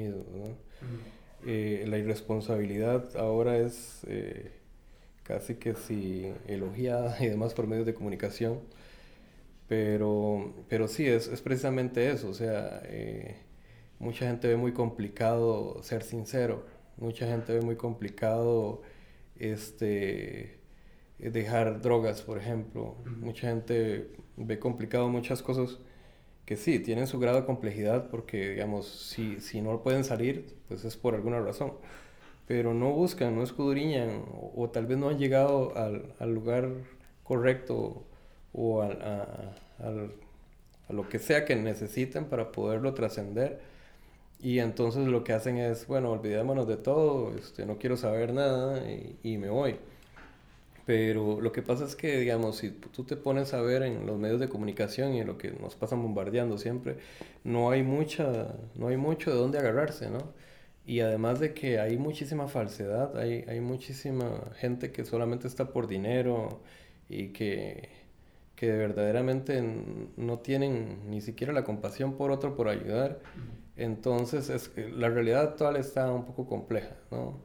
mismo. 1.45 1.89
la 1.89 1.97
irresponsabilidad 1.97 3.15
ahora 3.17 3.57
es 3.57 4.05
casi 5.23 5.55
que 5.55 5.75
si 5.75 6.33
elogiada 6.47 7.17
y 7.23 7.27
demás 7.27 7.53
por 7.53 7.67
medios 7.67 7.85
de 7.85 7.93
comunicación 7.93 8.59
pero, 9.67 10.53
pero 10.69 10.87
sí, 10.87 11.07
es, 11.07 11.27
es 11.27 11.41
precisamente 11.41 12.11
eso. 12.11 12.29
O 12.29 12.33
sea, 12.33 12.81
eh, 12.85 13.37
mucha 13.99 14.27
gente 14.27 14.47
ve 14.47 14.57
muy 14.57 14.73
complicado 14.73 15.81
ser 15.83 16.03
sincero. 16.03 16.65
Mucha 16.97 17.27
gente 17.27 17.53
ve 17.53 17.61
muy 17.61 17.75
complicado 17.75 18.81
este, 19.37 20.59
dejar 21.19 21.81
drogas, 21.81 22.21
por 22.21 22.37
ejemplo. 22.37 22.95
Mucha 23.19 23.47
gente 23.49 24.11
ve 24.37 24.59
complicado 24.59 25.09
muchas 25.09 25.41
cosas 25.41 25.79
que 26.45 26.57
sí, 26.57 26.79
tienen 26.79 27.07
su 27.07 27.19
grado 27.19 27.41
de 27.41 27.45
complejidad 27.45 28.09
porque, 28.09 28.51
digamos, 28.51 28.87
si, 28.87 29.39
si 29.39 29.61
no 29.61 29.81
pueden 29.81 30.03
salir, 30.03 30.55
pues 30.67 30.85
es 30.85 30.97
por 30.97 31.15
alguna 31.15 31.39
razón. 31.39 31.73
Pero 32.47 32.73
no 32.73 32.91
buscan, 32.91 33.35
no 33.35 33.43
escudriñan 33.43 34.25
o, 34.55 34.69
tal 34.69 34.85
vez 34.87 34.97
no 34.97 35.09
han 35.09 35.19
llegado 35.19 35.75
al, 35.77 36.13
al 36.19 36.33
lugar 36.33 36.69
correcto 37.23 38.05
o 38.53 38.81
a, 38.81 38.87
a, 39.79 40.93
lo 40.93 41.09
que 41.09 41.19
sea 41.19 41.45
que 41.45 41.55
necesiten 41.55 42.25
para 42.25 42.51
poderlo 42.51 42.93
trascender. 42.93 43.61
Y 44.39 44.59
entonces 44.59 45.07
lo 45.07 45.23
que 45.23 45.33
hacen 45.33 45.57
es, 45.57 45.87
bueno, 45.87 46.11
olvidémonos 46.11 46.67
de 46.67 46.77
todo, 46.77 47.33
este, 47.35 47.65
no 47.65 47.77
quiero 47.77 47.97
saber 47.97 48.33
nada 48.33 48.83
y, 49.23 49.37
me 49.37 49.49
voy. 49.49 49.77
Pero 50.85 51.39
lo 51.39 51.51
que 51.51 51.61
pasa 51.61 51.85
es 51.85 51.95
que, 51.95 52.19
digamos, 52.19 52.57
si 52.57 52.71
tú 52.71 53.03
te 53.05 53.15
pones 53.15 53.53
a 53.53 53.61
ver 53.61 53.83
en 53.83 54.05
los 54.05 54.17
medios 54.17 54.39
de 54.39 54.49
comunicación 54.49 55.13
y 55.13 55.21
en 55.21 55.27
lo 55.27 55.37
que 55.37 55.51
nos 55.51 55.75
pasan 55.75 56.01
bombardeando 56.01 56.57
siempre, 56.57 56.97
no 57.43 57.71
hay, 57.71 57.83
mucha, 57.83 58.55
no 58.75 58.89
hay 58.89 58.97
mucho 58.97 59.31
de 59.31 59.37
dónde 59.37 59.59
agarrarse, 59.59 60.09
¿no? 60.09 60.33
Y 60.85 60.99
además 60.99 61.39
de 61.39 61.53
que 61.53 61.79
hay 61.79 61.97
muchísima 61.97 62.47
falsedad, 62.49 63.17
hay, 63.17 63.45
hay 63.47 63.61
muchísima 63.61 64.51
gente 64.57 64.91
que 64.91 65.05
solamente 65.05 65.47
está 65.47 65.71
por 65.71 65.87
dinero 65.87 66.61
y 67.09 67.29
que 67.29 68.03
que 68.55 68.71
verdaderamente 68.71 69.61
no 70.15 70.39
tienen 70.39 71.09
ni 71.09 71.19
siquiera 71.19 71.51
la 71.51 71.65
compasión 71.65 72.13
por 72.15 72.31
otro 72.31 72.55
por 72.55 72.69
ayudar. 72.69 73.19
Entonces, 73.75 74.49
es, 74.49 74.71
la 74.77 75.09
realidad 75.09 75.41
actual 75.41 75.75
está 75.75 76.11
un 76.11 76.25
poco 76.25 76.47
compleja, 76.47 76.95
¿no? 77.11 77.41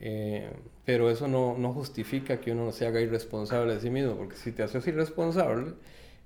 Eh, 0.00 0.50
pero 0.88 1.10
eso 1.10 1.28
no, 1.28 1.54
no, 1.58 1.74
justifica 1.74 2.40
que 2.40 2.52
uno 2.52 2.64
no 2.64 2.72
se 2.72 2.86
haga 2.86 3.02
irresponsable 3.02 3.74
de 3.74 3.80
sí 3.80 3.90
mismo, 3.90 4.16
porque 4.16 4.36
si 4.36 4.52
te 4.52 4.62
haces 4.62 4.86
irresponsable 4.86 5.74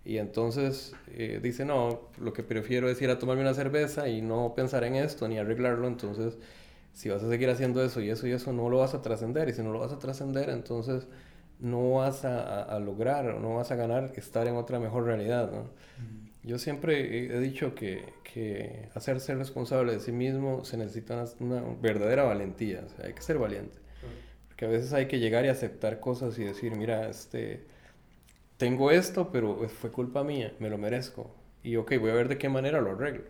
y 0.05 0.19
entonces 0.19 0.95
eh, 1.09 1.41
dice, 1.43 1.65
no, 1.65 2.03
lo 2.21 2.33
que 2.33 2.45
prefiero 2.45 2.89
es 2.89 3.03
ir 3.03 3.11
a 3.11 3.19
tomarme 3.19 3.43
una 3.43 3.55
cerveza 3.55 4.09
y 4.09 4.23
no 4.23 4.55
pensar 4.55 4.85
en 4.85 4.95
esto 4.95 5.27
ni 5.27 5.37
arreglarlo, 5.37 5.89
entonces 5.89 6.39
si 6.93 7.09
vas 7.09 7.25
a 7.25 7.29
seguir 7.29 7.51
haciendo 7.51 7.83
eso 7.85 8.01
y 8.01 8.11
eso 8.11 8.29
y 8.29 8.31
eso, 8.31 8.53
no 8.53 8.69
lo 8.69 8.79
vas 8.79 8.95
a 8.95 9.03
trascender, 9.03 9.49
y 9.49 9.53
si 9.53 9.65
no 9.65 9.73
lo 9.73 9.81
vas 9.81 9.91
a 9.91 9.99
trascender, 9.99 10.49
entonces 10.49 11.09
no 11.59 11.95
vas 11.95 12.25
a, 12.25 12.63
a, 12.63 12.79
lograr 12.79 13.31
o 13.31 13.41
no 13.41 13.57
vas 13.57 13.73
a 13.73 13.75
ganar 13.75 14.13
estar 14.15 14.47
en 14.47 14.55
otra 14.55 14.79
mejor 14.79 15.07
realidad, 15.07 15.51
¿no? 15.51 15.71
yo 16.45 16.59
siempre 16.59 17.35
he 17.35 17.41
dicho 17.41 17.75
que, 17.75 18.05
que, 18.23 18.89
hacerse 18.95 19.35
responsable 19.35 19.93
de 19.95 19.99
sí 19.99 20.13
mismo 20.13 20.65
se 20.65 20.77
necesita 20.77 21.25
una, 21.41 21.65
verdadera 21.81 22.23
valentía, 22.23 22.85
o 22.87 22.89
sea, 22.89 23.07
hay 23.07 23.13
que 23.13 23.23
ser 23.23 23.39
valiente. 23.39 23.82
Porque 24.63 24.77
a 24.77 24.79
veces 24.79 24.93
hay 24.93 25.09
que 25.09 25.19
llegar 25.19 25.45
y 25.45 25.49
aceptar 25.49 25.99
cosas 25.99 26.39
y 26.39 26.45
decir, 26.45 26.77
mira, 26.77 27.09
este, 27.09 27.67
tengo 28.59 28.93
esto, 28.93 29.33
pero 29.33 29.69
fue 29.69 29.91
culpa 29.91 30.25
mía, 30.25 30.55
me 30.61 30.71
lo 30.71 30.79
merezco. 30.79 31.35
Y 31.65 31.75
ok, 31.77 31.95
voy 32.01 32.11
a 32.11 32.15
ver 32.15 32.29
de 32.29 32.39
qué 32.39 32.49
manera 32.49 32.81
lo 32.81 32.93
arreglo. 32.93 33.25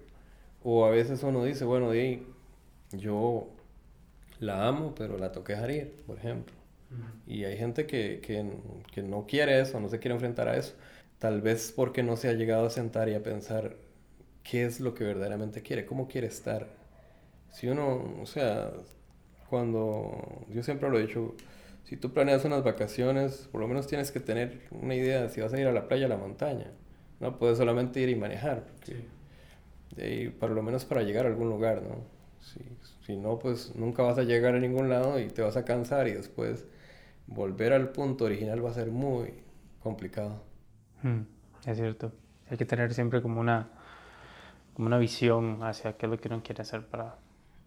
O 0.62 0.84
a 0.84 0.90
veces 0.90 1.22
uno 1.22 1.44
dice, 1.44 1.64
bueno, 1.64 1.90
de 1.90 2.22
yo 2.92 3.48
la 4.40 4.68
amo, 4.68 4.94
pero 4.94 5.18
la 5.18 5.32
toqué 5.32 5.54
dejar 5.54 5.70
ir, 5.72 6.02
por 6.06 6.18
ejemplo. 6.18 6.54
Y 7.26 7.44
hay 7.44 7.56
gente 7.56 7.86
que, 7.86 8.20
que, 8.22 8.46
que 8.92 9.02
no 9.02 9.26
quiere 9.26 9.60
eso, 9.60 9.80
no 9.80 9.88
se 9.88 10.00
quiere 10.00 10.14
enfrentar 10.14 10.48
a 10.48 10.56
eso. 10.56 10.74
Tal 11.18 11.42
vez 11.42 11.72
porque 11.74 12.02
no 12.02 12.16
se 12.16 12.28
ha 12.28 12.34
llegado 12.34 12.66
a 12.66 12.70
sentar 12.70 13.08
y 13.08 13.14
a 13.14 13.22
pensar 13.22 13.76
qué 14.44 14.66
es 14.66 14.80
lo 14.80 14.94
que 14.94 15.04
verdaderamente 15.04 15.62
quiere, 15.62 15.86
cómo 15.86 16.08
quiere 16.08 16.28
estar. 16.28 16.68
Si 17.50 17.68
uno, 17.68 18.16
o 18.22 18.26
sea, 18.26 18.72
cuando 19.52 20.46
yo 20.48 20.62
siempre 20.62 20.88
lo 20.88 20.98
he 20.98 21.06
dicho, 21.06 21.34
si 21.84 21.98
tú 21.98 22.14
planeas 22.14 22.46
unas 22.46 22.64
vacaciones, 22.64 23.50
por 23.52 23.60
lo 23.60 23.68
menos 23.68 23.86
tienes 23.86 24.10
que 24.10 24.18
tener 24.18 24.62
una 24.70 24.94
idea 24.94 25.20
de 25.20 25.28
si 25.28 25.42
vas 25.42 25.52
a 25.52 25.60
ir 25.60 25.66
a 25.66 25.72
la 25.72 25.88
playa 25.88 26.04
o 26.04 26.06
a 26.06 26.08
la 26.08 26.16
montaña. 26.16 26.70
No 27.20 27.38
puedes 27.38 27.58
solamente 27.58 28.00
ir 28.00 28.08
y 28.08 28.16
manejar, 28.16 28.64
porque 28.64 30.30
por 30.40 30.52
lo 30.52 30.62
menos 30.62 30.86
para 30.86 31.02
llegar 31.02 31.26
a 31.26 31.28
algún 31.28 31.50
lugar, 31.50 31.82
¿no? 31.82 31.96
Si, 32.40 32.60
si 33.04 33.14
no, 33.18 33.38
pues 33.38 33.76
nunca 33.76 34.02
vas 34.02 34.16
a 34.16 34.22
llegar 34.22 34.54
a 34.54 34.58
ningún 34.58 34.88
lado 34.88 35.20
y 35.20 35.28
te 35.28 35.42
vas 35.42 35.58
a 35.58 35.66
cansar 35.66 36.08
y 36.08 36.12
después 36.12 36.64
volver 37.26 37.74
al 37.74 37.90
punto 37.90 38.24
original 38.24 38.64
va 38.64 38.70
a 38.70 38.72
ser 38.72 38.90
muy 38.90 39.34
complicado. 39.82 40.42
Mm, 41.02 41.24
es 41.66 41.76
cierto. 41.76 42.10
Hay 42.48 42.56
que 42.56 42.64
tener 42.64 42.94
siempre 42.94 43.20
como 43.20 43.38
una, 43.38 43.68
como 44.72 44.86
una 44.86 44.96
visión 44.96 45.62
hacia 45.62 45.98
qué 45.98 46.06
es 46.06 46.10
lo 46.10 46.18
que 46.18 46.28
uno 46.28 46.42
quiere 46.42 46.62
hacer 46.62 46.86
para... 46.86 47.16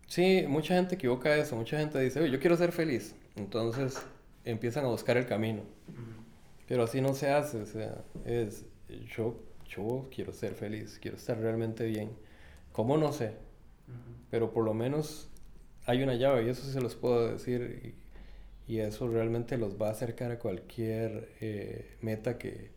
Sí, 0.08 0.46
mucha 0.48 0.76
gente 0.76 0.96
equivoca 0.96 1.36
eso. 1.36 1.56
Mucha 1.56 1.78
gente 1.80 2.00
dice, 2.00 2.20
Oye, 2.20 2.32
yo 2.32 2.40
quiero 2.40 2.58
ser 2.58 2.72
feliz. 2.72 3.16
Entonces 3.36 4.02
empiezan 4.44 4.86
a 4.86 4.90
buscar 4.90 5.18
el 5.18 5.26
camino. 5.26 5.62
Pero 6.68 6.84
así 6.84 7.02
no 7.02 7.14
se 7.14 7.30
hace. 7.30 7.62
O 7.62 7.66
sea, 7.66 8.04
es 8.26 8.66
yo, 9.16 9.40
yo 9.68 10.08
quiero 10.14 10.34
ser 10.34 10.54
feliz, 10.54 11.00
quiero 11.02 11.18
estar 11.18 11.38
realmente 11.40 11.86
bien. 11.86 12.12
¿Cómo 12.72 12.98
no 12.98 13.12
sé? 13.12 13.34
Pero 14.30 14.52
por 14.52 14.66
lo 14.66 14.74
menos 14.74 15.30
hay 15.86 16.04
una 16.04 16.16
llave 16.16 16.46
y 16.46 16.50
eso 16.50 16.66
se 16.66 16.82
los 16.82 16.96
puedo 16.96 17.32
decir. 17.32 17.96
Y, 18.68 18.74
y 18.74 18.80
eso 18.80 19.08
realmente 19.08 19.58
los 19.58 19.80
va 19.80 19.90
a 19.90 19.92
acercar 19.92 20.32
a 20.32 20.40
cualquier 20.40 21.30
eh, 21.40 21.98
meta 22.02 22.38
que, 22.38 22.72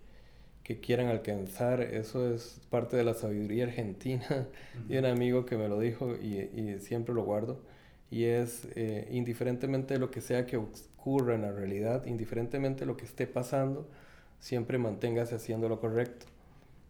que 0.68 0.80
quieran 0.80 1.06
alcanzar. 1.06 1.80
Eso 1.80 2.30
es 2.30 2.60
parte 2.68 2.98
de 2.98 3.02
la 3.02 3.14
sabiduría 3.14 3.64
argentina. 3.64 4.46
Y 4.90 4.98
un 4.98 5.06
amigo 5.06 5.46
que 5.46 5.56
me 5.56 5.66
lo 5.66 5.80
dijo 5.80 6.14
y, 6.14 6.76
siempre 6.80 7.14
lo 7.14 7.24
guardo. 7.24 7.58
Y 8.10 8.24
es, 8.24 8.68
eh, 8.76 9.08
indiferentemente 9.10 9.94
de 9.94 10.00
lo 10.00 10.10
que 10.10 10.20
sea 10.20 10.44
que 10.44 10.58
ocurra 10.58 11.34
en 11.34 11.42
la 11.42 11.52
realidad, 11.52 12.04
indiferentemente 12.04 12.80
de 12.80 12.86
lo 12.86 12.98
que 12.98 13.06
esté 13.06 13.26
pasando, 13.26 13.88
siempre 14.40 14.76
manténgase 14.76 15.36
haciendo 15.36 15.70
lo 15.70 15.80
correcto. 15.80 16.26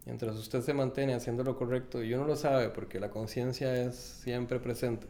Mientras 0.06 0.34
usted 0.36 0.60
se 0.62 0.74
mantiene 0.74 1.14
haciendo 1.14 1.44
lo 1.44 1.56
correcto, 1.56 2.02
y 2.02 2.12
uno 2.14 2.24
lo 2.24 2.34
sabe 2.34 2.70
porque 2.70 2.98
la 2.98 3.10
conciencia 3.10 3.80
es 3.80 3.94
siempre 3.94 4.58
presente, 4.58 5.06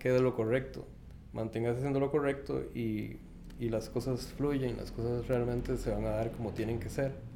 quede 0.00 0.20
lo 0.20 0.34
correcto, 0.34 0.84
manténgase 1.32 1.78
haciendo 1.78 2.00
lo 2.00 2.10
correcto 2.10 2.64
y, 2.74 3.18
y, 3.60 3.68
las 3.68 3.90
cosas 3.90 4.26
fluyen, 4.36 4.76
las 4.76 4.90
cosas 4.90 5.28
realmente 5.28 5.76
se 5.76 5.90
van 5.90 6.04
a 6.06 6.10
dar 6.10 6.32
como 6.32 6.52
tienen 6.52 6.80
que 6.80 6.88
ser 6.88 7.27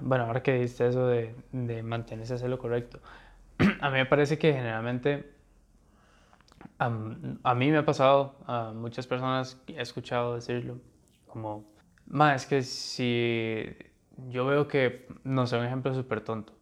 bueno, 0.00 0.24
ahora 0.24 0.42
que 0.42 0.54
dices 0.54 0.80
eso 0.80 1.06
de, 1.06 1.34
mantenerse 1.82 2.34
hacer 2.34 2.50
lo 2.50 2.58
correcto, 2.58 3.00
a 3.80 3.90
mí 3.90 3.96
me 3.96 4.06
parece 4.06 4.38
que 4.38 4.52
generalmente 4.52 5.32
a, 6.78 6.88
mí 6.90 7.70
me 7.70 7.78
ha 7.78 7.84
pasado, 7.84 8.36
a 8.46 8.72
muchas 8.72 9.06
personas 9.06 9.60
he 9.68 9.80
escuchado 9.80 10.34
decirlo, 10.34 10.78
como, 11.26 11.64
más 12.06 12.42
es 12.42 12.48
que 12.48 12.62
si 12.62 13.64
yo 14.28 14.46
veo 14.46 14.68
que, 14.68 15.06
no 15.24 15.46
sé, 15.46 15.56
un 15.56 15.64
ejemplo 15.64 15.94
súper 15.94 16.20
tonto, 16.20 16.52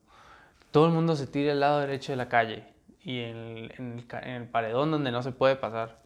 todo 0.71 0.87
el 0.87 0.93
mundo 0.93 1.17
se 1.17 1.27
tira 1.27 1.53
al 1.53 1.61
lado 1.61 1.81
derecho 1.81 2.13
de 2.13 2.17
la 2.17 2.29
calle 2.29 2.65
y 3.01 3.21
en 3.21 4.05
el 4.25 4.49
paredón 4.49 4.91
donde 4.91 5.13
no 5.13 5.23
se 5.23 5.33
puede 5.33 5.57
pasar, 5.57 6.03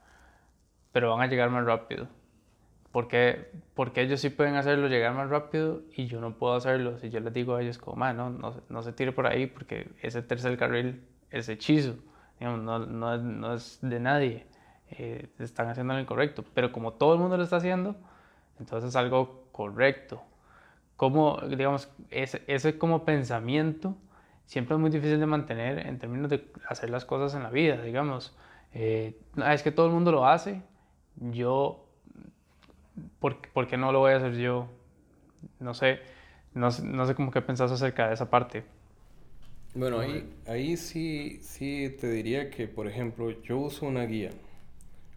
pero 0.93 1.11
van 1.11 1.23
a 1.23 1.27
llegar 1.27 1.51
más 1.51 1.65
rápido 1.65 2.09
porque, 2.93 3.51
porque 3.75 4.03
ellos 4.03 4.21
sí 4.21 4.31
pueden 4.31 4.57
hacerlo 4.57 4.89
llegar 4.89 5.15
más 5.15 5.31
rápido 5.31 5.83
y 5.95 6.07
yo 6.07 6.21
no 6.21 6.37
puedo 6.37 6.55
hacerlo. 6.55 6.99
Si 6.99 7.11
yo 7.11 7.21
les 7.21 7.33
digo 7.33 7.55
a 7.55 7.63
ellos 7.63 7.79
como, 7.79 8.05
no, 8.13 8.31
no, 8.31 8.55
no, 8.69 8.83
se 8.83 8.93
tire 8.93 9.13
por 9.13 9.27
ahí 9.27 9.47
porque 9.47 9.91
ese 10.03 10.23
tercer 10.23 10.57
carril 10.59 11.03
es 11.31 11.49
hechizo, 11.49 11.95
no, 12.41 12.57
no, 12.57 12.79
no, 13.19 13.55
es 13.55 13.79
de 13.81 14.01
nadie, 14.01 14.47
eh, 14.91 15.29
están 15.39 15.69
haciendo 15.69 15.95
lo 15.95 16.01
incorrecto. 16.01 16.45
Pero 16.53 16.73
como 16.73 16.95
todo 16.95 17.15
el 17.15 17.21
mundo 17.21 17.37
lo 17.37 17.45
está 17.45 17.57
haciendo, 17.57 17.95
entonces 18.59 18.91
es 18.91 18.97
algo 18.97 19.45
correcto. 19.53 20.23
Como, 20.97 21.41
digamos, 21.49 21.89
ese, 22.11 22.43
ese 22.47 22.77
como 22.77 23.05
pensamiento 23.05 23.97
siempre 24.47 24.75
es 24.75 24.81
muy 24.81 24.91
difícil 24.91 25.21
de 25.21 25.27
mantener 25.27 25.87
en 25.87 25.99
términos 25.99 26.29
de 26.29 26.51
hacer 26.69 26.91
las 26.91 27.05
cosas 27.05 27.37
en 27.37 27.45
la 27.45 27.51
vida, 27.51 27.81
digamos. 27.83 28.37
Eh, 28.73 29.17
es 29.47 29.63
que 29.63 29.71
todo 29.71 29.87
el 29.87 29.93
mundo 29.93 30.11
lo 30.11 30.27
hace, 30.27 30.63
yo 31.17 31.90
¿por, 33.19 33.67
qué 33.69 33.77
no 33.77 33.93
lo 33.93 34.01
voy 34.01 34.13
a 34.13 34.17
hacer 34.17 34.37
yo? 34.37 34.69
No 35.59 35.75
sé, 35.75 36.01
no, 36.55 36.69
no 36.83 37.07
sé 37.07 37.15
cómo 37.15 37.31
que 37.31 37.43
pensás 37.43 37.71
acerca 37.71 38.09
de 38.09 38.15
esa 38.15 38.31
parte. 38.31 38.65
Bueno, 39.75 40.01
ahí, 40.01 40.29
ahí 40.47 40.77
sí, 40.77 41.39
sí 41.43 41.95
te 42.01 42.11
diría 42.11 42.51
que, 42.51 42.67
por 42.67 42.89
ejemplo, 42.89 43.31
yo 43.43 43.59
uso 43.59 43.87
una 43.87 44.05
guía, 44.05 44.31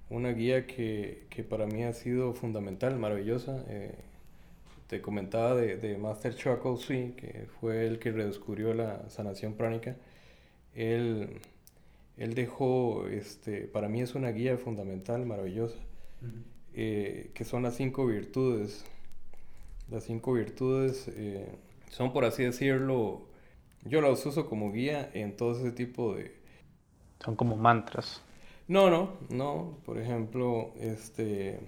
una 0.09 0.29
guía 0.29 0.67
que, 0.67 1.25
que 1.29 1.43
para 1.43 1.65
mí 1.65 1.83
ha 1.83 1.93
sido 1.93 2.33
fundamental, 2.33 2.97
maravillosa. 2.99 3.63
Eh, 3.67 3.95
te 4.87 5.01
comentaba 5.01 5.55
de, 5.55 5.77
de 5.77 5.97
Master 5.97 6.35
Choco 6.35 6.77
Sui, 6.77 7.13
que 7.17 7.47
fue 7.59 7.87
el 7.87 7.97
que 7.97 8.11
redescubrió 8.11 8.75
la 8.75 9.09
sanación 9.09 9.53
pránica. 9.53 9.95
Él, 10.75 11.41
él 12.17 12.35
dejó, 12.35 13.07
este, 13.07 13.61
para 13.61 13.89
mí 13.89 14.01
es 14.01 14.13
una 14.13 14.29
guía 14.29 14.57
fundamental, 14.57 15.25
maravillosa. 15.25 15.77
Eh, 16.75 17.31
que 17.33 17.45
son 17.45 17.63
las 17.63 17.75
cinco 17.75 18.05
virtudes. 18.05 18.83
Las 19.89 20.05
cinco 20.05 20.33
virtudes 20.33 21.07
eh, 21.09 21.47
son, 21.89 22.11
por 22.13 22.25
así 22.25 22.43
decirlo, 22.43 23.27
yo 23.83 24.01
las 24.01 24.25
uso 24.25 24.49
como 24.49 24.71
guía 24.71 25.09
en 25.13 25.35
todo 25.35 25.51
ese 25.59 25.71
tipo 25.71 26.15
de... 26.15 26.33
Son 27.23 27.35
como 27.35 27.55
mantras. 27.55 28.21
No, 28.67 28.89
no, 28.89 29.17
no. 29.29 29.77
Por 29.85 29.99
ejemplo, 29.99 30.73
este, 30.79 31.59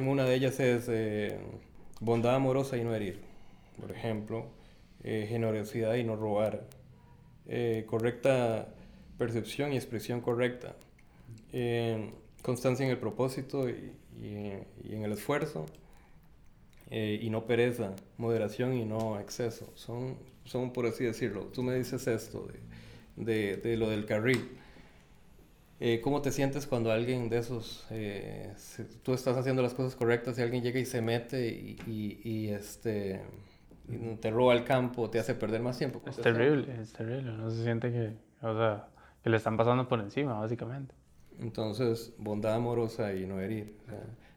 una 0.00 0.24
de 0.24 0.34
ellas 0.34 0.58
es 0.58 0.86
eh, 0.88 1.38
bondad 2.00 2.34
amorosa 2.34 2.76
y 2.76 2.84
no 2.84 2.94
herir. 2.94 3.20
Por 3.80 3.92
ejemplo, 3.92 4.46
generosidad 5.02 5.94
y 5.94 6.04
no 6.04 6.16
robar. 6.16 6.66
correcta 7.86 8.68
percepción 9.16 9.72
y 9.72 9.76
expresión 9.76 10.20
correcta 10.20 10.76
constancia 12.42 12.84
en 12.84 12.90
el 12.90 12.98
propósito 12.98 13.68
y, 13.68 13.92
y, 14.18 14.92
en 14.92 15.04
el 15.04 15.12
esfuerzo, 15.12 15.66
eh, 16.90 17.18
y 17.22 17.30
no 17.30 17.46
pereza, 17.46 17.94
moderación 18.16 18.74
y 18.74 18.84
no 18.84 19.18
exceso. 19.20 19.70
Son, 19.74 20.16
son, 20.44 20.72
por 20.72 20.86
así 20.86 21.04
decirlo, 21.04 21.44
tú 21.46 21.62
me 21.62 21.74
dices 21.74 22.06
esto 22.06 22.48
de, 23.16 23.56
de, 23.56 23.76
lo 23.76 23.88
del 23.88 24.06
carril. 24.06 24.56
Eh, 25.78 26.00
¿Cómo 26.02 26.20
te 26.20 26.30
sientes 26.30 26.66
cuando 26.66 26.92
alguien 26.92 27.30
de 27.30 27.38
esos, 27.38 27.86
eh, 27.90 28.52
tú 29.02 29.14
estás 29.14 29.36
haciendo 29.36 29.62
las 29.62 29.72
cosas 29.72 29.96
correctas 29.96 30.38
y 30.38 30.42
alguien 30.42 30.62
llega 30.62 30.78
y 30.78 30.84
se 30.84 31.00
mete 31.00 31.48
y, 31.48 32.20
y, 32.22 32.48
este, 32.48 33.22
te 34.20 34.30
roba 34.30 34.52
el 34.52 34.64
campo, 34.64 35.08
te 35.08 35.18
hace 35.18 35.34
perder 35.34 35.62
más 35.62 35.78
tiempo? 35.78 36.02
Es 36.06 36.16
terrible, 36.16 36.80
es 36.80 36.92
terrible. 36.92 37.32
No 37.32 37.50
se 37.50 37.62
siente 37.62 37.90
que, 37.90 38.12
o 38.46 38.54
sea, 38.54 38.88
que 39.22 39.30
le 39.30 39.38
están 39.38 39.56
pasando 39.56 39.88
por 39.88 40.00
encima, 40.00 40.38
básicamente. 40.38 40.94
Entonces, 41.38 42.12
bondad 42.18 42.54
amorosa 42.54 43.14
y 43.14 43.26
no 43.26 43.40
herir. 43.40 43.76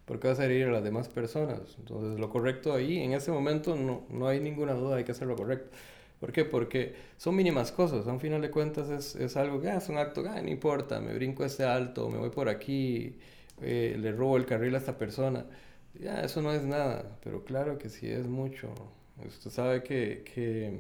¿Por 0.06 0.20
qué 0.20 0.28
vas 0.28 0.40
a 0.40 0.46
herir 0.46 0.68
a 0.68 0.72
las 0.72 0.84
demás 0.84 1.08
personas? 1.10 1.62
Entonces, 1.80 2.20
lo 2.20 2.30
correcto 2.30 2.74
ahí, 2.74 3.00
en 3.00 3.14
ese 3.14 3.32
momento, 3.32 3.76
no, 3.76 4.04
no 4.10 4.28
hay 4.28 4.40
ninguna 4.40 4.74
duda, 4.74 4.98
hay 4.98 5.04
que 5.04 5.14
hacer 5.14 5.28
lo 5.28 5.36
correcto. 5.36 5.70
¿Por 6.20 6.32
qué? 6.32 6.46
Porque 6.46 6.96
son 7.18 7.36
mínimas 7.36 7.72
cosas. 7.72 8.08
A 8.08 8.12
un 8.14 8.20
final 8.20 8.42
de 8.42 8.50
cuentas 8.52 8.90
es, 8.90 9.16
es 9.16 9.36
algo 9.38 9.62
que 9.62 9.70
ah, 9.70 9.78
es 9.78 9.90
un 9.90 9.98
acto, 9.98 10.24
ah, 10.28 10.42
no 10.42 10.50
importa, 10.50 11.00
me 11.02 11.14
brinco 11.14 11.44
este 11.46 11.64
alto, 11.66 12.10
me 12.10 12.18
voy 12.18 12.30
por 12.30 12.48
aquí, 12.50 13.18
eh, 13.62 13.98
le 14.00 14.12
robo 14.14 14.38
el 14.38 14.46
carril 14.46 14.76
a 14.76 14.78
esta 14.78 14.98
persona. 14.98 15.46
Ya, 15.96 16.22
eso 16.24 16.42
no 16.42 16.52
es 16.54 16.64
nada, 16.64 17.18
pero 17.24 17.44
claro 17.44 17.78
que 17.78 17.90
sí 17.90 18.10
es 18.10 18.28
mucho. 18.28 18.74
Usted 19.26 19.52
sabe 19.52 19.84
que, 19.84 20.24
que 20.34 20.80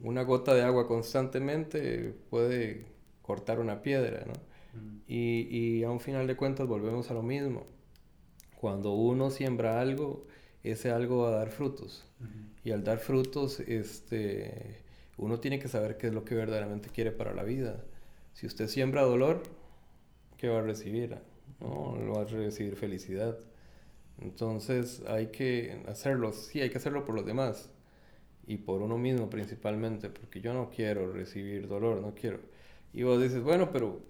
una 0.00 0.22
gota 0.22 0.54
de 0.54 0.62
agua 0.62 0.86
constantemente 0.88 2.14
puede 2.30 2.86
cortar 3.22 3.60
una 3.60 3.82
piedra, 3.82 4.24
¿no? 4.26 4.32
Y, 5.06 5.48
y, 5.50 5.84
a 5.84 5.90
un 5.90 6.00
final 6.00 6.26
de 6.26 6.36
cuentas 6.36 6.66
volvemos 6.66 7.10
a 7.10 7.14
lo 7.14 7.22
mismo. 7.22 7.66
Cuando 8.60 8.92
uno 8.92 9.30
siembra 9.30 9.80
algo, 9.80 10.26
ese 10.62 10.90
algo 10.90 11.22
va 11.22 11.28
a 11.28 11.36
dar 11.36 11.50
frutos. 11.50 12.04
Y 12.64 12.70
al 12.70 12.82
dar 12.82 12.98
frutos, 12.98 13.60
este, 13.60 14.82
uno 15.18 15.38
tiene 15.38 15.58
que 15.58 15.68
saber 15.68 15.98
qué 15.98 16.06
es 16.06 16.14
lo 16.14 16.24
que 16.24 16.34
verdaderamente 16.34 16.88
quiere 16.88 17.12
para 17.12 17.34
la 17.34 17.42
vida. 17.42 17.84
Si 18.32 18.46
usted 18.46 18.68
siembra 18.68 19.02
dolor, 19.02 19.42
¿qué 20.38 20.48
va 20.48 20.60
a 20.60 20.62
recibir? 20.62 21.18
No, 21.60 21.96
lo 21.96 22.14
va 22.14 22.22
a 22.22 22.24
recibir 22.24 22.76
felicidad. 22.76 23.38
Entonces 24.20 25.02
hay 25.06 25.26
que 25.26 25.82
hacerlo, 25.86 26.32
sí, 26.32 26.60
hay 26.60 26.70
que 26.70 26.78
hacerlo 26.78 27.04
por 27.04 27.14
los 27.14 27.26
demás 27.26 27.70
y 28.46 28.58
por 28.58 28.82
uno 28.82 28.98
mismo 28.98 29.28
principalmente, 29.28 30.08
porque 30.08 30.40
yo 30.40 30.54
no 30.54 30.70
quiero 30.70 31.12
recibir 31.12 31.68
dolor, 31.68 32.00
no 32.00 32.14
quiero. 32.14 32.40
Y 32.92 33.02
vos 33.02 33.20
dices, 33.20 33.42
bueno, 33.42 33.70
pero 33.72 34.00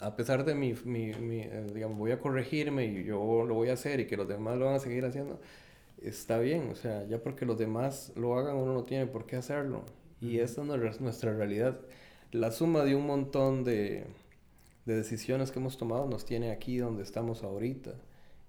a 0.00 0.16
pesar 0.16 0.44
de 0.44 0.54
mi, 0.54 0.74
mi, 0.84 1.12
mi 1.14 1.40
eh, 1.40 1.66
digamos, 1.74 1.98
voy 1.98 2.12
a 2.12 2.20
corregirme 2.20 2.86
y 2.86 3.04
yo 3.04 3.44
lo 3.44 3.54
voy 3.54 3.70
a 3.70 3.74
hacer 3.74 4.00
y 4.00 4.06
que 4.06 4.16
los 4.16 4.28
demás 4.28 4.58
lo 4.58 4.66
van 4.66 4.76
a 4.76 4.78
seguir 4.80 5.04
haciendo, 5.04 5.40
está 6.02 6.38
bien, 6.38 6.68
o 6.70 6.74
sea, 6.76 7.04
ya 7.06 7.22
porque 7.22 7.46
los 7.46 7.58
demás 7.58 8.12
lo 8.16 8.38
hagan 8.38 8.56
uno 8.56 8.74
no 8.74 8.84
tiene 8.84 9.06
por 9.06 9.26
qué 9.26 9.36
hacerlo. 9.36 9.84
Y 10.20 10.38
esta 10.40 10.64
no 10.64 10.74
es 10.74 11.00
nuestra 11.00 11.32
realidad. 11.32 11.80
La 12.32 12.50
suma 12.50 12.84
de 12.84 12.94
un 12.94 13.06
montón 13.06 13.64
de, 13.64 14.04
de 14.84 14.96
decisiones 14.96 15.50
que 15.50 15.60
hemos 15.60 15.78
tomado 15.78 16.06
nos 16.06 16.24
tiene 16.24 16.50
aquí 16.50 16.78
donde 16.78 17.02
estamos 17.02 17.42
ahorita. 17.42 17.94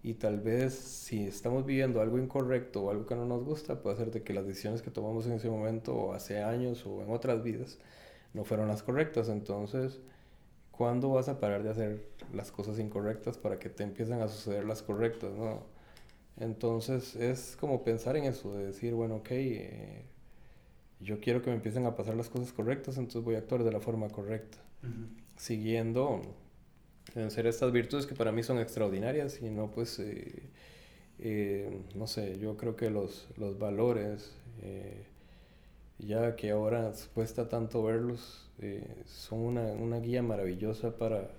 Y 0.02 0.16
tal 0.16 0.40
vez 0.40 0.74
si 0.74 1.28
estamos 1.28 1.66
viviendo 1.66 2.02
algo 2.02 2.18
incorrecto 2.18 2.84
o 2.84 2.92
algo 2.92 3.06
que 3.06 3.16
no 3.16 3.26
nos 3.26 3.44
gusta, 3.44 3.82
puede 3.82 3.98
ser 3.98 4.12
de 4.12 4.24
que 4.24 4.34
las 4.34 4.48
decisiones 4.48 4.82
que 4.82 4.92
tomamos 4.92 5.26
en 5.28 5.34
ese 5.34 5.50
momento 5.50 5.94
o 5.94 6.14
hace 6.14 6.42
años 6.42 6.86
o 6.86 7.04
en 7.04 7.12
otras 7.12 7.44
vidas 7.44 7.78
no 8.34 8.46
fueron 8.46 8.68
las 8.70 8.82
correctas. 8.84 9.30
Entonces, 9.30 10.00
¿cuándo 10.80 11.10
vas 11.10 11.28
a 11.28 11.42
parar 11.42 11.62
de 11.62 11.72
hacer 11.72 12.06
las 12.34 12.54
cosas 12.54 12.80
incorrectas 12.80 13.38
para 13.38 13.60
que 13.60 13.68
te 13.68 13.84
empiecen 13.84 14.22
a 14.22 14.30
suceder 14.30 14.64
las 14.64 14.82
correctas? 14.82 15.30
¿no? 15.34 15.62
Entonces 16.38 17.18
es 17.18 17.58
como 17.60 17.84
pensar 17.84 18.16
en 18.16 18.24
eso, 18.24 18.56
de 18.56 18.68
decir, 18.68 18.94
bueno, 18.94 19.18
ok, 19.18 19.28
eh, 19.32 20.06
yo 21.02 21.20
quiero 21.20 21.42
que 21.42 21.50
me 21.50 21.58
empiecen 21.58 21.86
a 21.86 21.98
pasar 21.98 22.16
las 22.16 22.30
cosas 22.30 22.54
correctas, 22.54 22.98
entonces 22.98 23.22
voy 23.22 23.36
a 23.36 23.40
actuar 23.40 23.66
de 23.66 23.74
la 23.74 23.82
forma 23.82 24.08
correcta, 24.08 24.58
siguiendo 25.36 26.22
en 27.14 27.30
ser 27.30 27.46
estas 27.46 27.74
virtudes 27.74 28.06
que 28.06 28.16
para 28.16 28.32
mí 28.32 28.42
son 28.42 28.58
extraordinarias 28.58 29.42
y 29.42 29.50
no 29.50 29.72
pues, 29.72 30.00
eh, 30.00 30.44
eh, 31.20 31.78
no 31.94 32.08
sé, 32.08 32.40
yo 32.40 32.56
creo 32.56 32.78
que 32.78 32.90
los, 32.90 33.28
los 33.36 33.60
valores, 33.60 34.34
eh, 34.62 35.04
ya 36.00 36.36
que 36.36 36.52
ahora 36.52 36.92
cuesta 37.14 37.50
tanto 37.50 37.84
verlos, 37.84 38.50
son 39.06 39.40
una, 39.40 39.62
una, 39.62 39.98
guía 40.00 40.22
maravillosa 40.22 40.98
para, 40.98 41.30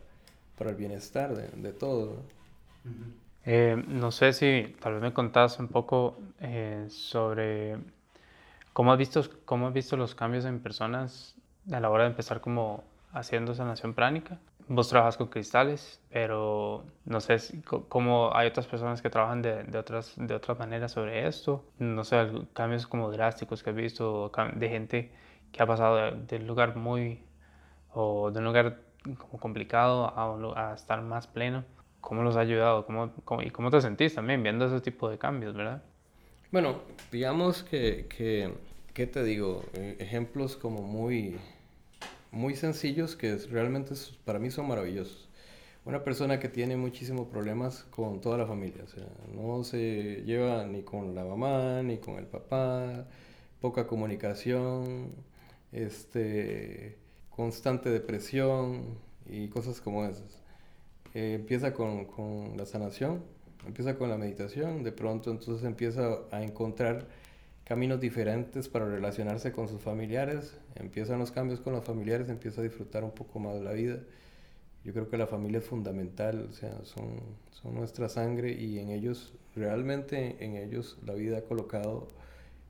para 0.56 0.70
el 0.70 0.76
bienestar 0.76 1.34
de, 1.34 1.48
de 1.48 1.72
todo. 1.72 2.16
¿no? 3.44 4.10
sé 4.10 4.32
si 4.32 4.74
tal 4.80 4.94
vez 4.94 5.02
me 5.02 5.12
contás 5.12 5.58
un 5.58 5.68
poco 5.68 6.18
sobre 6.88 7.78
cómo 8.72 8.92
has, 8.92 8.98
visto, 8.98 9.22
cómo 9.44 9.68
has 9.68 9.74
visto 9.74 9.96
los 9.96 10.14
cambios 10.14 10.44
en 10.44 10.60
personas 10.60 11.34
a 11.70 11.80
la 11.80 11.90
hora 11.90 12.04
de 12.04 12.10
empezar 12.10 12.40
como 12.40 12.84
haciendo 13.12 13.54
sanación 13.54 13.94
pránica 13.94 14.38
vos 14.70 14.88
trabajas 14.88 15.16
con 15.16 15.26
cristales, 15.26 16.00
pero 16.10 16.84
no 17.04 17.20
sé 17.20 17.38
cómo 17.88 18.30
hay 18.32 18.46
otras 18.46 18.68
personas 18.68 19.02
que 19.02 19.10
trabajan 19.10 19.42
de, 19.42 19.64
de, 19.64 19.76
otras, 19.76 20.14
de 20.16 20.32
otras 20.32 20.58
maneras 20.60 20.92
sobre 20.92 21.26
esto. 21.26 21.64
No 21.80 22.04
sé, 22.04 22.24
cambios 22.52 22.86
como 22.86 23.10
drásticos 23.10 23.64
que 23.64 23.70
has 23.70 23.76
visto 23.76 24.30
de 24.54 24.68
gente 24.68 25.10
que 25.50 25.60
ha 25.60 25.66
pasado 25.66 26.12
de, 26.12 26.36
un 26.36 26.46
lugar 26.46 26.76
muy, 26.76 27.24
o 27.92 28.30
de 28.30 28.38
un 28.38 28.44
lugar 28.44 28.78
como 29.18 29.40
complicado 29.40 30.06
a, 30.06 30.70
a 30.70 30.74
estar 30.74 31.02
más 31.02 31.26
pleno. 31.26 31.64
¿Cómo 32.00 32.22
los 32.22 32.36
ha 32.36 32.40
ayudado? 32.40 32.86
¿Cómo, 32.86 33.12
y 33.42 33.50
cómo 33.50 33.70
te 33.72 33.80
sentís 33.80 34.14
también 34.14 34.40
viendo 34.40 34.66
ese 34.66 34.80
tipo 34.80 35.10
de 35.10 35.18
cambios, 35.18 35.54
verdad? 35.54 35.82
Bueno, 36.52 36.76
digamos 37.10 37.64
que, 37.64 38.06
que 38.06 38.54
¿qué 38.94 39.08
te 39.08 39.24
digo? 39.24 39.64
Eh, 39.74 39.96
ejemplos 39.98 40.56
como 40.56 40.82
muy 40.82 41.38
muy 42.32 42.56
sencillos 42.56 43.16
que 43.16 43.36
realmente 43.36 43.94
para 44.24 44.38
mí 44.38 44.50
son 44.50 44.68
maravillosos. 44.68 45.28
Una 45.84 46.04
persona 46.04 46.38
que 46.38 46.48
tiene 46.48 46.76
muchísimos 46.76 47.28
problemas 47.28 47.84
con 47.90 48.20
toda 48.20 48.36
la 48.36 48.46
familia, 48.46 48.84
no 49.34 49.64
se 49.64 50.22
lleva 50.26 50.66
ni 50.66 50.82
con 50.82 51.14
la 51.14 51.24
mamá, 51.24 51.82
ni 51.82 51.98
con 51.98 52.16
el 52.16 52.26
papá, 52.26 53.06
poca 53.60 53.86
comunicación, 53.86 55.12
este, 55.72 56.98
constante 57.30 57.88
depresión 57.90 58.98
y 59.26 59.48
cosas 59.48 59.80
como 59.80 60.04
esas. 60.04 60.42
Eh, 61.14 61.34
empieza 61.34 61.72
con, 61.72 62.04
con 62.04 62.56
la 62.56 62.66
sanación, 62.66 63.24
empieza 63.66 63.96
con 63.96 64.10
la 64.10 64.18
meditación, 64.18 64.84
de 64.84 64.92
pronto 64.92 65.30
entonces 65.30 65.64
empieza 65.66 66.18
a 66.30 66.42
encontrar 66.42 67.06
caminos 67.70 68.00
diferentes 68.00 68.68
para 68.68 68.84
relacionarse 68.84 69.52
con 69.52 69.68
sus 69.68 69.80
familiares, 69.80 70.58
empiezan 70.74 71.20
los 71.20 71.30
cambios 71.30 71.60
con 71.60 71.72
los 71.72 71.84
familiares, 71.84 72.28
empieza 72.28 72.62
a 72.62 72.64
disfrutar 72.64 73.04
un 73.04 73.12
poco 73.12 73.38
más 73.38 73.54
de 73.54 73.60
la 73.60 73.70
vida. 73.70 74.00
Yo 74.82 74.92
creo 74.92 75.08
que 75.08 75.16
la 75.16 75.28
familia 75.28 75.58
es 75.58 75.66
fundamental, 75.66 76.48
o 76.50 76.52
sea, 76.52 76.76
son, 76.82 77.20
son 77.52 77.76
nuestra 77.76 78.08
sangre 78.08 78.50
y 78.50 78.80
en 78.80 78.90
ellos, 78.90 79.34
realmente 79.54 80.44
en 80.44 80.56
ellos 80.56 80.98
la 81.06 81.14
vida 81.14 81.38
ha 81.38 81.42
colocado 81.42 82.08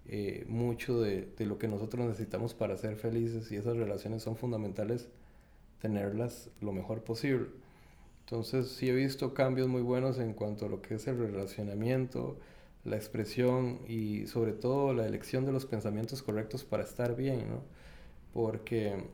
eh, 0.06 0.44
mucho 0.48 1.00
de, 1.00 1.30
de, 1.34 1.46
lo 1.46 1.56
que 1.56 1.66
nosotros 1.66 2.06
necesitamos 2.06 2.52
para 2.52 2.76
ser 2.76 2.96
felices 2.96 3.50
y 3.52 3.56
esas 3.56 3.78
relaciones 3.78 4.22
son 4.22 4.36
fundamentales 4.36 5.08
tenerlas 5.80 6.50
lo 6.60 6.72
mejor 6.72 7.04
posible. 7.04 7.46
Entonces 8.26 8.68
sí 8.68 8.90
he 8.90 8.94
visto 8.94 9.32
cambios 9.32 9.66
muy 9.66 9.80
buenos 9.80 10.18
en 10.18 10.34
cuanto 10.34 10.66
a 10.66 10.68
lo 10.68 10.82
que 10.82 10.96
es 10.96 11.06
el 11.06 11.16
relacionamiento, 11.16 12.36
la 12.84 12.96
expresión 12.96 13.80
y 13.86 14.26
sobre 14.26 14.52
todo 14.52 14.94
la 14.94 15.06
elección 15.06 15.44
de 15.44 15.52
los 15.52 15.66
pensamientos 15.66 16.22
correctos 16.22 16.64
para 16.64 16.82
estar 16.82 17.14
bien, 17.16 17.48
¿no? 17.48 17.62
Porque 18.32 19.04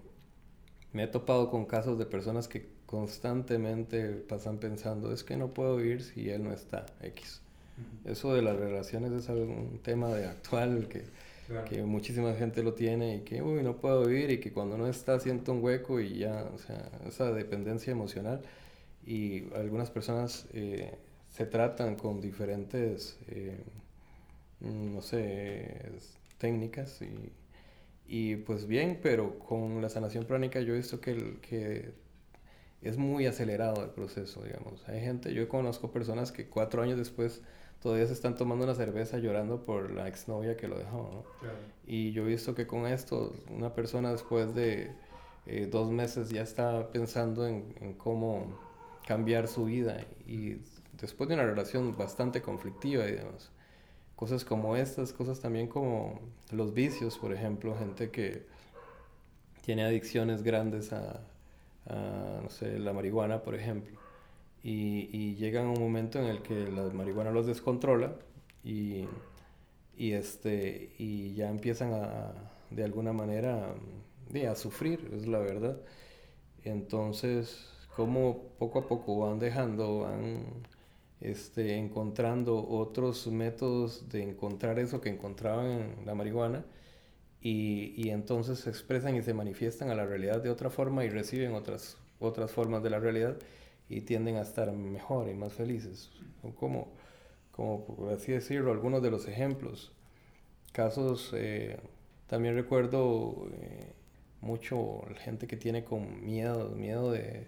me 0.92 1.04
he 1.04 1.06
topado 1.08 1.50
con 1.50 1.66
casos 1.66 1.98
de 1.98 2.06
personas 2.06 2.48
que 2.48 2.68
constantemente 2.86 4.08
pasan 4.10 4.58
pensando, 4.58 5.12
es 5.12 5.24
que 5.24 5.36
no 5.36 5.48
puedo 5.48 5.76
vivir 5.76 6.02
si 6.02 6.30
él 6.30 6.44
no 6.44 6.52
está, 6.52 6.86
X. 7.02 7.42
Eso 8.04 8.32
de 8.32 8.40
las 8.40 8.56
relaciones 8.56 9.12
es 9.12 9.28
un 9.28 9.80
tema 9.82 10.08
de 10.08 10.26
actual 10.26 10.88
que, 10.88 11.02
que, 11.68 11.82
muchísima 11.82 12.32
gente 12.34 12.62
lo 12.62 12.72
tiene 12.72 13.16
y 13.16 13.20
que, 13.20 13.42
uy, 13.42 13.62
no 13.62 13.76
puedo 13.76 14.06
vivir 14.06 14.30
y 14.30 14.38
que 14.38 14.52
cuando 14.52 14.78
no 14.78 14.86
está 14.86 15.20
siento 15.20 15.52
un 15.52 15.62
hueco 15.62 16.00
y 16.00 16.18
ya, 16.18 16.48
o 16.54 16.58
sea, 16.58 16.88
esa 17.06 17.32
dependencia 17.32 17.90
emocional. 17.90 18.40
Y 19.04 19.52
algunas 19.54 19.90
personas 19.90 20.46
eh, 20.54 20.96
se 21.36 21.44
tratan 21.44 21.96
con 21.96 22.22
diferentes, 22.22 23.18
eh, 23.28 23.62
no 24.60 25.02
sé, 25.02 25.92
técnicas 26.38 27.02
y, 27.02 27.30
y, 28.08 28.36
pues 28.36 28.66
bien, 28.66 29.00
pero 29.02 29.38
con 29.38 29.82
la 29.82 29.90
sanación 29.90 30.24
pránica 30.24 30.62
yo 30.62 30.72
he 30.72 30.78
visto 30.78 30.98
que, 30.98 31.36
que 31.42 31.92
es 32.80 32.96
muy 32.96 33.26
acelerado 33.26 33.84
el 33.84 33.90
proceso, 33.90 34.44
digamos. 34.44 34.88
Hay 34.88 35.00
gente, 35.00 35.34
yo 35.34 35.46
conozco 35.46 35.90
personas 35.90 36.32
que 36.32 36.46
cuatro 36.48 36.80
años 36.80 36.96
después 36.96 37.42
todavía 37.82 38.06
se 38.06 38.14
están 38.14 38.34
tomando 38.34 38.64
una 38.64 38.74
cerveza 38.74 39.18
llorando 39.18 39.66
por 39.66 39.90
la 39.90 40.08
exnovia 40.08 40.56
que 40.56 40.68
lo 40.68 40.78
dejó, 40.78 41.10
¿no? 41.12 41.48
Y 41.86 42.12
yo 42.12 42.22
he 42.22 42.28
visto 42.28 42.54
que 42.54 42.66
con 42.66 42.86
esto, 42.86 43.34
una 43.50 43.74
persona 43.74 44.10
después 44.10 44.54
de 44.54 44.90
eh, 45.44 45.68
dos 45.70 45.90
meses 45.90 46.30
ya 46.30 46.40
está 46.40 46.90
pensando 46.92 47.46
en, 47.46 47.74
en, 47.82 47.92
cómo 47.92 48.58
cambiar 49.06 49.48
su 49.48 49.66
vida 49.66 50.00
y 50.26 50.56
después 51.00 51.28
de 51.28 51.34
una 51.34 51.44
relación 51.44 51.96
bastante 51.96 52.42
conflictiva, 52.42 53.04
digamos. 53.04 53.50
Cosas 54.14 54.44
como 54.44 54.76
estas, 54.76 55.12
cosas 55.12 55.40
también 55.40 55.68
como 55.68 56.20
los 56.50 56.72
vicios, 56.72 57.18
por 57.18 57.32
ejemplo, 57.32 57.76
gente 57.76 58.10
que 58.10 58.46
tiene 59.62 59.84
adicciones 59.84 60.42
grandes 60.42 60.92
a, 60.92 61.20
no 62.42 62.48
sé, 62.48 62.78
la 62.78 62.92
marihuana, 62.92 63.42
por 63.42 63.54
ejemplo. 63.54 63.98
Y, 64.62 65.08
y 65.12 65.36
llegan 65.36 65.66
a 65.66 65.70
un 65.70 65.80
momento 65.80 66.18
en 66.18 66.26
el 66.26 66.42
que 66.42 66.68
la 66.70 66.84
marihuana 66.90 67.30
los 67.30 67.46
descontrola 67.46 68.16
y, 68.64 69.04
y, 69.96 70.12
este, 70.12 70.94
y 70.98 71.34
ya 71.34 71.48
empiezan 71.50 71.92
a, 71.94 72.32
de 72.70 72.84
alguna 72.84 73.12
manera, 73.12 73.74
a 74.50 74.54
sufrir, 74.54 75.10
es 75.14 75.26
la 75.26 75.38
verdad. 75.38 75.80
Entonces, 76.64 77.68
como 77.94 78.48
poco 78.58 78.80
a 78.80 78.88
poco 78.88 79.20
van 79.20 79.38
dejando, 79.38 80.00
van 80.00 80.44
este, 81.20 81.76
encontrando 81.76 82.66
otros 82.68 83.26
métodos 83.26 84.08
de 84.08 84.22
encontrar 84.22 84.78
eso 84.78 85.00
que 85.00 85.08
encontraban 85.08 85.66
en 85.70 86.06
la 86.06 86.14
marihuana 86.14 86.64
y, 87.40 87.94
y, 87.96 88.10
entonces 88.10 88.60
se 88.60 88.70
expresan 88.70 89.16
y 89.16 89.22
se 89.22 89.34
manifiestan 89.34 89.90
a 89.90 89.94
la 89.94 90.06
realidad 90.06 90.42
de 90.42 90.50
otra 90.50 90.70
forma 90.70 91.04
y 91.04 91.08
reciben 91.08 91.54
otras, 91.54 91.96
otras 92.18 92.50
formas 92.50 92.82
de 92.82 92.90
la 92.90 92.98
realidad 92.98 93.36
y 93.88 94.02
tienden 94.02 94.36
a 94.36 94.42
estar 94.42 94.72
mejor 94.72 95.28
y 95.28 95.34
más 95.34 95.52
felices. 95.52 96.10
Como, 96.58 96.88
como 97.52 97.84
por 97.84 98.12
así 98.12 98.32
decirlo, 98.32 98.72
algunos 98.72 99.02
de 99.02 99.10
los 99.10 99.28
ejemplos. 99.28 99.92
Casos, 100.72 101.32
eh, 101.34 101.78
también 102.26 102.54
recuerdo 102.54 103.48
eh, 103.52 103.92
mucho 104.40 105.02
gente 105.18 105.46
que 105.46 105.56
tiene 105.56 105.84
con 105.84 106.24
miedo, 106.24 106.70
miedo 106.70 107.12
de, 107.12 107.46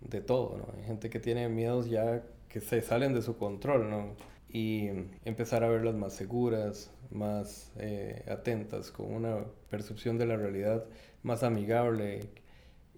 de 0.00 0.20
todo, 0.20 0.58
¿no? 0.58 0.84
Gente 0.84 1.10
que 1.10 1.20
tiene 1.20 1.48
miedos 1.48 1.88
ya 1.88 2.22
que 2.52 2.60
se 2.60 2.82
salen 2.82 3.14
de 3.14 3.22
su 3.22 3.36
control, 3.38 3.88
¿no? 3.90 4.14
y 4.52 4.88
empezar 5.24 5.64
a 5.64 5.68
verlas 5.68 5.94
más 5.94 6.12
seguras, 6.12 6.90
más 7.10 7.72
eh, 7.78 8.22
atentas, 8.28 8.90
con 8.90 9.12
una 9.12 9.46
percepción 9.70 10.18
de 10.18 10.26
la 10.26 10.36
realidad 10.36 10.84
más 11.22 11.42
amigable 11.42 12.20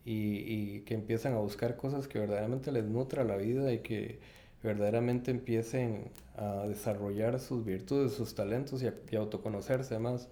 y, 0.05 0.81
que 0.81 0.95
empiezan 0.95 1.35
a 1.35 1.39
buscar 1.39 1.77
cosas 1.77 2.09
que 2.09 2.19
verdaderamente 2.19 2.73
les 2.73 2.85
nutra 2.85 3.23
la 3.25 3.37
vida 3.37 3.73
y 3.73 3.79
que 3.79 4.19
verdaderamente 4.63 5.31
empiecen 5.31 6.11
a 6.37 6.67
desarrollar 6.67 7.39
sus 7.39 7.65
virtudes, 7.65 8.13
sus 8.13 8.35
talentos 8.35 8.83
y, 8.83 8.89
a, 8.89 9.19
autoconocerse 9.19 9.99
más. 10.01 10.29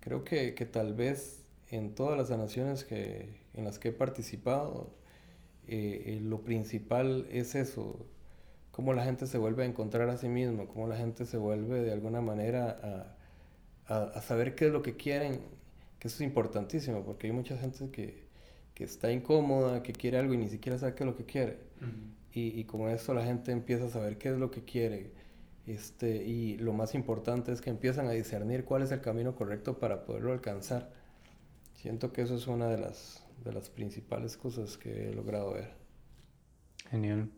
Creo 0.00 0.24
que, 0.24 0.54
que, 0.54 0.66
tal 0.66 0.94
vez 0.94 1.44
en 1.70 1.94
todas 1.94 2.18
las 2.18 2.28
sanaciones 2.28 2.84
que, 2.84 3.28
en 3.54 3.64
las 3.64 3.78
que 3.78 3.90
he 3.90 3.92
participado, 3.92 4.90
eh, 5.68 6.16
eh, 6.16 6.20
lo 6.20 6.42
principal 6.42 7.28
es 7.30 7.54
eso, 7.54 8.04
cómo 8.70 8.92
la 8.92 9.04
gente 9.04 9.26
se 9.26 9.38
vuelve 9.38 9.64
a 9.64 9.66
encontrar 9.66 10.08
a 10.08 10.16
sí 10.16 10.28
mismo, 10.28 10.68
cómo 10.68 10.86
la 10.86 10.96
gente 10.96 11.26
se 11.26 11.36
vuelve 11.36 11.80
de 11.82 11.92
alguna 11.92 12.20
manera 12.20 13.16
a, 13.88 14.04
a, 14.04 14.22
saber 14.22 14.54
qué 14.54 14.66
es 14.66 14.72
lo 14.72 14.82
que 14.82 14.96
quieren, 14.96 15.40
que 15.98 16.08
eso 16.08 16.16
es 16.16 16.20
importantísimo, 16.22 17.04
porque 17.04 17.26
hay 17.26 17.32
mucha 17.32 17.56
gente 17.56 17.90
que, 17.90 18.24
que 18.74 18.84
está 18.84 19.10
incómoda, 19.10 19.82
que 19.82 19.92
quiere 19.92 20.18
algo 20.18 20.34
y 20.34 20.38
ni 20.38 20.48
siquiera 20.48 20.78
sabe 20.78 20.94
qué 20.94 21.04
es 21.04 21.06
lo 21.06 21.16
que 21.16 21.24
quiere. 21.24 21.58
y, 22.32 22.60
y, 22.60 22.64
con 22.64 22.88
eso 22.88 23.12
la 23.14 23.24
gente 23.24 23.52
empieza 23.52 23.86
a 23.86 23.88
saber 23.88 24.16
qué 24.18 24.30
es 24.30 24.38
lo 24.38 24.50
que 24.50 24.64
quiere. 24.64 25.10
Este, 25.66 26.24
y 26.24 26.56
lo 26.58 26.72
más 26.72 26.94
importante 26.94 27.52
es 27.52 27.60
que 27.60 27.70
empiezan 27.70 28.06
a 28.06 28.12
discernir 28.12 28.64
cuál 28.64 28.82
es 28.82 28.92
el 28.92 29.00
camino 29.00 29.34
correcto 29.34 29.78
para 29.78 30.04
poderlo 30.04 30.32
alcanzar. 30.32 30.90
Siento 31.74 32.12
que 32.12 32.22
eso 32.22 32.36
es 32.36 32.46
una 32.46 32.68
de 32.68 32.78
las, 32.78 33.24
de 33.44 33.52
las 33.52 33.70
principales 33.70 34.36
cosas 34.36 34.76
que 34.76 35.08
he 35.10 35.14
logrado 35.14 35.52
ver. 35.52 35.72
Genial. 36.90 37.30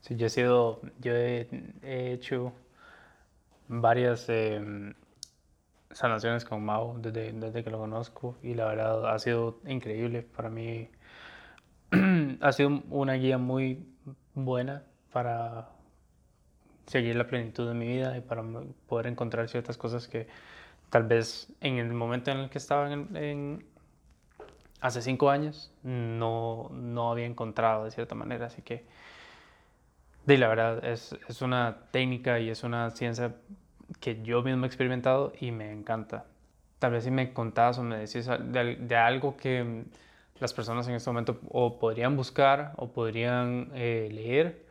Sí, 0.00 0.16
yo 0.16 0.26
he 0.26 0.30
sido, 0.30 0.80
yo 1.00 1.14
he, 1.14 1.48
hecho 1.82 2.52
varias 3.68 4.28
em, 4.28 4.94
sanaciones 5.90 6.44
con 6.44 6.64
Mao 6.64 6.96
desde, 6.98 7.32
desde 7.32 7.64
que 7.64 7.70
lo 7.70 7.78
conozco 7.78 8.36
y 8.42 8.54
la 8.54 8.66
verdad 8.66 9.12
ha 9.12 9.18
sido 9.18 9.60
increíble 9.66 10.22
para 10.22 10.50
mí. 10.50 10.88
ha 12.40 12.52
sido 12.52 12.82
una 12.90 13.14
guía 13.14 13.38
muy 13.38 13.86
buena 14.34 14.84
para 15.12 15.68
seguir 16.86 17.16
la 17.16 17.26
plenitud 17.26 17.68
de 17.68 17.74
mi 17.74 17.86
vida 17.86 18.16
y 18.16 18.20
para 18.20 18.44
poder 18.86 19.08
encontrar 19.08 19.48
ciertas 19.48 19.76
cosas 19.76 20.06
que 20.08 20.28
tal 20.90 21.04
vez 21.04 21.52
en 21.60 21.78
el 21.78 21.92
momento 21.92 22.30
en 22.30 22.38
el 22.38 22.50
que 22.50 22.58
estaba 22.58 22.92
en, 22.92 23.64
hace 24.80 25.02
cinco 25.02 25.30
años 25.30 25.72
no, 25.82 26.70
no 26.72 27.10
había 27.10 27.26
encontrado 27.26 27.84
de 27.84 27.90
cierta 27.90 28.14
manera. 28.14 28.46
Así 28.46 28.62
que, 28.62 28.86
de 30.26 30.38
la 30.38 30.48
verdad, 30.48 30.84
es, 30.84 31.16
es 31.28 31.40
una 31.40 31.76
técnica 31.90 32.40
y 32.40 32.50
es 32.50 32.64
una 32.64 32.90
ciencia 32.90 33.34
que 34.00 34.22
yo 34.22 34.42
mismo 34.42 34.64
he 34.64 34.66
experimentado 34.66 35.32
y 35.40 35.52
me 35.52 35.72
encanta. 35.72 36.24
Tal 36.78 36.92
vez 36.92 37.04
si 37.04 37.10
me 37.10 37.32
contabas 37.32 37.78
o 37.78 37.82
me 37.82 37.96
decís 37.98 38.26
de, 38.26 38.96
algo 38.96 39.36
que 39.36 39.84
las 40.38 40.52
personas 40.52 40.86
en 40.88 40.94
este 40.94 41.08
momento 41.08 41.40
o 41.48 41.78
podrían 41.78 42.16
buscar 42.16 42.72
o 42.76 42.88
podrían 42.88 43.70
eh, 43.74 44.08
leer 44.12 44.66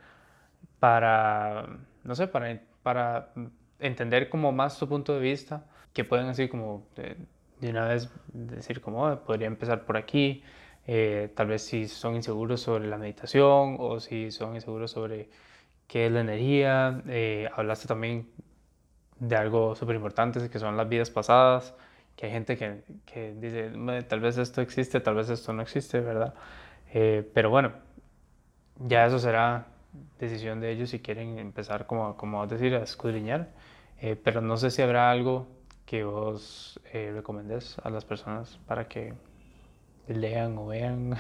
para, 0.80 1.66
no 2.04 2.16
sé, 2.16 2.28
para, 2.28 2.62
para 2.84 3.30
entender 3.80 4.30
como 4.30 4.52
más 4.52 4.78
su 4.78 4.88
punto 4.88 5.14
de 5.14 5.22
vista, 5.22 5.66
que 5.94 6.04
pueden 6.04 6.28
así 6.28 6.50
como 6.50 6.86
de, 6.96 7.16
una 7.70 7.88
vez 7.88 8.10
decir 8.34 8.82
como 8.82 9.06
oh, 9.06 9.20
podría 9.24 9.48
empezar 9.48 9.86
por 9.86 9.98
aquí, 9.98 10.44
eh, 10.88 11.32
tal 11.36 11.48
vez 11.48 11.64
si 11.64 11.88
son 11.88 12.16
inseguros 12.16 12.62
sobre 12.62 12.88
la 12.88 12.98
meditación 12.98 13.78
o 13.80 14.00
si 14.00 14.32
son 14.32 14.56
inseguros 14.56 14.92
sobre 14.92 15.30
qué 15.88 16.08
es 16.08 16.12
la 16.12 16.22
energía. 16.22 17.02
Eh, 17.08 17.50
hablaste 17.56 17.88
también 17.88 18.30
de 19.20 19.36
algo 19.36 19.76
súper 19.76 19.96
importante, 19.96 20.50
que 20.50 20.60
son 20.60 20.78
las 20.78 20.90
vidas 20.90 21.10
pasadas, 21.10 21.74
que 22.16 22.28
hay 22.28 22.32
gente 22.32 22.58
que, 22.58 22.84
que, 23.06 23.34
dice, 23.34 23.72
tal 24.04 24.20
vez 24.20 24.38
esto 24.38 24.62
existe, 24.62 25.00
tal 25.00 25.16
vez 25.16 25.30
esto 25.30 25.54
no 25.54 25.62
existe, 25.62 26.00
¿verdad? 26.00 26.34
Eh, 26.94 27.30
pero 27.34 27.50
bueno, 27.50 27.74
ya 28.80 29.06
eso 29.06 29.20
será 29.20 29.68
decisión 30.20 30.60
de 30.62 30.72
ellos 30.72 30.90
si 30.90 31.00
quieren 31.00 31.40
empezar, 31.40 31.88
como, 31.88 32.18
como 32.18 32.46
decir, 32.48 32.76
a 32.76 32.84
escudriñar. 32.84 33.50
Eh, 34.02 34.16
pero 34.22 34.42
no 34.42 34.58
sé 34.58 34.72
si 34.72 34.82
habrá 34.82 35.10
algo 35.12 35.48
que 35.86 36.04
vos 36.04 36.80
eh, 36.94 37.12
recomendés 37.14 37.78
a 37.84 37.90
las 37.90 38.06
personas 38.06 38.60
para 38.66 38.88
que 38.88 39.14
lean 40.08 40.58
o 40.58 40.68
vean. 40.68 41.16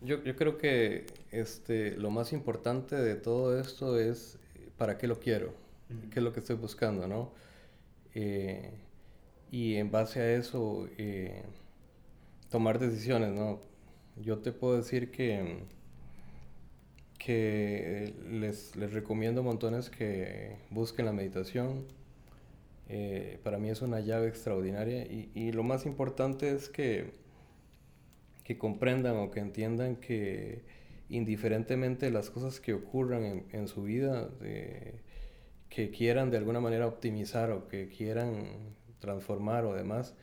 yo, 0.00 0.22
yo 0.24 0.36
creo 0.36 0.58
que 0.58 1.06
este, 1.30 1.96
lo 1.96 2.10
más 2.10 2.32
importante 2.32 2.96
de 2.96 3.14
todo 3.14 3.58
esto 3.58 3.98
es 3.98 4.38
para 4.76 4.98
qué 4.98 5.06
lo 5.06 5.18
quiero 5.18 5.52
qué 6.10 6.20
es 6.20 6.22
lo 6.22 6.32
que 6.32 6.40
estoy 6.40 6.56
buscando, 6.56 7.06
¿no? 7.06 7.32
Eh, 8.14 8.70
y 9.50 9.76
en 9.76 9.90
base 9.90 10.20
a 10.20 10.34
eso, 10.34 10.88
eh, 10.98 11.42
tomar 12.50 12.78
decisiones, 12.78 13.32
¿no? 13.32 13.60
Yo 14.16 14.38
te 14.38 14.52
puedo 14.52 14.76
decir 14.76 15.10
que, 15.10 15.60
que 17.18 18.14
les, 18.30 18.76
les 18.76 18.92
recomiendo 18.92 19.42
montones 19.42 19.90
que 19.90 20.56
busquen 20.70 21.06
la 21.06 21.12
meditación. 21.12 21.86
Eh, 22.90 23.38
para 23.42 23.58
mí 23.58 23.68
es 23.70 23.82
una 23.82 24.00
llave 24.00 24.28
extraordinaria 24.28 25.02
y, 25.02 25.30
y, 25.34 25.52
lo 25.52 25.62
más 25.62 25.84
importante 25.84 26.50
es 26.50 26.70
que, 26.70 27.12
que 28.48 28.56
comprendan 28.56 29.18
o 29.18 29.30
que 29.30 29.40
entiendan 29.40 29.96
que 29.96 30.62
indiferentemente 31.10 32.10
las 32.10 32.30
cosas 32.30 32.60
que 32.60 32.72
ocurran 32.72 33.22
en, 33.22 33.46
en 33.52 33.68
su 33.68 33.82
vida, 33.82 34.30
que 35.68 35.90
quieran 35.90 36.30
de 36.30 36.38
alguna 36.38 36.58
manera 36.58 36.86
optimizar 36.86 37.50
o 37.50 37.68
que 37.68 37.88
quieran 37.90 38.74
transformar 39.00 39.66
o 39.66 39.74
demás, 39.74 40.14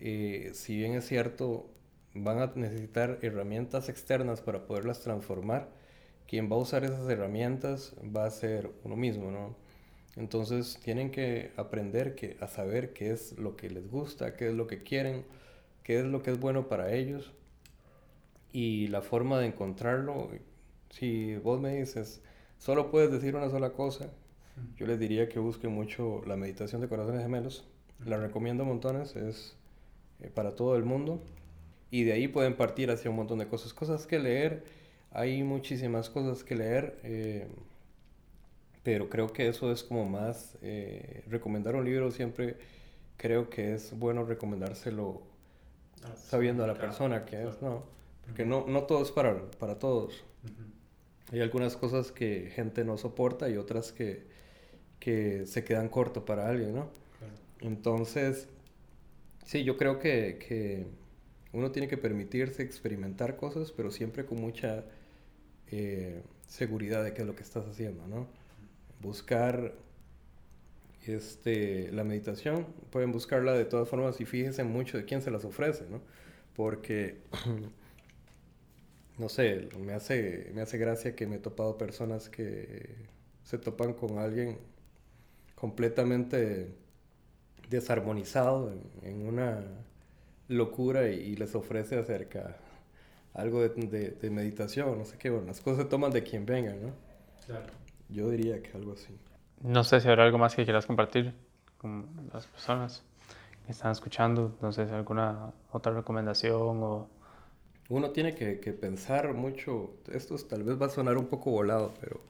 eh, 0.00 0.52
si 0.54 0.78
bien 0.78 0.94
es 0.94 1.06
cierto, 1.06 1.70
van 2.14 2.38
a 2.38 2.52
necesitar 2.54 3.18
herramientas 3.20 3.90
externas 3.90 4.40
para 4.40 4.64
poderlas 4.64 5.02
transformar, 5.02 5.68
quien 6.26 6.50
va 6.50 6.56
a 6.56 6.60
usar 6.60 6.84
esas 6.84 7.06
herramientas 7.10 7.94
va 8.02 8.24
a 8.24 8.30
ser 8.30 8.70
uno 8.82 8.96
mismo, 8.96 9.30
¿no? 9.30 9.54
Entonces 10.16 10.80
tienen 10.82 11.10
que 11.10 11.50
aprender 11.58 12.14
que, 12.14 12.38
a 12.40 12.48
saber 12.48 12.94
qué 12.94 13.10
es 13.10 13.38
lo 13.38 13.56
que 13.56 13.68
les 13.68 13.90
gusta, 13.90 14.36
qué 14.36 14.48
es 14.48 14.54
lo 14.54 14.66
que 14.66 14.82
quieren, 14.82 15.26
qué 15.82 15.98
es 15.98 16.06
lo 16.06 16.22
que 16.22 16.30
es 16.30 16.40
bueno 16.40 16.66
para 16.66 16.94
ellos 16.94 17.34
y 18.52 18.88
la 18.88 19.02
forma 19.02 19.38
de 19.38 19.46
encontrarlo. 19.46 20.30
Si 20.90 21.36
vos 21.36 21.60
me 21.60 21.76
dices, 21.76 22.22
solo 22.58 22.90
puedes 22.90 23.10
decir 23.10 23.36
una 23.36 23.50
sola 23.50 23.70
cosa, 23.70 24.10
yo 24.76 24.86
les 24.86 24.98
diría 24.98 25.28
que 25.28 25.38
busquen 25.38 25.72
mucho 25.72 26.22
la 26.26 26.36
meditación 26.36 26.80
de 26.80 26.88
corazones 26.88 27.22
gemelos. 27.22 27.64
La 28.04 28.16
recomiendo 28.16 28.64
montones, 28.64 29.16
es 29.16 29.56
eh, 30.20 30.30
para 30.32 30.54
todo 30.54 30.76
el 30.76 30.84
mundo. 30.84 31.20
Y 31.90 32.04
de 32.04 32.12
ahí 32.12 32.28
pueden 32.28 32.56
partir 32.56 32.90
hacia 32.90 33.10
un 33.10 33.16
montón 33.16 33.38
de 33.38 33.46
cosas. 33.46 33.72
Cosas 33.72 34.06
que 34.06 34.18
leer, 34.18 34.64
hay 35.10 35.42
muchísimas 35.42 36.10
cosas 36.10 36.44
que 36.44 36.54
leer. 36.54 36.98
Eh, 37.02 37.48
pero 38.82 39.08
creo 39.08 39.32
que 39.32 39.48
eso 39.48 39.70
es 39.72 39.82
como 39.82 40.06
más... 40.08 40.56
Eh, 40.62 41.22
recomendar 41.28 41.76
un 41.76 41.84
libro 41.84 42.10
siempre 42.10 42.56
creo 43.18 43.50
que 43.50 43.74
es 43.74 43.98
bueno 43.98 44.24
recomendárselo 44.24 45.20
ah, 46.04 46.16
sabiendo 46.16 46.64
a 46.64 46.66
la 46.66 46.74
persona 46.74 47.26
que 47.26 47.42
es, 47.46 47.60
¿no? 47.60 47.97
Porque 48.28 48.44
no, 48.44 48.64
no 48.68 48.84
todo 48.84 49.02
es 49.02 49.10
para, 49.10 49.50
para 49.58 49.78
todos. 49.78 50.24
Hay 51.32 51.40
algunas 51.40 51.76
cosas 51.76 52.12
que 52.12 52.50
gente 52.54 52.84
no 52.84 52.96
soporta 52.96 53.50
y 53.50 53.56
otras 53.56 53.92
que 53.92 54.38
que 54.98 55.46
se 55.46 55.64
quedan 55.64 55.88
cortos 55.88 56.24
para 56.24 56.48
alguien, 56.48 56.74
¿no? 56.74 56.90
Entonces, 57.60 58.48
sí, 59.44 59.64
yo 59.64 59.76
creo 59.76 59.98
que, 59.98 60.38
que, 60.46 60.86
uno 61.52 61.70
tiene 61.70 61.88
que 61.88 61.96
permitirse 61.96 62.62
experimentar 62.62 63.36
cosas, 63.36 63.72
pero 63.72 63.90
siempre 63.90 64.26
con 64.26 64.40
mucha 64.40 64.84
eh, 65.70 66.22
seguridad 66.46 67.02
de 67.02 67.14
qué 67.14 67.22
es 67.22 67.26
lo 67.26 67.34
que 67.34 67.42
estás 67.42 67.66
haciendo, 67.66 68.06
¿no? 68.06 68.26
Buscar 69.00 69.74
este, 71.06 71.90
la 71.92 72.04
meditación, 72.04 72.66
pueden 72.90 73.12
buscarla 73.12 73.54
de 73.54 73.64
todas 73.64 73.88
formas 73.88 74.20
y 74.20 74.26
fíjense 74.26 74.62
mucho 74.64 74.98
de 74.98 75.04
quién 75.04 75.22
se 75.22 75.30
las 75.30 75.44
ofrece, 75.44 75.86
¿no? 75.88 76.00
Porque, 76.54 77.18
no 79.18 79.28
sé, 79.28 79.68
me 79.78 79.92
hace, 79.92 80.50
me 80.54 80.62
hace 80.62 80.78
gracia 80.78 81.14
que 81.14 81.26
me 81.26 81.36
he 81.36 81.38
topado 81.38 81.76
personas 81.76 82.28
que 82.28 83.06
se 83.42 83.58
topan 83.58 83.94
con 83.94 84.18
alguien 84.18 84.58
completamente 85.54 86.74
desarmonizado 87.68 88.72
en, 89.02 89.26
una 89.26 89.60
locura 90.48 91.08
y, 91.08 91.36
les 91.36 91.54
ofrece 91.54 91.98
acerca 91.98 92.56
algo 93.34 93.60
de, 93.60 94.10
de, 94.10 94.30
meditación, 94.30 94.98
no 94.98 95.04
sé 95.04 95.18
qué, 95.18 95.30
bueno, 95.30 95.46
las 95.46 95.60
cosas 95.60 95.84
se 95.84 95.84
toman 95.88 96.10
de 96.10 96.22
quien 96.22 96.46
venga, 96.46 96.74
¿no? 96.74 96.92
Claro. 97.46 97.72
Yo 98.08 98.30
diría 98.30 98.62
que 98.62 98.76
algo 98.76 98.92
así. 98.92 99.16
No 99.60 99.84
sé 99.84 100.00
si 100.00 100.08
habrá 100.08 100.24
algo 100.24 100.38
más 100.38 100.54
que 100.54 100.64
quieras 100.64 100.86
compartir 100.86 101.34
con 101.76 102.06
las 102.32 102.46
personas 102.46 103.04
que 103.66 103.72
están 103.72 103.92
escuchando, 103.92 104.56
no 104.62 104.72
sé 104.72 104.86
si 104.86 104.92
alguna 104.94 105.52
otra 105.72 105.92
recomendación 105.92 106.82
o... 106.82 107.08
Uno 107.88 108.10
tiene 108.10 108.34
que, 108.34 108.72
pensar 108.72 109.32
mucho, 109.34 109.94
esto 110.12 110.36
tal 110.36 110.62
vez 110.62 110.80
va 110.80 110.86
a 110.86 110.90
sonar 110.90 111.16
un 111.16 111.26
poco 111.26 111.50
volado, 111.50 111.94
pero 112.00 112.20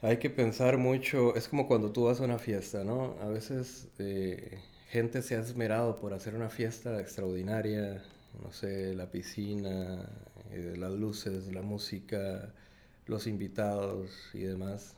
hay 0.00 0.16
que 0.18 0.30
pensar 0.30 0.78
mucho, 0.78 1.36
es 1.36 1.48
como 1.48 1.68
cuando 1.68 1.92
tú 1.92 2.04
vas 2.04 2.20
a 2.20 2.24
una 2.24 2.38
fiesta, 2.38 2.82
¿no? 2.84 3.16
A 3.20 3.28
veces 3.28 3.88
eh, 3.98 4.58
gente 4.88 5.22
se 5.22 5.36
ha 5.36 5.40
esmerado 5.40 5.98
por 6.00 6.14
hacer 6.14 6.34
una 6.34 6.48
fiesta 6.48 6.98
extraordinaria, 7.00 8.02
no 8.42 8.52
sé, 8.52 8.94
la 8.94 9.10
piscina, 9.10 10.08
eh, 10.50 10.76
las 10.78 10.92
luces, 10.92 11.52
la 11.52 11.62
música, 11.62 12.52
los 13.06 13.26
invitados 13.26 14.10
y 14.34 14.40
demás. 14.40 14.94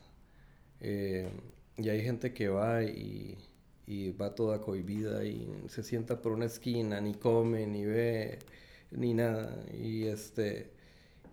Eh, 0.81 1.29
y 1.77 1.89
hay 1.89 2.01
gente 2.03 2.33
que 2.33 2.49
va 2.49 2.83
y, 2.83 3.37
y, 3.87 4.11
va 4.11 4.35
toda 4.35 4.61
cohibida 4.61 5.25
y 5.25 5.47
se 5.69 5.83
sienta 5.83 6.21
por 6.21 6.31
una 6.31 6.45
esquina, 6.45 7.01
ni 7.01 7.15
come, 7.15 7.67
ni 7.67 7.85
ve, 7.85 8.39
ni 8.95 9.13
nada. 9.13 9.55
Y, 9.73 10.05
este, 10.05 10.71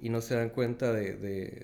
y 0.01 0.09
no 0.11 0.21
se 0.21 0.35
dan 0.35 0.51
cuenta 0.51 0.93
de, 0.93 1.17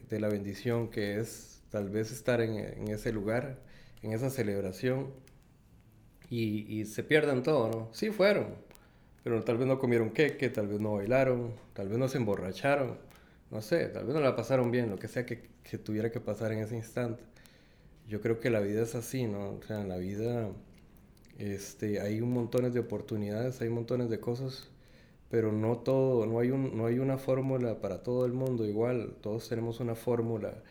de, 0.09 0.21
la 0.21 0.29
bendición 0.29 0.89
que 0.91 1.19
es 1.21 1.61
tal 1.71 1.91
vez 1.91 2.13
estar 2.13 2.41
en, 2.41 2.89
ese 2.89 3.13
lugar, 3.13 3.59
en 4.03 4.13
esa 4.13 4.31
celebración, 4.31 5.13
y, 6.31 6.85
se 6.85 7.03
pierden 7.03 7.43
todo, 7.43 7.71
¿no? 7.71 7.89
Sí 7.93 8.11
fueron, 8.11 8.55
pero 9.25 9.43
tal 9.45 9.59
vez 9.59 9.67
no 9.67 9.79
comieron 9.79 10.11
queque, 10.11 10.51
tal 10.51 10.69
vez 10.69 10.79
no 10.81 10.95
bailaron, 10.95 11.53
tal 11.75 11.89
vez 11.89 11.99
no 11.99 12.09
se 12.09 12.19
emborracharon, 12.19 12.99
no 13.51 13.63
sé, 13.63 13.87
tal 13.89 14.05
vez 14.07 14.15
no 14.15 14.21
la 14.21 14.37
pasaron 14.37 14.71
bien, 14.71 14.91
lo 14.91 14.99
que 14.99 15.09
sea 15.09 15.25
que, 15.27 15.37
tuviera 15.79 16.11
que 16.11 16.21
pasar 16.21 16.53
en 16.53 16.61
ese 16.61 16.77
instante. 16.77 17.23
Yo 18.09 18.21
creo 18.21 18.41
que 18.41 18.51
la 18.51 18.61
vida 18.61 18.83
es 18.83 18.95
así, 18.95 19.27
¿no? 19.27 19.51
O 19.51 19.63
sea, 19.63 19.81
en 19.83 19.89
la 19.89 19.99
vida 19.99 20.51
este, 21.39 22.01
hay 22.01 22.21
un 22.21 22.33
montones 22.33 22.75
de 22.75 22.81
oportunidades, 22.81 23.61
hay 23.61 23.69
montones 23.69 24.11
de 24.11 24.21
cosas, 24.21 24.69
pero 25.31 25.53
no 25.53 25.79
todo, 25.79 26.27
no 26.27 26.39
hay, 26.41 26.51
un, 26.51 26.77
no 26.77 26.87
hay 26.87 26.99
una 26.99 27.19
fórmula 27.19 27.81
para 27.81 28.03
todo 28.03 28.25
el 28.27 28.33
mundo 28.33 28.67
igual, 28.67 29.17
todos 29.21 29.49
tenemos 29.49 29.81
una 29.81 29.95
fórmula 29.95 30.63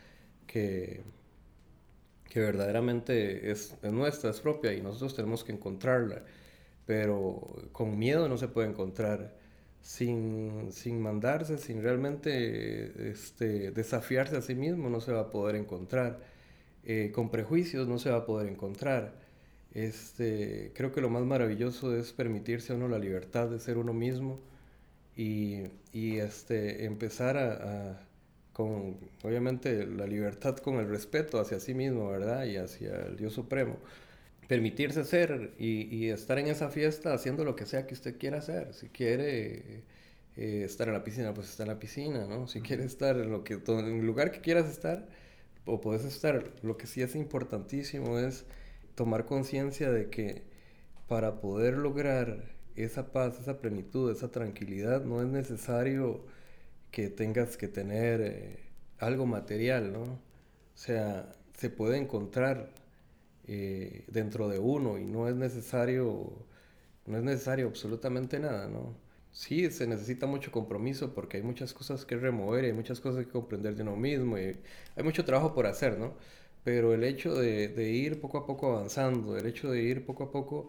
que, 0.48 1.04
que 2.30 2.40
verdaderamente 2.40 3.52
es, 3.52 3.78
nuestra, 3.84 4.32
es 4.32 4.40
propia 4.40 4.74
y 4.74 4.82
nosotros 4.82 5.16
tenemos 5.16 5.44
que 5.44 5.52
encontrarla. 5.54 6.24
Pero 6.86 7.56
con 7.72 7.98
miedo 8.00 8.30
no 8.30 8.38
se 8.38 8.48
puede 8.48 8.70
encontrar. 8.70 9.36
Sin, 9.82 10.72
sin 10.72 11.02
mandarse, 11.02 11.58
sin 11.58 11.82
realmente 11.82 13.10
este, 13.12 13.72
desafiarse 13.72 14.36
a 14.38 14.42
sí 14.42 14.54
mismo, 14.56 14.90
no 14.90 15.00
se 15.02 15.14
va 15.14 15.22
a 15.22 15.30
poder 15.32 15.56
encontrar. 15.56 16.20
Eh, 16.84 17.12
con 17.14 17.30
prejuicios 17.32 17.88
no 17.88 18.00
se 18.00 18.10
va 18.12 18.18
a 18.20 18.26
poder 18.26 18.50
encontrar. 18.50 19.14
Este, 19.78 20.72
creo 20.76 20.92
que 20.92 21.02
lo 21.02 21.10
más 21.10 21.24
maravilloso 21.24 21.96
es 21.96 22.12
permitirse 22.14 22.74
a 22.74 22.76
uno 22.76 22.88
la 22.88 23.00
libertad 23.00 23.50
de 23.50 23.60
ser 23.60 23.78
uno 23.78 23.94
mismo 23.94 24.40
y, 25.16 25.64
y 25.94 26.18
este, 26.18 26.86
empezar 26.86 27.38
a 27.38 28.08
con 28.58 28.98
obviamente 29.24 29.86
la 29.86 30.08
libertad 30.08 30.58
con 30.58 30.78
el 30.78 30.90
respeto 30.90 31.40
hacia 31.40 31.60
sí 31.60 31.76
mismo, 31.76 32.10
¿verdad? 32.10 32.46
Y 32.46 32.58
hacia 32.58 33.06
el 33.06 33.16
Dios 33.16 33.34
Supremo. 33.34 33.78
Permitirse 34.48 35.04
ser 35.04 35.54
y, 35.60 36.10
estar 36.10 36.40
en 36.40 36.48
esa 36.48 36.70
fiesta 36.70 37.14
haciendo 37.14 37.44
lo 37.46 37.56
que 37.56 37.68
sea 37.68 37.86
que 37.86 37.94
usted 37.94 38.18
quiera 38.18 38.40
hacer. 38.40 38.74
Si 38.74 38.90
quiere 38.90 39.84
eh, 40.38 40.64
estar 40.66 40.88
en 40.88 40.96
la 40.96 41.04
piscina, 41.04 41.36
pues 41.36 41.50
está 41.50 41.64
en 41.64 41.70
la 41.70 41.80
piscina, 41.80 42.26
¿no? 42.26 42.48
Si 42.48 42.62
quiere 42.62 42.84
estar 42.84 43.18
en, 43.18 43.30
lo 43.30 43.44
que, 43.44 43.56
en 43.68 44.00
el 44.00 44.06
lugar 44.08 44.32
que 44.32 44.42
quieras 44.42 44.68
estar, 44.68 45.08
o 45.66 45.80
puedes 45.80 46.04
estar. 46.06 46.52
Lo 46.64 46.78
que 46.78 46.88
sí 46.88 47.04
es 47.04 47.16
importantísimo 47.16 48.18
es 48.18 48.46
tomar 48.98 49.26
conciencia 49.26 49.92
de 49.92 50.10
que 50.10 50.44
para 51.08 51.40
poder 51.42 51.78
lograr 51.78 52.46
esa 52.76 53.12
paz, 53.14 53.40
esa 53.40 53.60
plenitud, 53.62 54.12
esa 54.12 54.32
tranquilidad, 54.32 55.06
no 55.06 55.22
es 55.22 55.28
necesario 55.30 56.26
que 56.92 57.10
tengas 57.10 57.58
que 57.58 57.68
tener 57.68 58.22
eh, 58.22 58.60
algo 59.00 59.26
material, 59.28 59.94
¿no? 59.94 60.04
O 60.04 60.20
sea, 60.76 61.36
se 61.58 61.70
puede 61.70 61.98
encontrar 61.98 62.72
eh, 63.48 64.06
dentro 64.10 64.50
de 64.50 64.60
uno 64.60 64.98
y 65.00 65.06
no 65.06 65.28
es 65.30 65.36
necesario, 65.36 66.46
no 67.06 67.18
es 67.18 67.24
necesario 67.24 67.68
absolutamente 67.68 68.40
nada, 68.40 68.68
¿no? 68.68 68.96
Sí, 69.32 69.70
se 69.72 69.88
necesita 69.88 70.26
mucho 70.28 70.52
compromiso 70.52 71.14
porque 71.14 71.38
hay 71.38 71.44
muchas 71.44 71.74
cosas 71.74 72.06
que 72.06 72.18
remover 72.18 72.66
hay 72.66 72.74
muchas 72.74 73.00
cosas 73.00 73.26
que 73.26 73.32
comprender 73.32 73.76
de 73.76 73.84
uno 73.84 73.96
mismo 73.96 74.38
y 74.40 74.58
hay 74.96 75.04
mucho 75.04 75.24
trabajo 75.26 75.54
por 75.54 75.68
hacer, 75.68 76.00
¿no? 76.00 76.16
Pero 76.68 76.94
el 76.94 77.06
hecho 77.06 77.34
de, 77.34 77.92
ir 77.94 78.20
poco 78.20 78.40
a 78.40 78.46
poco 78.46 78.74
avanzando, 78.76 79.38
el 79.38 79.46
hecho 79.46 79.72
de 79.72 79.82
ir 79.82 80.06
poco 80.06 80.26
a 80.26 80.32
poco 80.32 80.68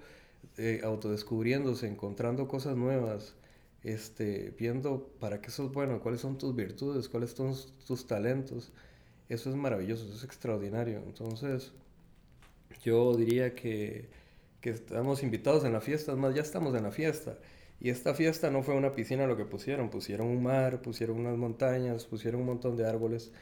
eh, 0.56 0.80
autodescubriéndose, 0.84 1.88
encontrando 1.88 2.46
cosas 2.46 2.76
nuevas, 2.76 3.34
este, 3.82 4.54
viendo 4.56 5.08
para 5.18 5.40
qué 5.40 5.50
sos 5.50 5.72
bueno, 5.72 6.00
cuáles 6.00 6.20
son 6.20 6.38
tus 6.38 6.54
virtudes, 6.54 7.08
cuáles 7.08 7.32
son 7.32 7.52
tus 7.84 8.06
talentos. 8.06 8.70
Eso 9.28 9.50
es 9.50 9.56
maravilloso, 9.56 10.04
eso 10.04 10.14
es 10.14 10.22
extraordinario. 10.22 11.02
Entonces, 11.04 11.72
yo 12.84 13.16
diría 13.16 13.56
que, 13.56 14.08
que 14.60 14.70
estamos 14.70 15.24
invitados 15.24 15.64
en 15.64 15.72
la 15.72 15.80
fiesta, 15.80 16.12
es 16.12 16.18
más, 16.18 16.32
ya 16.32 16.42
estamos 16.42 16.76
en 16.76 16.84
la 16.84 16.92
fiesta. 16.92 17.38
Y 17.80 17.90
esta 17.90 18.14
fiesta 18.14 18.50
no 18.52 18.62
fue 18.62 18.76
una 18.76 18.94
piscina 18.94 19.26
lo 19.26 19.36
que 19.36 19.46
pusieron, 19.46 19.90
pusieron 19.90 20.28
un 20.28 20.44
mar, 20.44 20.80
pusieron 20.80 21.18
unas 21.18 21.36
montañas, 21.36 22.04
pusieron 22.06 22.42
un 22.42 22.46
montón 22.46 22.76
de 22.76 22.86
árboles, 22.86 23.32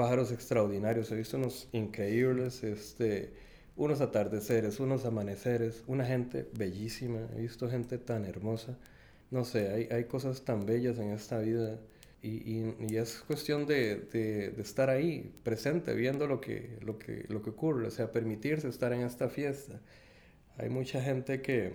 pájaros 0.00 0.32
extraordinarios. 0.32 1.10
He 1.12 1.16
visto 1.16 1.36
unos 1.36 1.68
increíbles, 1.72 2.64
este, 2.64 3.34
unos 3.76 4.00
atardeceres, 4.00 4.80
unos 4.80 5.04
amaneceres, 5.04 5.82
una 5.86 6.06
gente 6.06 6.48
bellísima. 6.56 7.18
He 7.36 7.42
visto 7.42 7.68
gente 7.68 7.98
tan 7.98 8.24
hermosa 8.24 8.78
no 9.30 9.44
sé, 9.44 9.68
hay, 9.70 9.88
hay 9.90 10.04
cosas 10.04 10.42
tan 10.42 10.66
bellas 10.66 10.98
en 10.98 11.10
esta 11.10 11.38
vida 11.38 11.78
y, 12.22 12.64
y, 12.88 12.96
es 12.96 13.22
cuestión 13.26 13.66
de, 13.66 13.96
de, 13.96 14.60
estar 14.60 14.90
ahí, 14.90 15.32
presente, 15.44 15.94
viendo 15.94 16.26
lo 16.26 16.40
que, 16.40 16.78
lo, 16.80 16.98
que, 16.98 17.26
lo 17.28 17.42
que 17.42 17.50
ocurre, 17.50 17.86
o 17.86 17.90
sea, 17.90 18.10
permitirse 18.10 18.68
estar 18.68 18.92
en 18.92 19.02
esta 19.02 19.28
fiesta. 19.28 19.80
Hay 20.56 20.68
mucha 20.68 21.00
gente 21.00 21.42
que 21.42 21.74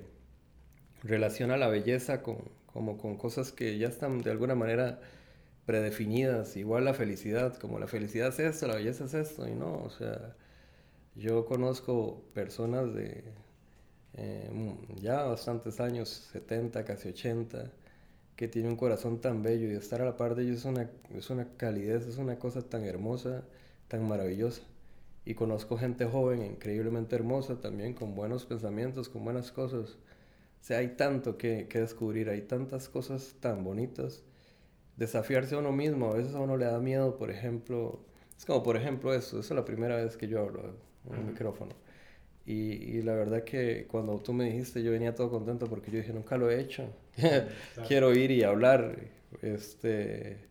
relaciona 1.03 1.55
la 1.55 1.69
belleza 1.69 2.21
con, 2.21 2.39
como 2.65 2.97
con 2.97 3.17
cosas 3.17 3.53
que 3.53 3.77
ya 3.77 3.87
están 3.87 4.21
de 4.21 4.31
alguna 4.31 4.55
manera 4.55 4.99
predefinidas, 5.65 6.57
igual 6.57 6.85
la 6.85 6.93
felicidad, 6.93 7.57
como 7.57 7.79
la 7.79 7.87
felicidad 7.87 8.29
es 8.29 8.39
esto, 8.39 8.67
la 8.67 8.75
belleza 8.75 9.05
es 9.05 9.13
esto, 9.13 9.47
y 9.47 9.55
no, 9.55 9.83
o 9.83 9.89
sea, 9.89 10.35
yo 11.15 11.45
conozco 11.45 12.23
personas 12.33 12.93
de, 12.93 13.23
eh, 14.13 14.75
ya 15.01 15.23
bastantes 15.23 15.79
años, 15.79 16.09
70, 16.31 16.85
casi 16.85 17.09
80, 17.09 17.71
que 18.35 18.47
tiene 18.47 18.69
un 18.69 18.75
corazón 18.75 19.21
tan 19.21 19.43
bello 19.43 19.71
y 19.71 19.75
estar 19.75 20.01
a 20.01 20.05
la 20.05 20.17
par 20.17 20.35
de 20.35 20.43
ellos 20.43 20.59
es 20.59 20.65
una, 20.65 20.89
es 21.15 21.29
una 21.29 21.47
calidez, 21.57 22.07
es 22.07 22.17
una 22.17 22.39
cosa 22.39 22.61
tan 22.63 22.83
hermosa, 22.85 23.43
tan 23.87 24.07
maravillosa. 24.07 24.61
Y 25.25 25.35
conozco 25.35 25.77
gente 25.77 26.05
joven, 26.05 26.43
increíblemente 26.43 27.15
hermosa 27.15 27.61
también, 27.61 27.93
con 27.93 28.15
buenos 28.15 28.45
pensamientos, 28.45 29.09
con 29.09 29.23
buenas 29.23 29.51
cosas. 29.51 29.91
O 30.61 30.65
sea, 30.65 30.79
hay 30.79 30.89
tanto 30.95 31.37
que, 31.37 31.67
que 31.69 31.79
descubrir, 31.79 32.29
hay 32.29 32.41
tantas 32.41 32.89
cosas 32.89 33.35
tan 33.39 33.63
bonitas. 33.63 34.23
Desafiarse 34.97 35.55
a 35.55 35.59
uno 35.59 35.71
mismo, 35.71 36.11
a 36.11 36.13
veces 36.15 36.35
a 36.35 36.39
uno 36.39 36.57
le 36.57 36.65
da 36.65 36.79
miedo, 36.79 37.17
por 37.17 37.31
ejemplo, 37.31 37.99
es 38.37 38.45
como 38.45 38.61
por 38.63 38.77
ejemplo 38.77 39.13
eso, 39.13 39.39
eso 39.39 39.53
es 39.53 39.57
la 39.57 39.65
primera 39.65 39.95
vez 39.95 40.17
que 40.17 40.27
yo 40.27 40.39
hablo 40.41 40.75
en 41.09 41.19
un 41.19 41.27
micrófono. 41.27 41.73
Y, 42.45 43.01
la 43.03 43.13
verdad 43.13 43.45
que 43.45 43.87
cuando 43.87 44.19
tú 44.19 44.33
me 44.33 44.43
dijiste 44.43 44.83
yo 44.83 44.91
venía 44.91 45.15
todo 45.15 45.29
contento 45.29 45.67
porque 45.67 45.91
yo 45.91 45.97
dije 45.99 46.11
nunca 46.11 46.37
lo 46.37 46.51
he 46.51 46.59
hecho. 46.59 46.89
Quiero 47.87 48.13
ir 48.13 48.31
y 48.31 48.43
hablar 48.43 48.97
este, 49.41 50.45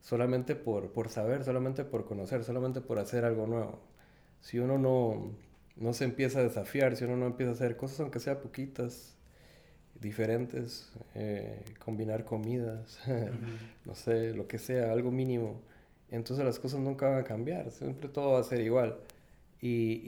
solamente 0.00 0.56
por, 0.56 0.92
por 0.92 1.10
saber, 1.10 1.44
solamente 1.44 1.84
por 1.84 2.06
conocer, 2.06 2.42
solamente 2.42 2.80
por 2.80 2.98
hacer 2.98 3.24
algo 3.24 3.46
nuevo. 3.46 3.80
Si 4.40 4.58
uno 4.58 4.78
no, 4.78 5.34
no 5.76 5.92
se 5.92 6.04
empieza 6.04 6.38
a 6.38 6.42
desafiar, 6.42 6.96
si 6.96 7.04
uno 7.04 7.16
no 7.16 7.26
empieza 7.26 7.50
a 7.50 7.54
hacer 7.54 7.76
cosas 7.76 8.00
aunque 8.00 8.20
sea 8.20 8.40
poquitas, 8.40 9.15
diferentes, 10.00 10.92
eh, 11.14 11.62
combinar 11.84 12.24
comidas, 12.24 12.98
no 13.84 13.94
sé, 13.94 14.34
lo 14.34 14.46
que 14.46 14.58
sea, 14.58 14.92
algo 14.92 15.10
mínimo, 15.10 15.60
entonces 16.10 16.44
las 16.44 16.58
cosas 16.58 16.80
nunca 16.80 17.08
van 17.08 17.18
a 17.20 17.24
cambiar, 17.24 17.70
siempre 17.70 18.08
todo 18.08 18.32
va 18.32 18.40
a 18.40 18.44
ser 18.44 18.60
igual. 18.60 18.98
Y, 19.60 20.02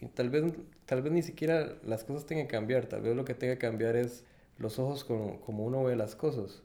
y, 0.00 0.06
tal, 0.14 0.30
vez, 0.30 0.52
tal 0.84 1.02
vez 1.02 1.12
ni 1.12 1.22
siquiera 1.22 1.76
las 1.84 2.04
cosas 2.04 2.26
tengan 2.26 2.46
que 2.46 2.52
cambiar, 2.52 2.86
tal 2.86 3.02
vez 3.02 3.16
lo 3.16 3.24
que 3.24 3.34
tenga 3.34 3.54
que 3.54 3.60
cambiar 3.60 3.96
es 3.96 4.24
los 4.58 4.78
ojos 4.78 5.04
como, 5.04 5.40
como 5.40 5.64
uno 5.64 5.84
ve 5.84 5.96
las 5.96 6.16
cosas. 6.16 6.62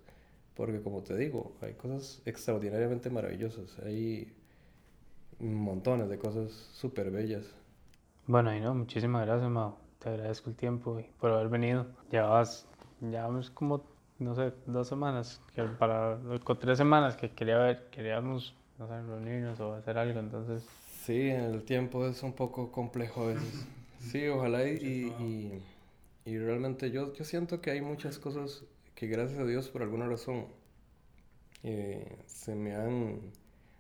Porque 0.56 0.82
como 0.82 1.04
te 1.04 1.16
digo, 1.16 1.54
hay 1.62 1.74
cosas 1.74 2.22
extraordinariamente 2.26 3.10
maravillosas, 3.10 3.78
hay 3.80 4.34
montones 5.40 6.10
de 6.10 6.18
cosas 6.18 6.52
súper 6.52 7.12
bellas. 7.12 7.46
Bueno, 8.28 8.56
y 8.56 8.62
no, 8.62 8.74
muchísimas 8.74 9.26
gracias, 9.26 9.50
Mao. 9.50 9.85
Te 10.06 10.12
agradezco 10.12 10.52
el 10.52 10.56
tiempo 10.56 11.00
y 11.00 11.04
por 11.20 11.32
haber 11.32 11.50
venido. 11.50 11.88
Ya 12.12 12.28
vas, 12.28 12.68
ya 13.02 13.24
vamos 13.24 13.50
como, 13.50 13.84
no 14.20 14.36
sé, 14.36 14.54
dos 14.68 14.88
semanas, 14.88 15.42
que 15.56 15.64
para, 15.64 16.20
con 16.44 16.60
tres 16.60 16.78
semanas 16.78 17.16
que 17.16 17.32
quería 17.32 17.58
ver, 17.58 17.88
queríamos, 17.90 18.54
no 18.78 18.88
sé, 18.88 19.02
reunirnos 19.02 19.60
o 19.60 19.74
hacer 19.74 19.98
algo, 19.98 20.20
entonces 20.20 20.64
Sí, 21.06 21.32
el 21.32 21.64
tiempo 21.64 22.06
es 22.06 22.22
un 22.22 22.34
poco 22.34 22.72
complejo 22.72 23.24
a 23.24 23.28
veces. 23.30 23.66
Sí, 23.98 24.28
ojalá 24.28 24.70
y, 24.70 25.60
y, 26.24 26.38
realmente 26.38 26.92
yo, 26.92 27.12
yo 27.16 27.26
siento 27.26 27.60
que 27.60 27.72
hay 27.72 27.82
muchas 27.82 28.20
cosas 28.20 28.64
que 28.94 29.08
gracias 29.08 29.40
a 29.40 29.46
Dios 29.46 29.70
por 29.70 29.82
alguna 29.82 30.06
razón 30.06 30.46
eh, 31.64 32.16
se 32.28 32.54
me 32.54 32.76
han 32.76 33.22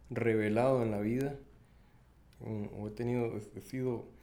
revelado 0.10 0.82
en 0.82 0.90
la 0.90 1.02
vida 1.02 1.36
o 2.42 2.88
he 2.88 2.92
tenido, 2.92 3.32
he 3.56 3.62
sido 3.62 4.15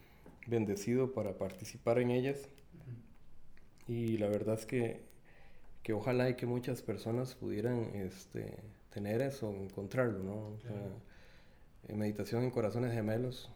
bendecido 0.47 1.12
para 1.12 1.38
participar 1.38 1.99
en 1.99 2.11
ellas. 2.11 2.49
Y 3.88 4.18
la 4.18 4.28
verdad 4.28 4.59
es 4.59 4.66
que, 4.66 5.01
que 5.82 5.93
ojalá 5.93 6.30
y 6.30 6.34
que 6.34 6.47
muchas 6.47 6.82
personas 6.82 7.34
pudieran 7.34 7.95
este, 7.95 8.57
tener 8.90 9.22
eso, 9.22 9.51
encontrarlo, 9.51 10.22
¿no? 10.22 10.59
en 11.88 11.99
meditación 11.99 12.45
en 12.45 12.51
corazones 12.51 12.93
gemelos, 12.93 13.51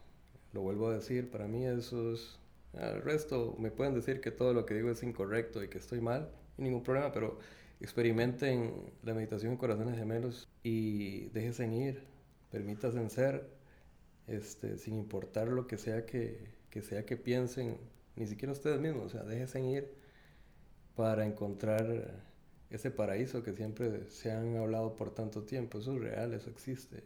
lo 0.53 0.63
vuelvo 0.63 0.89
a 0.89 0.95
decir, 0.95 1.31
para 1.31 1.47
mí 1.47 1.65
eso 1.65 2.13
es... 2.13 2.39
Al 2.75 3.03
resto 3.03 3.57
me 3.59 3.71
pueden 3.71 3.95
decir 3.95 4.21
que 4.21 4.31
todo 4.31 4.53
lo 4.53 4.67
que 4.67 4.75
digo 4.75 4.91
es 4.91 5.03
incorrecto 5.03 5.63
y 5.63 5.69
que 5.69 5.79
estoy 5.79 6.01
mal, 6.01 6.31
y 6.59 6.63
ningún 6.63 6.83
problema, 6.83 7.11
pero 7.13 7.39
experimenten 7.81 8.93
la 9.03 9.15
meditación 9.15 9.53
en 9.53 9.59
corazones 9.59 9.97
gemelos 9.97 10.49
y 10.63 11.29
déjense 11.29 11.67
ir, 11.67 12.03
permítanse 12.51 13.09
ser, 13.09 13.49
este, 14.27 14.77
sin 14.79 14.97
importar 14.97 15.49
lo 15.49 15.67
que 15.67 15.79
sea 15.79 16.05
que, 16.05 16.56
que 16.77 16.83
sea 16.83 17.07
que 17.07 17.17
piensen, 17.17 17.79
ni 18.17 18.27
siquiera 18.27 18.53
ustedes 18.53 18.79
mismos, 18.79 19.07
o 19.07 19.09
sea, 19.09 19.23
déjense 19.23 19.63
ir 19.63 19.95
para 20.95 21.25
encontrar 21.25 22.13
ese 22.69 22.91
paraíso 22.91 23.43
que 23.43 23.55
siempre 23.55 24.11
se 24.11 24.31
han 24.31 24.59
hablado 24.59 24.95
por 24.95 25.15
tanto 25.15 25.45
tiempo. 25.45 25.79
Eso 25.79 25.95
es 25.95 26.03
real, 26.03 26.35
eso 26.35 26.51
existe. 26.51 27.03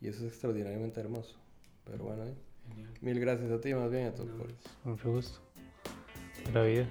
Y 0.00 0.08
eso 0.08 0.24
es 0.24 0.32
extraordinariamente 0.32 0.98
hermoso. 0.98 1.36
Pero 1.84 2.04
bueno, 2.04 2.24
¿eh? 2.24 2.34
mil 3.02 3.20
gracias 3.20 3.50
a 3.50 3.60
ti, 3.60 3.74
más 3.74 3.90
bien 3.90 4.06
a 4.06 4.14
todos. 4.14 4.30
Mucho 4.84 5.12
gusto. 5.12 5.40
La 6.54 6.62
vida. 6.62 6.88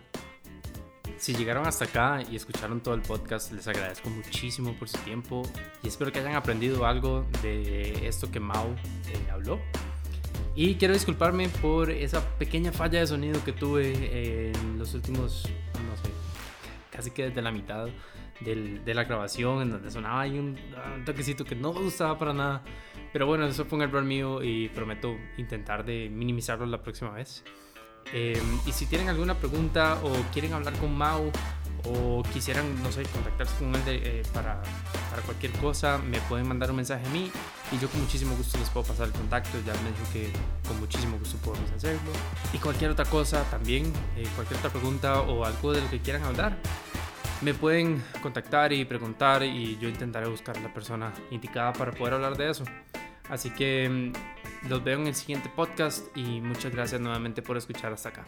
Si 1.17 1.33
llegaron 1.33 1.65
hasta 1.65 1.85
acá 1.85 2.21
y 2.29 2.35
escucharon 2.35 2.83
todo 2.83 2.93
el 2.93 3.01
podcast, 3.01 3.51
les 3.51 3.67
agradezco 3.67 4.11
muchísimo 4.11 4.77
por 4.77 4.89
su 4.89 4.99
tiempo 4.99 5.41
y 5.81 5.87
espero 5.87 6.11
que 6.11 6.19
hayan 6.19 6.35
aprendido 6.35 6.85
algo 6.85 7.25
de 7.41 8.07
esto 8.07 8.29
que 8.29 8.39
Mau 8.39 8.67
eh, 8.67 9.31
habló. 9.31 9.59
Y 10.55 10.75
quiero 10.75 10.93
disculparme 10.93 11.49
por 11.49 11.89
esa 11.89 12.21
pequeña 12.37 12.71
falla 12.71 13.01
de 13.01 13.07
sonido 13.07 13.43
que 13.43 13.51
tuve 13.51 14.51
en 14.51 14.79
los 14.79 14.93
últimos, 14.93 15.49
no 15.73 15.97
sé, 15.97 16.09
casi 16.89 17.11
que 17.11 17.23
desde 17.23 17.41
la 17.41 17.51
mitad 17.51 17.87
del, 18.39 18.85
de 18.85 18.93
la 18.93 19.03
grabación, 19.03 19.63
en 19.63 19.71
donde 19.71 19.91
sonaba 19.91 20.21
ahí 20.21 20.39
un, 20.39 20.57
un, 20.95 21.03
toquecito 21.03 21.43
que 21.43 21.55
no 21.55 21.73
me 21.73 21.81
gustaba 21.81 22.17
para 22.17 22.33
nada. 22.33 22.63
Pero 23.11 23.27
bueno, 23.27 23.45
eso 23.45 23.65
fue 23.65 23.77
un 23.77 23.83
error 23.83 24.03
mío 24.03 24.41
y 24.41 24.69
prometo 24.69 25.17
intentar 25.37 25.83
de 25.83 26.09
minimizarlo 26.09 26.65
la 26.65 26.81
próxima 26.81 27.11
vez. 27.11 27.43
Eh, 28.13 28.41
y 28.65 28.71
si 28.71 28.85
tienen 28.85 29.09
alguna 29.09 29.33
pregunta 29.33 29.99
o 30.03 30.11
quieren 30.31 30.53
hablar 30.53 30.73
con 30.75 30.95
Mau 30.95 31.31
o 31.83 32.23
quisieran, 32.31 32.81
no 32.81 32.93
sé, 32.93 33.03
contactarse 33.03 33.57
con 33.57 33.75
él 33.75 33.81
eh, 33.87 34.23
para, 34.33 34.61
para, 35.09 35.21
cualquier 35.23 35.51
cosa, 35.53 35.97
me 35.97 36.19
pueden 36.21 36.47
mandar 36.47 36.69
un 36.69 36.77
mensaje 36.77 37.05
a 37.05 37.09
mí 37.09 37.29
y 37.71 37.79
yo 37.79 37.89
con 37.89 38.01
muchísimo 38.01 38.35
gusto 38.35 38.57
les 38.57 38.69
puedo 38.69 38.85
pasar 38.85 39.07
el 39.07 39.13
contacto. 39.13 39.57
Ya 39.65 39.73
me 39.81 39.89
dijo 39.89 40.13
que 40.13 40.29
con 40.67 40.79
muchísimo 40.79 41.17
gusto 41.17 41.37
podemos 41.37 41.69
hacerlo. 41.71 42.11
Y 42.53 42.57
cualquier 42.57 42.91
otra 42.91 43.05
cosa 43.05 43.43
también, 43.49 43.91
eh, 44.15 44.27
cualquier 44.35 44.59
otra 44.59 44.69
pregunta 44.69 45.21
o 45.21 45.45
algo 45.45 45.73
de 45.73 45.81
lo 45.81 45.89
que 45.89 45.99
quieran 45.99 46.23
hablar, 46.23 46.57
me 47.41 47.53
pueden 47.53 48.03
contactar 48.21 48.71
y 48.73 48.85
preguntar 48.85 49.43
y 49.43 49.77
yo 49.77 49.89
intentaré 49.89 50.27
buscar 50.27 50.57
la 50.61 50.73
persona 50.73 51.13
indicada 51.31 51.73
para 51.73 51.91
poder 51.91 52.15
hablar 52.15 52.37
de 52.37 52.49
eso. 52.49 52.63
Así 53.29 53.49
que 53.49 53.89
mm, 53.89 54.69
los 54.69 54.83
veo 54.83 54.99
en 54.99 55.07
el 55.07 55.15
siguiente 55.15 55.49
podcast 55.49 56.15
y 56.15 56.41
muchas 56.41 56.71
gracias 56.71 57.01
nuevamente 57.01 57.41
por 57.41 57.57
escuchar 57.57 57.91
hasta 57.91 58.09
acá. 58.09 58.25